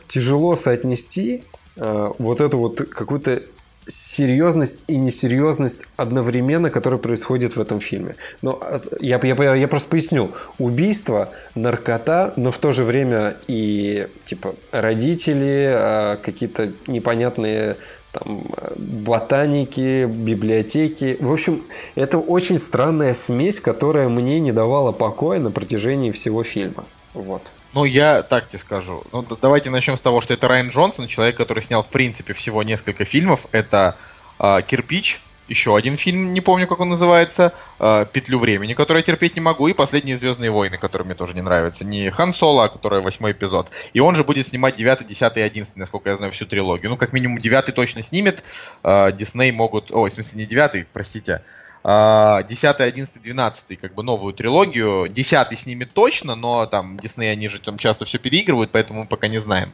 [0.07, 1.43] тяжело соотнести
[1.75, 3.41] вот эту вот какую-то
[3.87, 8.15] серьезность и несерьезность одновременно, которая происходит в этом фильме.
[8.41, 8.61] Но
[8.99, 10.31] я, я, я просто поясню.
[10.57, 17.77] Убийство, наркота, но в то же время и типа родители, а, какие-то непонятные
[18.11, 18.43] там,
[18.75, 21.17] ботаники, библиотеки.
[21.19, 21.63] В общем,
[21.95, 26.85] это очень странная смесь, которая мне не давала покоя на протяжении всего фильма.
[27.13, 27.43] Вот.
[27.73, 29.03] Ну, я так тебе скажу.
[29.11, 32.63] Ну, давайте начнем с того, что это Райан Джонсон, человек, который снял, в принципе, всего
[32.63, 33.45] несколько фильмов.
[33.51, 33.95] Это
[34.39, 39.03] э, «Кирпич», еще один фильм, не помню, как он называется, э, «Петлю времени», который я
[39.03, 41.85] терпеть не могу, и «Последние Звездные войны», которые мне тоже не нравятся.
[41.85, 43.69] Не Хан Соло, а который восьмой эпизод.
[43.93, 46.89] И он же будет снимать девятый, десятый и одиннадцатый, насколько я знаю, всю трилогию.
[46.89, 48.43] Ну, как минимум, девятый точно снимет.
[48.83, 49.91] Дисней могут...
[49.91, 51.43] Ой, в смысле, не девятый, простите,
[51.83, 55.07] 10, 11, 12, как бы новую трилогию.
[55.07, 59.07] 10 с ними точно, но там Дисней, они же там часто все переигрывают, поэтому мы
[59.07, 59.71] пока не знаем.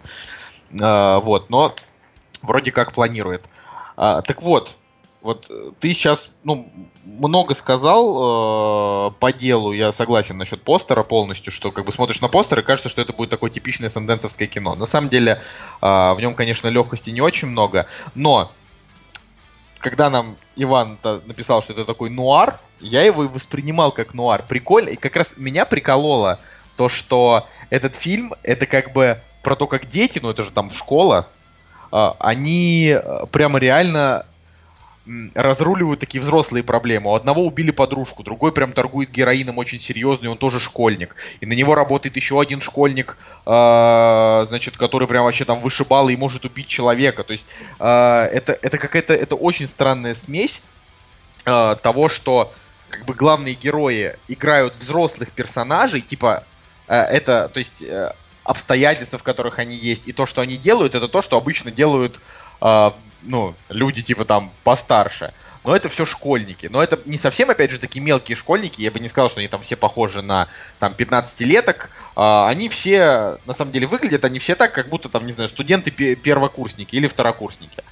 [0.81, 1.73] А, вот, но
[2.41, 3.45] вроде как планирует.
[3.97, 4.75] А, так вот,
[5.25, 5.49] вот
[5.79, 6.71] ты сейчас ну,
[7.03, 12.27] много сказал э, по делу, я согласен насчет постера полностью, что как бы смотришь на
[12.27, 14.75] постер и кажется, что это будет такое типичное санденсовское кино.
[14.75, 15.41] На самом деле
[15.81, 18.51] э, в нем, конечно, легкости не очень много, но
[19.85, 20.97] когда нам Иван
[21.27, 24.43] написал, что это такой нуар, я его и воспринимал как нуар.
[24.47, 24.89] Прикольно.
[24.89, 26.39] И как раз меня прикололо
[26.75, 30.71] то, что этот фильм, это как бы про то, как дети, ну это же там
[30.71, 31.27] школа,
[31.91, 34.25] а, они э, прямо реально
[35.35, 37.11] разруливают такие взрослые проблемы.
[37.11, 41.15] У одного убили подружку, другой прям торгует героином очень серьезный, он тоже школьник.
[41.41, 46.15] И на него работает еще один школьник, э, значит, который прям вообще там вышибал и
[46.15, 47.23] может убить человека.
[47.23, 47.45] То есть
[47.79, 50.63] э, это, это какая-то, это очень странная смесь
[51.45, 52.51] э, того, что
[52.89, 56.43] как бы главные герои играют взрослых персонажей, типа
[56.87, 58.11] э, это, то есть э,
[58.43, 62.19] обстоятельства, в которых они есть, и то, что они делают, это то, что обычно делают
[63.21, 65.33] ну, люди типа там постарше.
[65.65, 66.67] Но это все школьники.
[66.67, 68.83] Но это не совсем, опять же, такие мелкие школьники.
[68.83, 70.47] Я бы не сказал, что они там все похожи на
[70.77, 71.89] там 15-леток.
[72.15, 75.49] А, они все, на самом деле, выглядят они все так, как будто там, не знаю,
[75.49, 77.83] студенты первокурсники или второкурсники.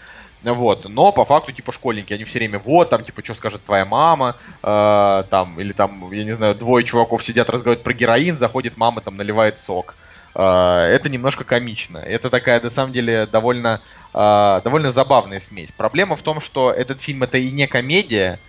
[0.44, 3.86] Вот, но по факту, типа, школьники, они все время, вот, там, типа, что скажет твоя
[3.86, 8.76] мама, э, там, или там, я не знаю, двое чуваков сидят, разговаривают про героин, заходит
[8.76, 9.96] мама, там, наливает сок.
[10.36, 11.98] А, это немножко комично.
[11.98, 13.82] Это такая, на самом деле, довольно,
[14.14, 15.72] а, довольно забавная смесь.
[15.72, 18.40] Проблема в том, что этот фильм это и не комедия,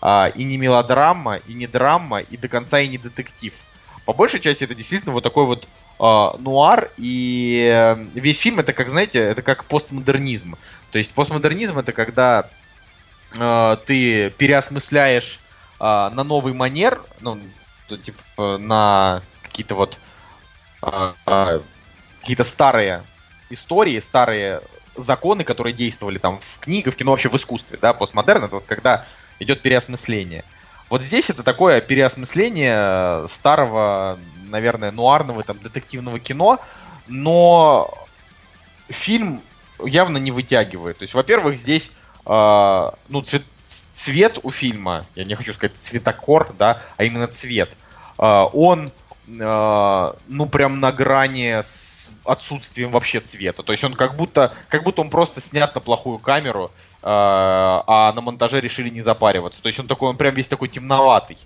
[0.00, 3.54] а, и не мелодрама, и не драма, и до конца и не детектив.
[4.04, 8.90] По большей части это действительно вот такой вот нуар, и э, весь фильм это как,
[8.90, 10.56] знаете, это как постмодернизм.
[10.90, 12.50] То есть постмодернизм это когда
[13.32, 15.38] ты переосмысляешь
[15.78, 17.40] на новый манер, ну,
[17.88, 19.98] типа, на какие-то вот
[20.84, 21.62] а, а,
[22.20, 23.02] какие-то старые
[23.50, 24.60] истории, старые
[24.96, 28.64] законы, которые действовали там в книгах, в кино, вообще в искусстве, да, постмодерн, это вот
[28.66, 29.06] когда
[29.40, 30.44] идет переосмысление.
[30.90, 36.60] Вот здесь это такое переосмысление старого, наверное, нуарного, там, детективного кино,
[37.06, 38.06] но
[38.88, 39.42] фильм
[39.82, 40.98] явно не вытягивает.
[40.98, 41.92] То есть, во-первых, здесь,
[42.26, 47.70] э, ну, цвет, цвет у фильма, я не хочу сказать цветокор, да, а именно цвет,
[48.18, 48.92] э, он
[49.26, 53.62] ну прям на грани с отсутствием вообще цвета.
[53.62, 58.12] То есть он как будто, как будто он просто снят на плохую камеру, э, а
[58.14, 59.62] на монтаже решили не запариваться.
[59.62, 61.38] То есть он такой, он прям весь такой темноватый.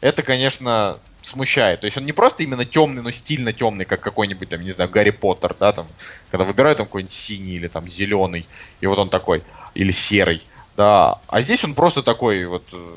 [0.00, 1.80] Это, конечно, смущает.
[1.80, 4.90] То есть он не просто именно темный, но стильно темный, как какой-нибудь, там, не знаю,
[4.90, 5.86] Гарри Поттер, да, там,
[6.30, 8.46] когда выбирают там какой-нибудь синий или там зеленый,
[8.80, 9.44] и вот он такой,
[9.74, 10.42] или серый,
[10.76, 11.20] да.
[11.28, 12.96] А здесь он просто такой вот э,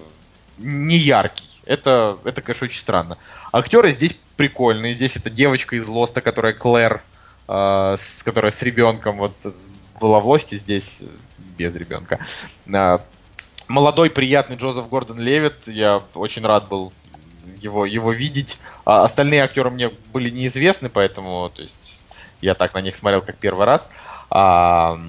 [0.58, 1.48] не яркий.
[1.66, 3.18] Это, это, конечно, очень странно.
[3.52, 4.94] Актеры здесь прикольные.
[4.94, 7.02] Здесь это девочка из Лоста, которая Клэр,
[7.48, 9.34] э, с, которая с ребенком вот
[10.00, 11.02] была в Лосте, здесь
[11.58, 12.20] без ребенка.
[12.68, 13.00] Э,
[13.68, 15.68] молодой, приятный Джозеф Гордон Левит.
[15.68, 16.94] Я очень рад был
[17.58, 18.60] его, его видеть.
[18.86, 22.08] А остальные актеры мне были неизвестны, поэтому то есть,
[22.42, 23.94] я так на них смотрел как первый раз.
[24.30, 25.00] А,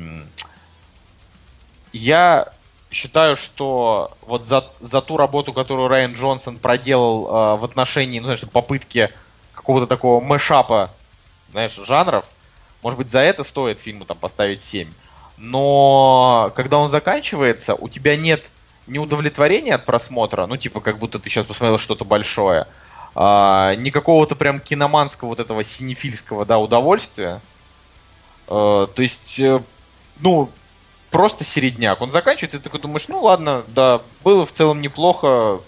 [1.92, 2.52] я
[2.97, 8.24] считаю, что вот за, за ту работу, которую Райан Джонсон проделал э, в отношении, ну,
[8.24, 9.12] знаешь, попытки
[9.52, 10.90] какого-то такого мэшапа,
[11.51, 12.27] знаешь, жанров,
[12.82, 14.90] может быть, за это стоит фильму там поставить 7.
[15.36, 18.51] Но когда он заканчивается, у тебя нет
[18.86, 22.66] ни удовлетворения от просмотра, ну, типа, как будто ты сейчас посмотрел что-то большое,
[23.14, 27.43] а, ни какого-то прям киноманского вот этого синефильского, да, удовольствия.
[28.48, 29.60] А, то есть, э,
[30.20, 30.51] ну,
[31.16, 32.02] просто середняк.
[32.02, 35.62] Он заканчивается, и ты такой думаешь, ну ладно, да, было в целом неплохо.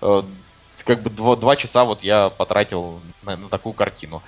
[0.00, 0.22] Э,
[0.86, 4.22] как бы два, два часа вот я потратил на, на такую картину.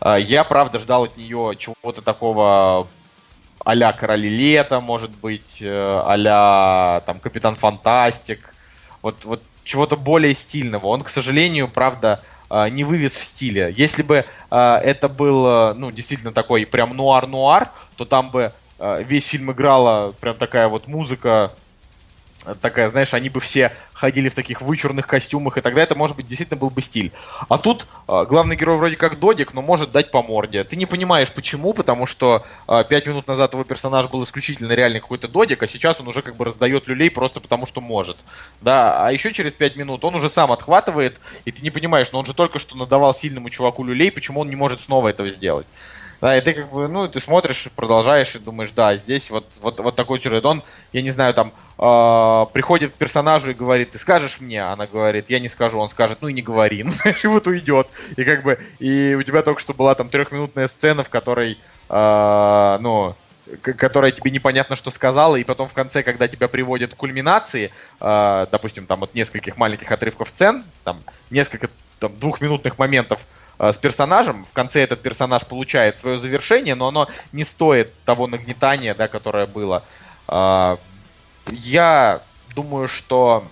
[0.00, 2.86] Э, я, правда, ждал от нее чего-то такого
[3.64, 8.54] а-ля Короли Лета, может быть, э, а там Капитан Фантастик.
[9.02, 10.86] Вот, вот чего-то более стильного.
[10.86, 12.22] Он, к сожалению, правда,
[12.70, 13.74] не вывез в стиле.
[13.76, 18.52] Если бы это был, ну, действительно такой прям нуар-нуар, то там бы
[18.82, 21.52] весь фильм играла прям такая вот музыка,
[22.60, 26.26] такая, знаешь, они бы все ходили в таких вычурных костюмах, и тогда это, может быть,
[26.26, 27.12] действительно был бы стиль.
[27.48, 30.64] А тут э, главный герой вроде как Додик, но может дать по морде.
[30.64, 35.00] Ты не понимаешь, почему, потому что э, пять минут назад его персонаж был исключительно реальный
[35.00, 38.16] какой-то Додик, а сейчас он уже как бы раздает люлей просто потому, что может.
[38.60, 42.18] Да, а еще через пять минут он уже сам отхватывает, и ты не понимаешь, но
[42.18, 45.66] он же только что надавал сильному чуваку люлей, почему он не может снова этого сделать.
[46.22, 49.80] Да, и ты как бы, ну, ты смотришь, продолжаешь и думаешь, да, здесь вот, вот,
[49.80, 50.46] вот такой сюжет.
[50.46, 50.62] Он,
[50.92, 54.62] я не знаю, там, э, приходит к персонажу и говорит, ты скажешь мне?
[54.62, 55.80] Она говорит, я не скажу.
[55.80, 56.84] Он скажет, ну и не говори.
[56.92, 57.88] Ну, знаешь, и вот уйдет.
[58.16, 61.58] И как бы, и у тебя только что была там трехминутная сцена, в которой,
[61.88, 63.16] э, ну,
[63.60, 68.46] которая тебе непонятно что сказала, и потом в конце, когда тебя приводят к кульминации, э,
[68.48, 71.68] допустим, там вот нескольких маленьких отрывков сцен, там несколько
[71.98, 73.26] там, двухминутных моментов
[73.70, 78.94] с персонажем, в конце этот персонаж получает свое завершение, но оно не стоит того нагнетания,
[78.94, 79.84] да, которое было.
[80.26, 80.78] Э,
[81.46, 82.22] я
[82.54, 83.46] думаю, что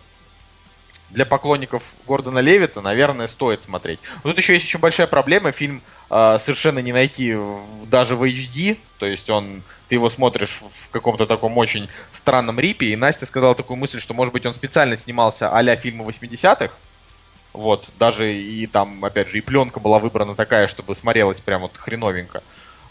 [1.10, 4.00] для поклонников Гордона Левита, наверное, стоит смотреть.
[4.22, 5.52] Но тут еще есть очень большая проблема.
[5.52, 8.78] Фильм э, совершенно не найти в, даже в HD.
[8.98, 12.86] То есть он, ты его смотришь в каком-то таком очень странном рипе.
[12.86, 16.72] И Настя сказала такую мысль, что, может быть, он специально снимался а-ля фильмы 80-х.
[17.52, 21.76] Вот, даже и там, опять же, и пленка была выбрана такая, чтобы смотрелась прям вот
[21.76, 22.42] хреновенько.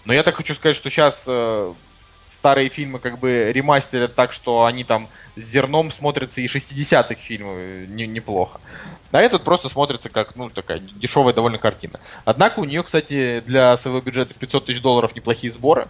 [0.05, 1.73] Но я так хочу сказать, что сейчас э,
[2.29, 7.85] старые фильмы как бы ремастерят так, что они там с зерном смотрятся и 60-х фильмы
[7.89, 8.59] не, неплохо.
[9.11, 11.99] А этот просто смотрится как, ну, такая дешевая довольно картина.
[12.25, 15.87] Однако у нее, кстати, для своего бюджета в 500 тысяч долларов неплохие сборы.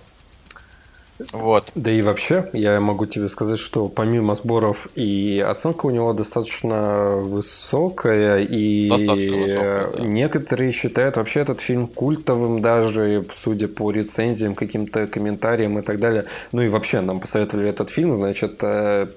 [1.33, 1.71] Вот.
[1.75, 7.17] Да и вообще, я могу тебе сказать, что помимо сборов и оценка у него достаточно
[7.17, 10.03] высокая, и достаточно высокая, да.
[10.03, 16.25] некоторые считают вообще этот фильм культовым даже, судя по рецензиям, каким-то комментариям и так далее.
[16.53, 19.07] Ну и вообще, нам посоветовали этот фильм, значит, э,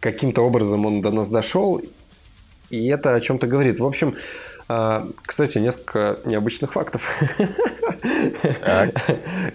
[0.00, 1.80] каким-то образом он до нас дошел,
[2.70, 3.78] и это о чем-то говорит.
[3.78, 4.16] В общем,
[4.68, 7.02] кстати, несколько необычных фактов.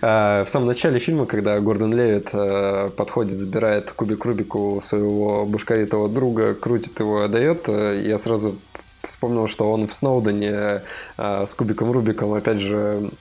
[0.02, 6.10] А, в самом начале фильма, когда Гордон Левит э, подходит, забирает кубик Рубику своего бушкаритого
[6.10, 8.58] друга, крутит его, отдает, э, я сразу
[9.04, 10.82] вспомнил, что он в Сноудене
[11.18, 13.12] с кубиком Рубиком, опять же,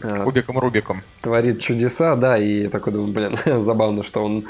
[0.00, 1.02] Кубиком Рубиком.
[1.22, 4.44] Творит чудеса, да, и такой думаю, блин, забавно, что он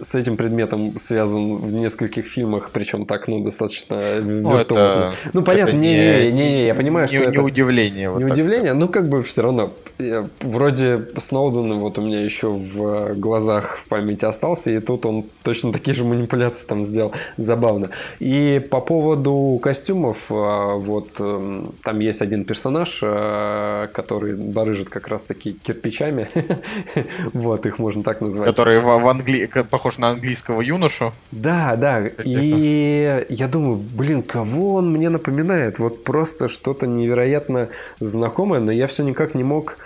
[0.00, 5.76] с этим предметом связан в нескольких фильмах, причем так, ну, достаточно ну, Это, ну, понятно,
[5.76, 7.42] не, не, не, не, я понимаю, не, что не это...
[7.42, 8.10] удивление.
[8.10, 9.72] Вот не удивление, ну, как бы все равно.
[9.98, 15.24] Я, вроде Сноуден вот у меня еще в глазах в памяти остался, и тут он
[15.42, 17.12] точно такие же манипуляции там сделал.
[17.36, 17.90] Забавно.
[18.18, 25.08] И по поводу костюмов, а, вот эм, там есть один персонаж, а, который барыжит как
[25.08, 26.28] раз-таки кирпичами.
[27.34, 28.48] вот, их можно так назвать.
[28.48, 31.12] Который в, в Англии похож на английского юношу.
[31.30, 32.06] Да, да.
[32.06, 35.78] И я думаю, блин, кого он мне напоминает?
[35.78, 37.68] Вот просто что-то невероятно
[37.98, 39.78] знакомое, но я все никак не мог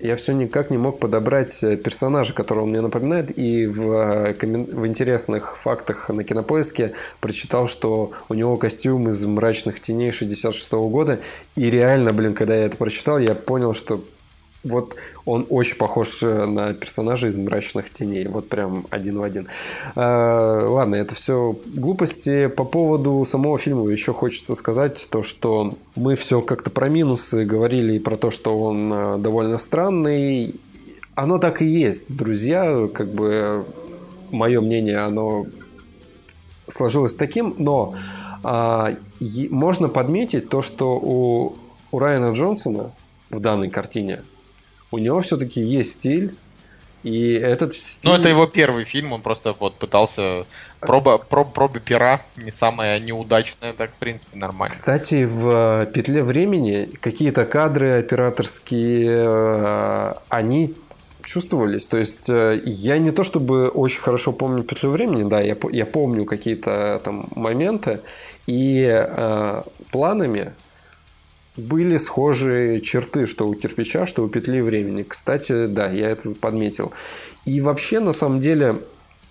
[0.00, 4.34] я все никак не мог подобрать э, персонажа, которого он мне напоминает, и в, э,
[4.42, 10.88] в интересных фактах на кинопоиске прочитал, что у него костюм из мрачных теней 66 -го
[10.88, 11.20] года,
[11.54, 14.02] и реально, блин, когда я это прочитал, я понял, что
[14.64, 18.26] вот он очень похож э, на персонажа из «Мрачных теней».
[18.26, 19.48] Вот прям один в один.
[19.94, 22.48] А, ладно, это все глупости.
[22.48, 27.94] По поводу самого фильма еще хочется сказать то, что мы все как-то про минусы говорили
[27.94, 30.54] и про то, что он э, довольно странный.
[31.14, 32.06] Оно так и есть.
[32.08, 33.66] Друзья, как бы
[34.30, 35.46] мое мнение, оно
[36.68, 37.94] сложилось таким, но
[38.42, 38.92] а,
[39.50, 41.56] можно подметить то, что у,
[41.90, 42.92] у Райана Джонсона
[43.28, 44.22] в данной картине
[44.90, 46.34] у него все-таки есть стиль,
[47.02, 48.10] и этот стиль...
[48.10, 50.44] Ну, это его первый фильм, он просто вот пытался...
[50.80, 54.74] Проба, проб, пробы пера не самая неудачная, так, в принципе, нормально.
[54.74, 60.74] Кстати, в «Петле времени» какие-то кадры операторские, э, они
[61.22, 61.86] чувствовались.
[61.86, 65.86] То есть э, я не то чтобы очень хорошо помню «Петлю времени», да, я, я
[65.86, 68.00] помню какие-то там моменты,
[68.46, 70.52] и э, планами
[71.60, 75.02] были схожие черты, что у кирпича, что у петли времени.
[75.02, 76.92] Кстати, да, я это подметил.
[77.44, 78.78] И вообще, на самом деле,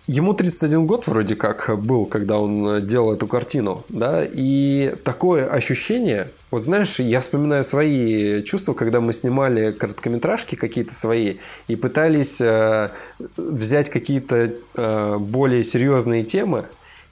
[0.08, 6.32] ему 31 год вроде как был, когда он делал эту картину, да, и такое ощущение,
[6.50, 11.38] вот знаешь, я вспоминаю свои чувства, когда мы снимали короткометражки какие-то свои
[11.68, 12.90] и пытались э,
[13.38, 16.66] взять какие-то э, более серьезные темы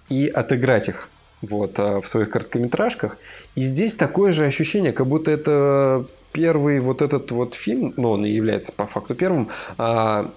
[0.10, 1.10] и отыграть их
[1.44, 3.18] вот, э, в своих короткометражках.
[3.57, 8.23] И здесь такое же ощущение, как будто это первый вот этот вот фильм, ну, он
[8.23, 10.29] и является по факту первым, а,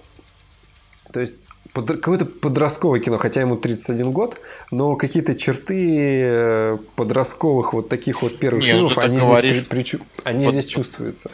[1.13, 4.39] то есть под, какое-то подростковое кино, хотя ему 31 год,
[4.71, 9.67] но какие-то черты э, подростковых вот таких вот первых Не, ну фильмов, они, говоришь, здесь,
[9.67, 11.29] при, при, они под, здесь чувствуются.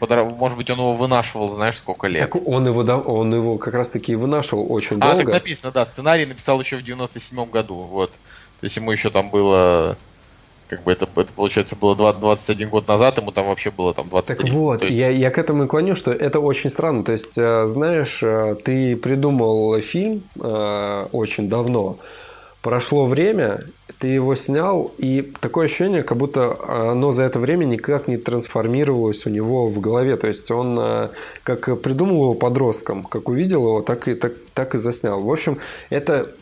[0.00, 2.30] Может быть, он его вынашивал, знаешь, сколько лет.
[2.30, 5.14] Так он его, да, он его как раз-таки вынашивал очень а, долго.
[5.14, 8.10] А, так написано, да, сценарий написал еще в 97 году, вот.
[8.12, 9.96] То есть ему еще там было
[10.76, 14.08] как бы это, это получается, было 20, 21 год назад, ему там вообще было там
[14.08, 14.46] 23.
[14.46, 14.96] Так вот, есть...
[14.96, 17.04] я, я к этому и клоню, что это очень странно.
[17.04, 21.98] То есть, э, знаешь, э, ты придумал фильм э, очень давно,
[22.62, 23.64] прошло время,
[23.98, 29.26] ты его снял, и такое ощущение, как будто оно за это время никак не трансформировалось
[29.26, 30.16] у него в голове.
[30.16, 31.10] То есть он э,
[31.44, 35.20] как придумал его подростком, как увидел его, так и, так, так и заснял.
[35.20, 35.58] В общем,
[35.90, 36.32] это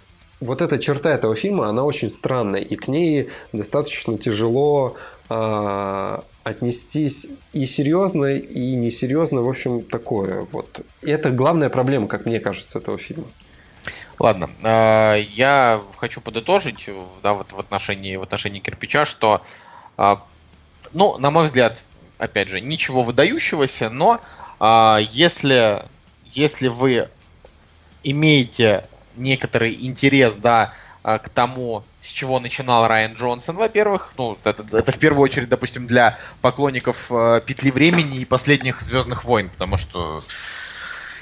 [0.41, 4.97] вот эта черта этого фильма, она очень странная, и к ней достаточно тяжело
[5.29, 10.47] э, отнестись и серьезно, и несерьезно, в общем, такое.
[10.51, 10.81] Вот.
[11.03, 13.27] И это главная проблема, как мне кажется, этого фильма.
[14.19, 16.89] Ладно, э, я хочу подытожить,
[17.23, 19.43] да, вот в отношении, в отношении кирпича, что,
[19.99, 20.17] э,
[20.95, 21.85] ну, на мой взгляд,
[22.17, 24.21] опять же, ничего выдающегося, но
[25.13, 25.87] если,
[26.35, 27.09] если вы
[28.05, 28.85] имеете
[29.21, 30.73] некоторый интерес, да,
[31.03, 35.87] к тому, с чего начинал Райан Джонсон, во-первых, ну, это, это в первую очередь, допустим,
[35.87, 37.11] для поклонников
[37.47, 40.23] Петли времени и последних Звездных войн, потому что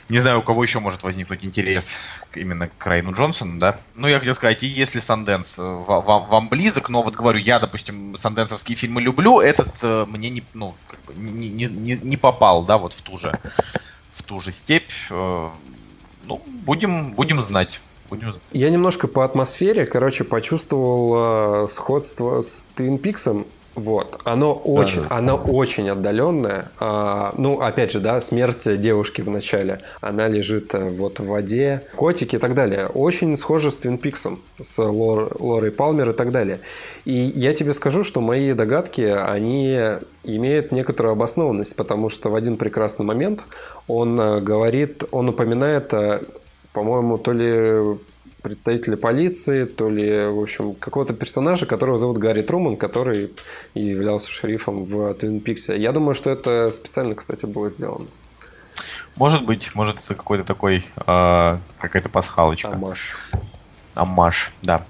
[0.09, 2.01] не знаю, у кого еще может возникнуть интерес
[2.35, 3.79] именно к Райну Джонсону, да.
[3.95, 7.59] Ну, я хотел сказать, и если Санденс э, вам, вам близок, но вот говорю, я,
[7.59, 12.17] допустим, санденсовские фильмы люблю, этот э, мне не, ну, как бы не, не, не, не
[12.17, 13.39] попал, да, вот в ту же,
[14.11, 14.93] в ту же степь.
[15.11, 15.51] Э,
[16.25, 17.81] ну, будем, будем знать.
[18.53, 23.47] Я немножко по атмосфере, короче, почувствовал э, сходство с Твин Пиксом
[23.79, 26.71] вот, оно очень, да, оно очень отдаленное.
[26.81, 29.83] А, ну, опять же, да, смерть девушки в начале.
[30.01, 32.87] Она лежит э, вот в воде, котики и так далее.
[32.87, 36.59] Очень схоже с Твин Пиксом, с Лор, Лорой Палмер и так далее.
[37.05, 39.79] И я тебе скажу, что мои догадки, они
[40.25, 43.43] имеют некоторую обоснованность, потому что в один прекрасный момент
[43.87, 46.23] он э, говорит, он упоминает, э,
[46.73, 47.99] по-моему, то ли
[48.43, 53.33] представителя полиции, то ли, в общем, какого-то персонажа, которого зовут Гарри Труман, который
[53.75, 55.77] являлся шерифом в Твин Пиксе.
[55.77, 58.07] Я думаю, что это специально, кстати, было сделано.
[59.17, 62.71] Может быть, может это какой-то такой, э, какая-то пасхалочка.
[62.71, 63.17] Амаш.
[63.95, 64.85] Амаш, да.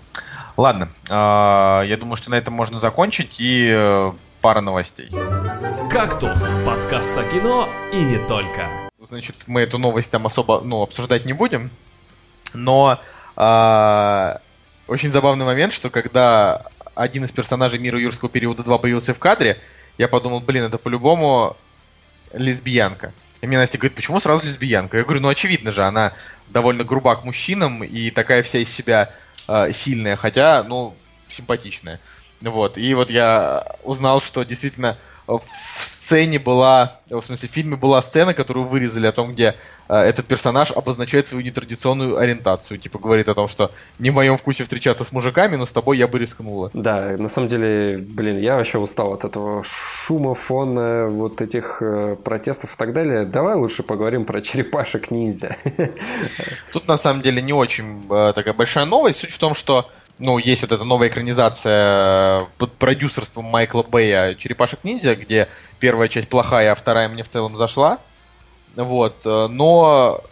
[0.57, 5.09] Ладно, э, я думаю, что на этом можно закончить и э, пара новостей.
[5.91, 8.88] «Кактус»– подкаст о кино и не только.
[9.01, 11.71] Значит, мы эту новость там особо ну, обсуждать не будем,
[12.53, 13.01] но
[13.37, 14.41] а,
[14.89, 16.67] очень забавный момент, что когда
[16.97, 19.61] один из персонажей мира юрского периода 2 появился в кадре,
[19.99, 21.57] я подумал, блин, это по-любому
[22.33, 23.13] лесбиянка.
[23.41, 24.97] И мне Настя говорит, почему сразу лесбиянка?
[24.97, 26.15] Я говорю, ну очевидно же, она
[26.49, 29.15] довольно груба к мужчинам и такая вся из себя
[29.47, 30.97] э, сильная, хотя, ну,
[31.29, 32.01] симпатичная.
[32.41, 32.77] Вот.
[32.77, 34.99] И вот я узнал, что действительно
[35.29, 35.41] в
[36.09, 39.57] сцене была, в смысле, в фильме была сцена, которую вырезали о том, где
[39.89, 42.79] э, этот персонаж обозначает свою нетрадиционную ориентацию.
[42.79, 45.99] Типа говорит о том, что не в моем вкусе встречаться с мужиками, но с тобой
[45.99, 46.71] я бы рискнула.
[46.73, 52.17] Да, на самом деле, блин, я вообще устал от этого шума, фона, вот этих э,
[52.17, 53.27] протестов и так далее.
[53.27, 55.59] Давай лучше поговорим про черепашек ниндзя.
[56.73, 59.21] Тут на самом деле не очень э, такая большая новость.
[59.21, 59.91] Суть в том, что
[60.21, 65.49] ну, есть вот эта новая экранизация под продюсерством Майкла Бэя «Черепашек ниндзя», где
[65.79, 67.99] первая часть плохая, а вторая мне в целом зашла.
[68.77, 70.23] Вот, э, но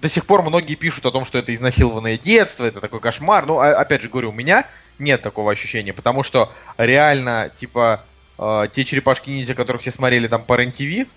[0.00, 3.46] до сих пор многие пишут о том, что это изнасилованное детство, это такой кошмар.
[3.46, 4.68] Ну, а, опять же говорю, у меня
[4.98, 8.04] нет такого ощущения, потому что реально, типа,
[8.38, 11.08] э, те черепашки-ниндзя, которых все смотрели там по РЕН-ТВ,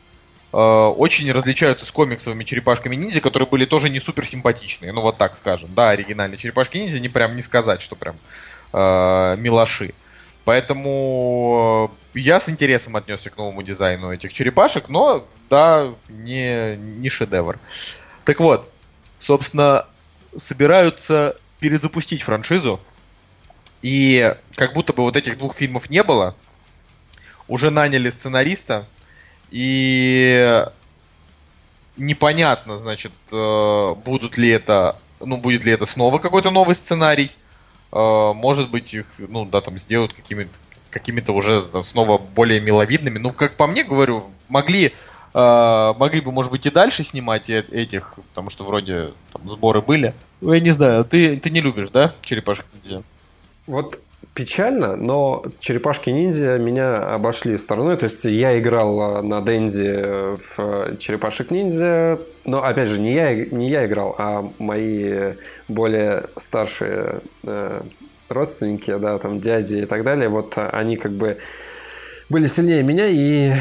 [0.52, 4.91] э, очень различаются с комиксовыми черепашками ниндзя, которые были тоже не супер симпатичные.
[4.94, 5.74] Ну, вот так скажем.
[5.76, 8.18] Да, оригинальные черепашки ниндзя, не прям не сказать, что прям
[8.74, 9.94] э, милаши.
[10.45, 17.10] Поэтому э, я с интересом отнесся к новому дизайну этих черепашек, но да, не, не
[17.10, 17.60] шедевр.
[18.26, 18.72] Так вот,
[19.20, 19.86] собственно,
[20.38, 22.80] собираются перезапустить франшизу.
[23.82, 26.36] И как будто бы вот этих двух фильмов не было.
[27.48, 28.88] Уже наняли сценариста,
[29.52, 30.66] и
[31.98, 37.32] непонятно, значит, э, будут ли это, ну, будет ли это снова какой-то новый сценарий.
[37.91, 40.57] Э, может быть, их, ну, да, там сделают какими-то
[40.90, 43.20] какими-то уже там, снова более миловидными.
[43.20, 44.94] Ну, как по мне, говорю, могли,
[45.34, 50.16] э, могли бы, может быть, и дальше снимать этих, потому что вроде там сборы были.
[50.41, 52.66] Ну, я не знаю, ты, ты не любишь, да, черепашек?
[53.68, 53.99] Вот
[54.34, 57.98] печально, но черепашки-ниндзя меня обошли стороной.
[57.98, 63.86] То есть я играл на Дэнди в черепашек-ниндзя, но опять же не я, не я
[63.86, 65.34] играл, а мои
[65.68, 67.82] более старшие э,
[68.30, 71.38] родственники, да, там дяди и так далее, вот они как бы
[72.30, 73.53] были сильнее меня, и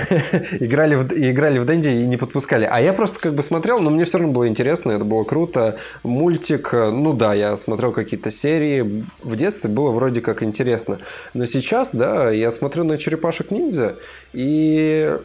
[0.60, 2.68] играли, в, играли в Дэнди и не подпускали.
[2.70, 5.78] А я просто как бы смотрел, но мне все равно было интересно, это было круто.
[6.02, 9.04] Мультик, ну да, я смотрел какие-то серии.
[9.22, 10.98] В детстве было вроде как интересно.
[11.34, 13.96] Но сейчас, да, я смотрю на черепашек-ниндзя,
[14.32, 15.16] и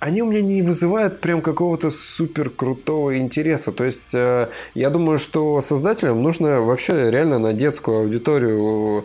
[0.00, 3.70] они у меня не вызывают прям какого-то супер крутого интереса.
[3.70, 9.04] То есть э, я думаю, что создателям нужно вообще реально на детскую аудиторию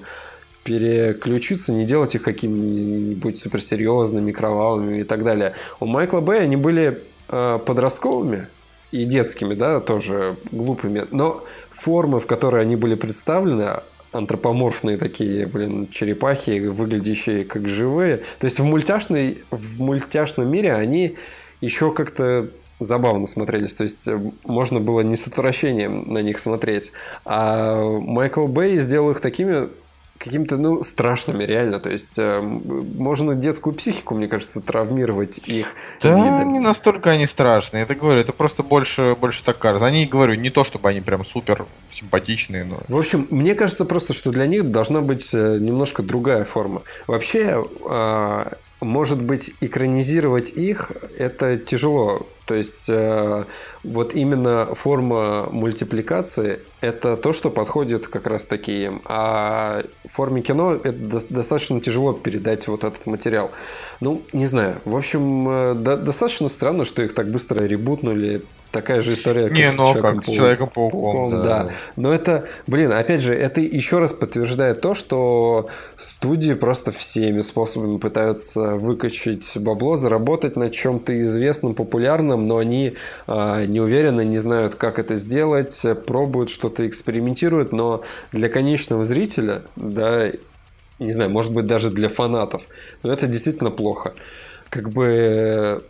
[0.68, 5.53] переключиться, не делать их какими-нибудь суперсерьезными, кровавыми и так далее.
[5.80, 8.48] У Майкла Бэй они были э, подростковыми
[8.91, 13.80] и детскими, да, тоже глупыми, но формы, в которые они были представлены,
[14.11, 18.18] антропоморфные такие, блин, черепахи, выглядящие как живые.
[18.39, 21.15] То есть в, мультяшной, в мультяшном мире они
[21.61, 22.49] еще как-то
[22.81, 23.73] забавно смотрелись.
[23.73, 26.91] То есть э, можно было не с отвращением на них смотреть.
[27.23, 29.69] А Майкл Бэй сделал их такими
[30.18, 31.80] какими-то, ну, страшными, реально.
[31.80, 35.73] То есть э, можно детскую психику, мне кажется, травмировать их.
[36.02, 36.52] Да, видами.
[36.52, 37.84] не настолько они страшные.
[37.84, 39.85] Это говорю, это просто больше, больше так кажется.
[39.85, 42.81] Они, говорю, не то, чтобы они прям супер симпатичные, но...
[42.88, 46.81] В общем, мне кажется просто, что для них должна быть э, немножко другая форма.
[47.07, 48.45] Вообще, э,
[48.81, 52.27] может быть, экранизировать их это тяжело.
[52.47, 53.43] То есть э,
[53.83, 58.89] вот именно форма мультипликации это то, что подходит как раз таки.
[59.05, 63.51] А в форме кино это достаточно тяжело передать вот этот материал.
[63.99, 64.77] Ну, не знаю.
[64.85, 69.91] В общем, э, достаточно странно, что их так быстро ребутнули такая же история, Не, ну
[69.91, 71.43] а как с Человеком-пауком, да.
[71.63, 71.71] да.
[71.95, 75.67] Но это, блин, опять же, это еще раз подтверждает то, что
[75.97, 82.93] студии просто всеми способами пытаются выкачать бабло, заработать на чем-то известном, популярном, но они
[83.26, 89.64] а, не уверены, не знают, как это сделать, пробуют что-то, экспериментируют, но для конечного зрителя,
[89.76, 90.31] да,
[90.99, 92.64] не знаю, может быть, даже для фанатов,
[93.03, 94.14] но это действительно плохо.
[94.69, 95.84] Как бы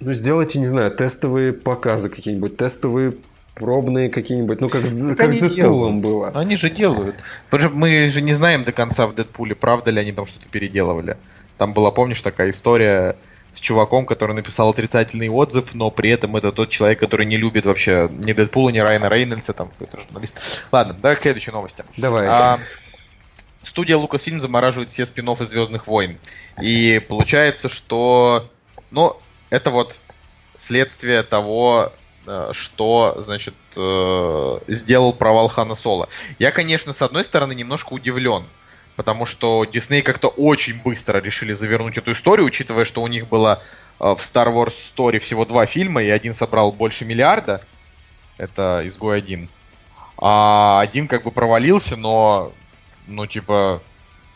[0.00, 3.14] ну, сделайте, не знаю, тестовые показы какие-нибудь, тестовые
[3.54, 6.30] пробные какие-нибудь, ну как, так как с Дэдпулом было.
[6.34, 7.16] Они же делают.
[7.50, 11.16] Мы же не знаем до конца в Дэдпуле, правда ли они там что-то переделывали.
[11.56, 13.16] Там была, помнишь, такая история
[13.54, 17.66] с чуваком, который написал отрицательный отзыв, но при этом это тот человек, который не любит
[17.66, 20.66] вообще ни Дэдпула, ни Райана Рейнольдса, там какой-то журналист.
[20.72, 21.84] Ладно, давай к следующей новости.
[21.96, 22.26] Давай.
[22.26, 22.60] А,
[23.62, 26.18] студия Lucasfilm замораживает все спин Звездных войн.
[26.60, 28.50] И получается, что...
[28.90, 29.16] Ну,
[29.50, 29.98] это вот
[30.56, 31.92] следствие того,
[32.26, 36.08] э, что, значит, э, сделал провал Хана Соло.
[36.38, 38.44] Я, конечно, с одной стороны, немножко удивлен,
[38.96, 43.62] потому что Дисней как-то очень быстро решили завернуть эту историю, учитывая, что у них было
[44.00, 47.62] э, в Star Wars Story всего два фильма, и один собрал больше миллиарда.
[48.36, 49.48] Это «Изгой один».
[50.16, 52.52] А один как бы провалился, но,
[53.08, 53.82] ну, типа,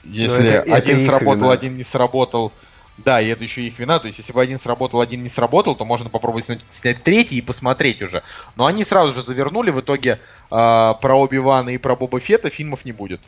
[0.02, 1.52] если это, один это сработал, вина.
[1.52, 2.52] один не сработал,
[2.98, 4.00] да, и это еще их вина.
[4.00, 7.36] То есть, если бы один сработал, один не сработал, то можно попробовать снять, снять третий
[7.36, 8.24] и посмотреть уже.
[8.56, 9.70] Но они сразу же завернули.
[9.70, 10.18] В итоге э,
[10.50, 13.20] про Оби-Вана и про Боба Фета фильмов не будет.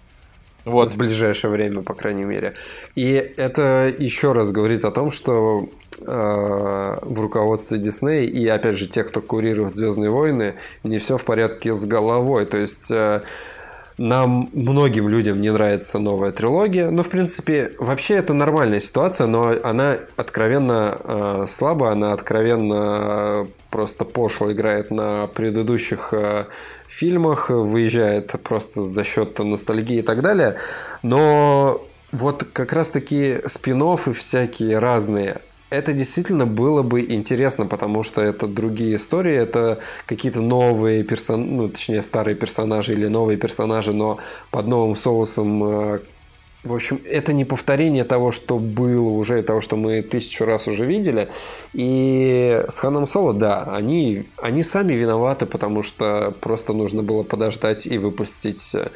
[0.65, 0.93] Вот.
[0.93, 2.55] В ближайшее время, по крайней мере.
[2.95, 5.69] И это еще раз говорит о том, что
[5.99, 10.55] э, в руководстве Дисней и, опять же, те, кто курирует Звездные войны,
[10.85, 12.47] не все в порядке с головой.
[12.47, 12.91] То есть.
[12.91, 13.23] Э,
[14.01, 16.91] нам, многим людям не нравится новая трилогия.
[16.91, 24.07] Но, в принципе, вообще это нормальная ситуация, но она откровенно э, слабая, она откровенно просто
[24.07, 26.47] пошло играет на предыдущих э,
[27.01, 30.57] фильмах, выезжает просто за счет ностальгии и так далее.
[31.03, 31.81] Но
[32.13, 35.41] вот как раз-таки спин и всякие разные,
[35.71, 41.69] это действительно было бы интересно, потому что это другие истории, это какие-то новые персонажи, ну,
[41.69, 44.19] точнее, старые персонажи или новые персонажи, но
[44.51, 46.01] под новым соусом.
[46.63, 50.69] Э, в общем, это не повторение того, что было уже, того, что мы тысячу раз
[50.69, 51.29] уже видели.
[51.73, 57.87] И с Ханом Соло, да, они, они сами виноваты, потому что просто нужно было подождать
[57.87, 58.75] и выпустить...
[58.75, 58.91] Э,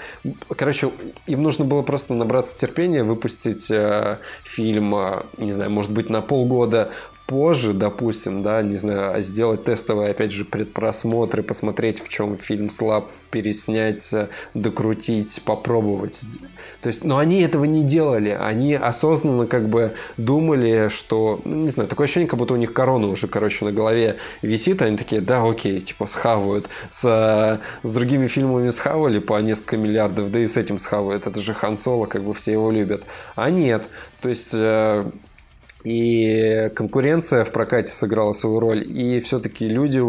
[0.55, 0.91] короче,
[1.27, 6.21] им нужно было просто набраться терпения, выпустить э, фильм, э, не знаю, может быть, на
[6.21, 6.91] полгода
[7.27, 12.69] позже, допустим, да, не знаю, а сделать тестовые, опять же, предпросмотры, посмотреть, в чем фильм
[12.69, 14.13] слаб, переснять,
[14.53, 16.21] докрутить, попробовать.
[16.85, 21.71] То есть, но они этого не делали, они осознанно как бы думали, что, ну, не
[21.71, 25.23] знаю, такое ощущение, как будто у них корона уже, короче, на голове висит, они такие,
[25.23, 26.69] да, окей, типа схавают.
[26.91, 31.27] С, с другими фильмами схавали по несколько миллиардов, да и с этим схавают.
[31.27, 33.03] Это же Хан Соло, как бы все его любят.
[33.35, 33.85] А нет,
[34.21, 35.11] то есть э,
[35.85, 40.03] и конкуренция в прокате сыграла свою роль, и все-таки люди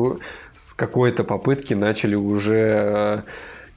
[0.55, 3.23] с какой-то попытки начали уже,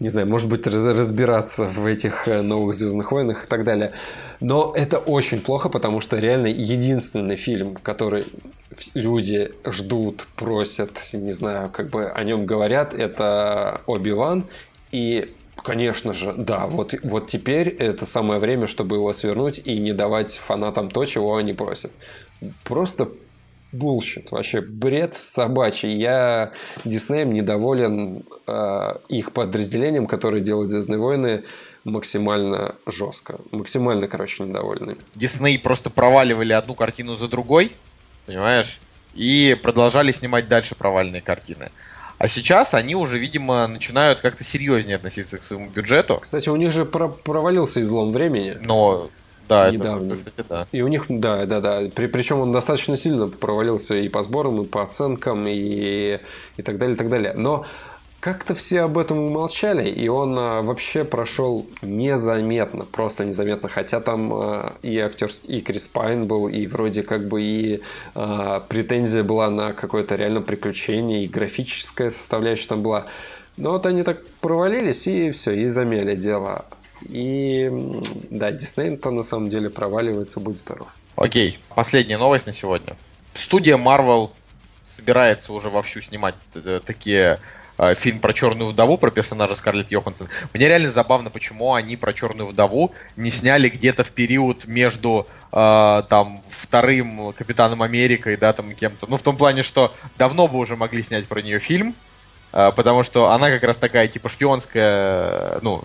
[0.00, 3.92] не знаю, может быть, разбираться в этих новых Звездных войнах и так далее.
[4.40, 8.26] Но это очень плохо, потому что реально единственный фильм, который
[8.94, 14.44] люди ждут, просят, не знаю, как бы о нем говорят, это Оби-Ван.
[14.92, 16.66] И Конечно же, да.
[16.66, 21.36] Вот, вот теперь это самое время, чтобы его свернуть и не давать фанатам то, чего
[21.36, 21.90] они просят.
[22.64, 23.10] Просто
[23.72, 25.94] bullshit, вообще бред собачий.
[25.96, 26.52] Я
[26.84, 31.44] Диснеем недоволен э, их подразделением, которое делает Звездные войны
[31.84, 33.38] максимально жестко.
[33.50, 34.96] Максимально, короче, недовольны.
[35.14, 37.72] Дисней просто проваливали одну картину за другой,
[38.26, 38.80] понимаешь?
[39.14, 41.70] И продолжали снимать дальше провальные картины.
[42.18, 46.18] А сейчас они уже, видимо, начинают как-то серьезнее относиться к своему бюджету.
[46.20, 48.56] Кстати, у них же про провалился излом времени.
[48.64, 49.08] Но
[49.48, 50.06] да, недавно.
[50.06, 50.66] это, кстати, да.
[50.72, 51.82] И у них, да, да, да.
[51.94, 56.18] При, причем он достаточно сильно провалился и по сборам, и по оценкам, и,
[56.56, 57.34] и так далее, и так далее.
[57.36, 57.66] Но
[58.20, 63.68] как-то все об этом умолчали, и он а, вообще прошел незаметно, просто незаметно.
[63.68, 67.80] Хотя там а, и актер, и Крис Пайн был, и вроде как бы и
[68.14, 73.06] а, претензия была на какое-то реально приключение, и графическая составляющая там была.
[73.56, 76.66] Но вот они так провалились, и все, и замяли дело.
[77.02, 77.70] И
[78.30, 80.88] да, Дисней-то на самом деле проваливается, будь здоров.
[81.16, 82.96] Окей, последняя новость на сегодня.
[83.34, 84.30] Студия Marvel
[84.82, 87.40] собирается уже вовсю снимать э, такие
[87.76, 90.28] э, фильм про Черную вдову, про персонажа Скарлетт Йоханссон.
[90.52, 96.02] Мне реально забавно, почему они про Черную вдову не сняли где-то в период между э,
[96.08, 99.06] там вторым Капитаном Америкой, да, там кем-то.
[99.08, 101.94] Ну, в том плане, что давно бы уже могли снять про нее фильм,
[102.52, 105.84] э, потому что она как раз такая, типа, шпионская, ну,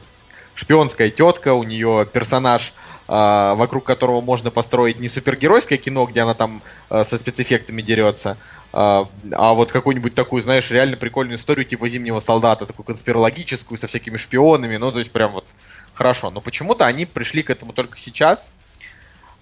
[0.56, 2.74] шпионская тетка, у нее персонаж,
[3.08, 8.38] э, вокруг которого можно построить не супергеройское кино, где она там э, со спецэффектами дерется,
[8.72, 13.88] э, а вот какую-нибудь такую, знаешь, реально прикольную историю типа Зимнего солдата, такую конспирологическую, со
[13.88, 15.46] всякими шпионами, ну, то есть прям вот
[15.94, 16.30] хорошо.
[16.30, 18.50] Но почему-то они пришли к этому только сейчас,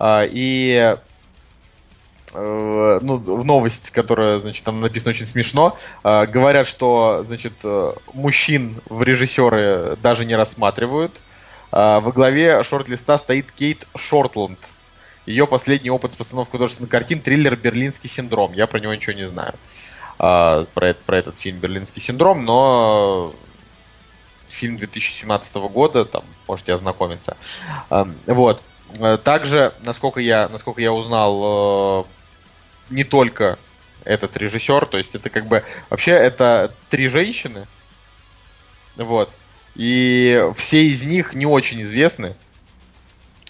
[0.04, 0.98] и
[2.34, 7.92] Э, ну, в новость, которая, значит, там написано очень смешно, э, говорят, что, значит, э,
[8.14, 11.22] мужчин в режиссеры даже не рассматривают.
[11.72, 14.60] Во главе шорт-листа стоит Кейт Шортланд.
[15.26, 18.52] Ее последний опыт с постановкой художественных картин триллер «Берлинский синдром».
[18.52, 19.54] Я про него ничего не знаю.
[20.18, 23.34] Про, это, про этот фильм «Берлинский синдром», но
[24.50, 27.38] фильм 2017 года, там можете ознакомиться.
[28.26, 28.62] Вот.
[29.24, 32.06] Также, насколько я, насколько я узнал,
[32.92, 33.58] не только
[34.04, 37.68] этот режиссер, то есть это как бы вообще это три женщины,
[38.96, 39.38] вот,
[39.76, 42.36] и все из них не очень известны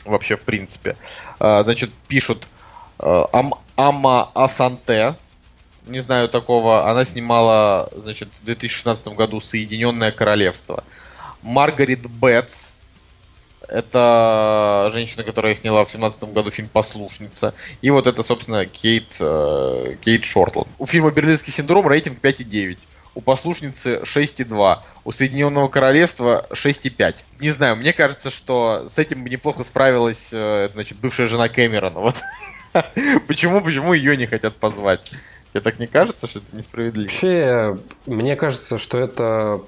[0.06, 0.98] вообще в принципе.
[1.40, 2.48] А, значит, пишут
[3.00, 5.16] э, Ам Ама Асанте,
[5.88, 10.84] не знаю такого, она снимала, значит, в 2016 году Соединенное Королевство.
[11.42, 12.70] Маргарет Бетс,
[13.72, 17.54] это женщина, которая сняла в 17 году фильм «Послушница».
[17.82, 20.68] И вот это, собственно, Кейт, э, Кейт Шортланд.
[20.78, 22.78] У фильма «Берлинский синдром» рейтинг 5,9.
[23.16, 24.80] У «Послушницы» 6,2.
[25.04, 27.24] У «Соединенного Королевства» 6,5.
[27.40, 32.00] Не знаю, мне кажется, что с этим бы неплохо справилась, э, значит, бывшая жена Кэмерона.
[32.00, 32.16] Вот.
[33.28, 35.12] Почему, почему ее не хотят позвать?
[35.52, 37.10] Тебе так не кажется, что это несправедливо?
[37.10, 39.62] Вообще, мне кажется, что это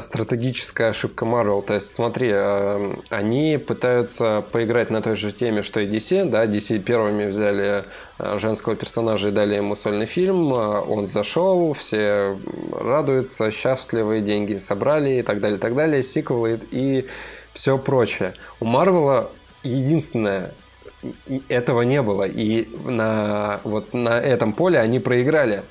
[0.00, 1.62] стратегическая ошибка Marvel.
[1.62, 6.24] То есть, смотри, э, они пытаются поиграть на той же теме, что и DC.
[6.24, 6.46] Да?
[6.46, 7.84] DC первыми взяли
[8.18, 10.52] э, женского персонажа и дали ему сольный фильм.
[10.52, 12.36] Он зашел, все
[12.72, 16.02] радуются, счастливые, деньги собрали и так далее, и так далее.
[16.02, 17.06] Сиквелы и
[17.52, 18.34] все прочее.
[18.60, 19.30] У Марвела
[19.62, 20.52] единственное,
[21.48, 22.24] этого не было.
[22.24, 25.62] И на, вот на этом поле они проиграли.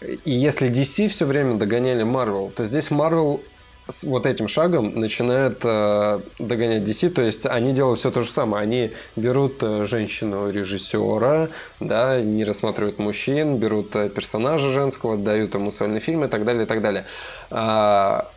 [0.00, 3.40] И если DC все время догоняли Marvel, то здесь Marvel
[3.88, 8.30] с вот этим шагом начинает э, догонять DC, то есть они делают все то же
[8.30, 8.62] самое.
[8.62, 11.48] Они берут э, женщину-режиссера,
[11.80, 16.64] да, не рассматривают мужчин, берут э, персонажа женского, дают ему сольный фильм и так далее,
[16.64, 17.04] и так далее.
[17.50, 18.30] А,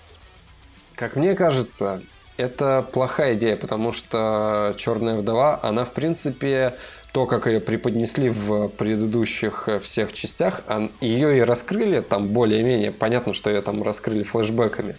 [0.96, 2.02] как мне кажется,
[2.38, 6.76] это плохая идея, потому что Черная вдова, она в принципе
[7.14, 10.64] то, как ее преподнесли в предыдущих э, всех частях,
[11.00, 12.92] ее и раскрыли там более-менее.
[12.92, 14.96] Понятно, что ее там раскрыли флешбеками.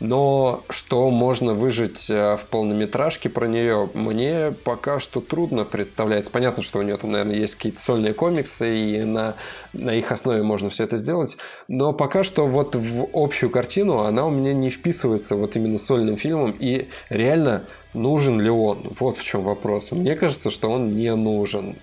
[0.00, 6.30] Но что можно выжить э, в полнометражке про нее, мне пока что трудно представляется.
[6.30, 9.34] Понятно, что у нее там, наверное, есть какие-то сольные комиксы, и на,
[9.74, 11.36] на их основе можно все это сделать.
[11.68, 16.16] Но пока что вот в общую картину она у меня не вписывается вот именно сольным
[16.16, 16.56] фильмом.
[16.58, 18.92] И реально нужен ли он?
[18.98, 19.92] Вот в чем вопрос.
[19.92, 21.76] Мне кажется, что он не нужен.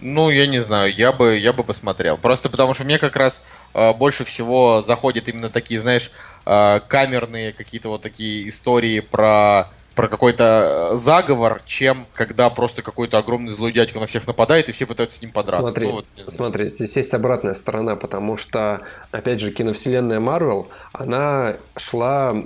[0.00, 2.18] Ну, я не знаю, я бы, я бы посмотрел.
[2.18, 3.44] Просто потому что мне как раз
[3.74, 6.10] э, больше всего заходят именно такие, знаешь,
[6.44, 13.16] э, камерные какие-то вот такие истории про про какой-то э, заговор, чем когда просто какой-то
[13.16, 15.68] огромный злой дядька на всех нападает и все пытаются с ним подраться.
[15.68, 21.56] Смотри, ну, вот, смотри, здесь есть обратная сторона, потому что, опять же, киновселенная Марвел, она
[21.78, 22.36] шла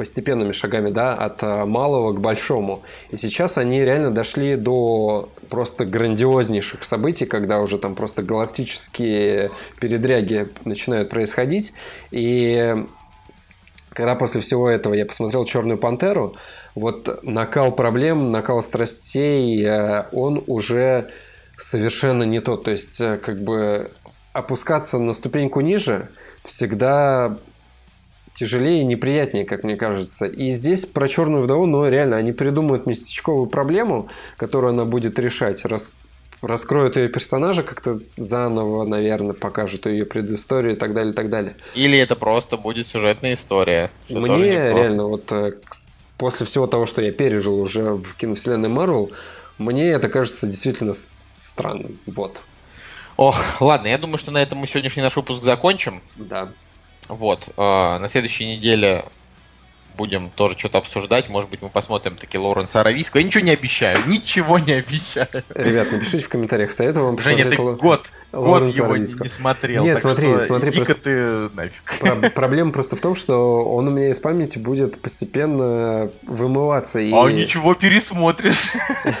[0.00, 2.80] постепенными шагами, да, от э, малого к большому.
[3.10, 10.48] И сейчас они реально дошли до просто грандиознейших событий, когда уже там просто галактические передряги
[10.64, 11.74] начинают происходить.
[12.12, 12.76] И
[13.90, 16.34] когда после всего этого я посмотрел «Черную пантеру»,
[16.74, 21.10] вот накал проблем, накал страстей, э, он уже
[21.58, 22.64] совершенно не тот.
[22.64, 23.90] То есть, э, как бы
[24.32, 26.08] опускаться на ступеньку ниже
[26.46, 27.36] всегда
[28.40, 30.24] тяжелее и неприятнее, как мне кажется.
[30.24, 34.08] И здесь про черную вдову, ну реально, они придумают местечковую проблему,
[34.38, 35.90] которую она будет решать, рас...
[36.40, 41.54] раскроют ее персонажа как-то заново, наверное, покажут ее предысторию и так далее, и так далее.
[41.74, 43.90] Или это просто будет сюжетная история.
[44.08, 45.52] Мне реально вот э,
[46.16, 49.10] после всего того, что я пережил уже в киновселенной Марвел,
[49.58, 50.94] мне это кажется действительно
[51.36, 51.98] странным.
[52.06, 52.40] Вот.
[53.18, 56.00] Ох, ладно, я думаю, что на этом мы сегодняшний наш выпуск закончим.
[56.16, 56.48] Да.
[57.10, 57.48] Вот.
[57.56, 59.04] Э, на следующей неделе
[59.96, 61.28] будем тоже что-то обсуждать.
[61.28, 63.20] Может быть, мы посмотрим таки Лоуренса Аравийского.
[63.20, 65.28] Я ничего не обещаю, ничего не обещаю.
[65.54, 67.74] Ребят, напишите в комментариях, советую вам Женя, ты Ло...
[67.74, 69.84] год, год его не, не смотрел.
[69.84, 70.70] Нет, смотри, что смотри.
[70.70, 70.94] Просто...
[70.94, 71.82] ты нафиг.
[72.00, 77.00] Про- проблема просто в том, что он у меня из памяти будет постепенно вымываться.
[77.00, 77.12] И...
[77.12, 78.72] А ничего, пересмотришь.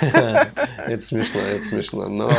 [0.86, 2.08] Это смешно, это смешно.
[2.08, 2.30] Но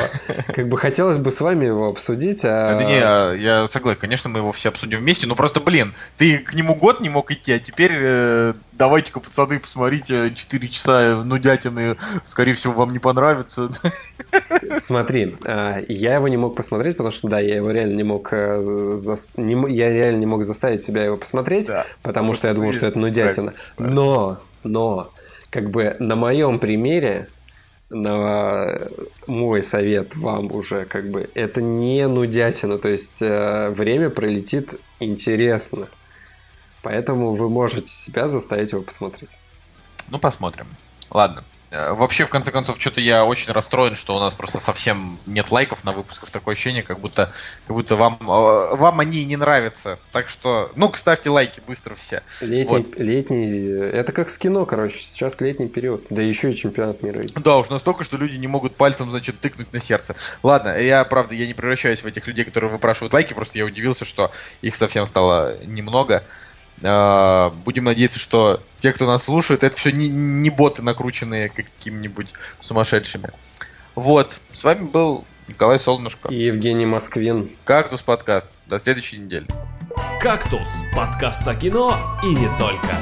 [0.47, 2.43] как бы хотелось бы с вами его обсудить.
[2.43, 2.77] А...
[2.77, 6.39] Да не, а я согласен, конечно, мы его все обсудим вместе, но просто, блин, ты
[6.39, 11.97] к нему год не мог идти, а теперь э, давайте-ка, пацаны, посмотрите 4 часа нудятины,
[12.25, 13.69] скорее всего, вам не понравится.
[14.81, 18.29] Смотри, а, я его не мог посмотреть, потому что, да, я его реально не мог,
[18.31, 19.15] э, за...
[19.35, 22.87] не, я реально не мог заставить себя его посмотреть, да, потому что я думал, что
[22.87, 23.53] это нудятина.
[23.77, 25.11] Но, но,
[25.49, 27.27] как бы на моем примере,
[27.89, 28.87] на
[29.27, 35.87] мой совет вам уже, как бы, это не нудятина, то есть э, время пролетит интересно.
[36.83, 39.29] Поэтому вы можете себя заставить его посмотреть.
[40.09, 40.67] Ну, посмотрим.
[41.11, 41.43] Ладно.
[41.71, 45.51] Э, вообще, в конце концов, что-то я очень расстроен, что у нас просто совсем нет
[45.51, 46.29] лайков на выпусках.
[46.29, 47.31] Такое ощущение, как будто,
[47.65, 49.97] как будто вам, э, вам они не нравятся.
[50.11, 52.23] Так что, ну, ставьте лайки быстро все.
[52.41, 52.97] Летний, вот.
[52.97, 54.99] летний, это как с кино, короче.
[54.99, 56.05] Сейчас летний период.
[56.09, 57.23] Да еще и чемпионат мира.
[57.35, 60.15] Да, уж настолько, что люди не могут пальцем, значит, тыкнуть на сердце.
[60.43, 63.33] Ладно, я, правда, я не превращаюсь в этих людей, которые выпрашивают лайки.
[63.33, 64.31] Просто я удивился, что
[64.61, 66.23] их совсем стало немного.
[66.83, 72.33] А, будем надеяться, что те, кто нас слушает, это все не, не боты, накрученные какими-нибудь
[72.59, 73.29] сумасшедшими.
[73.95, 76.29] Вот, с вами был Николай Солнышко.
[76.29, 77.51] И Евгений Москвин.
[77.65, 78.57] Кактус подкаст.
[78.67, 79.45] До следующей недели.
[80.19, 80.69] Кактус.
[80.95, 82.95] Подкаст о кино и не только.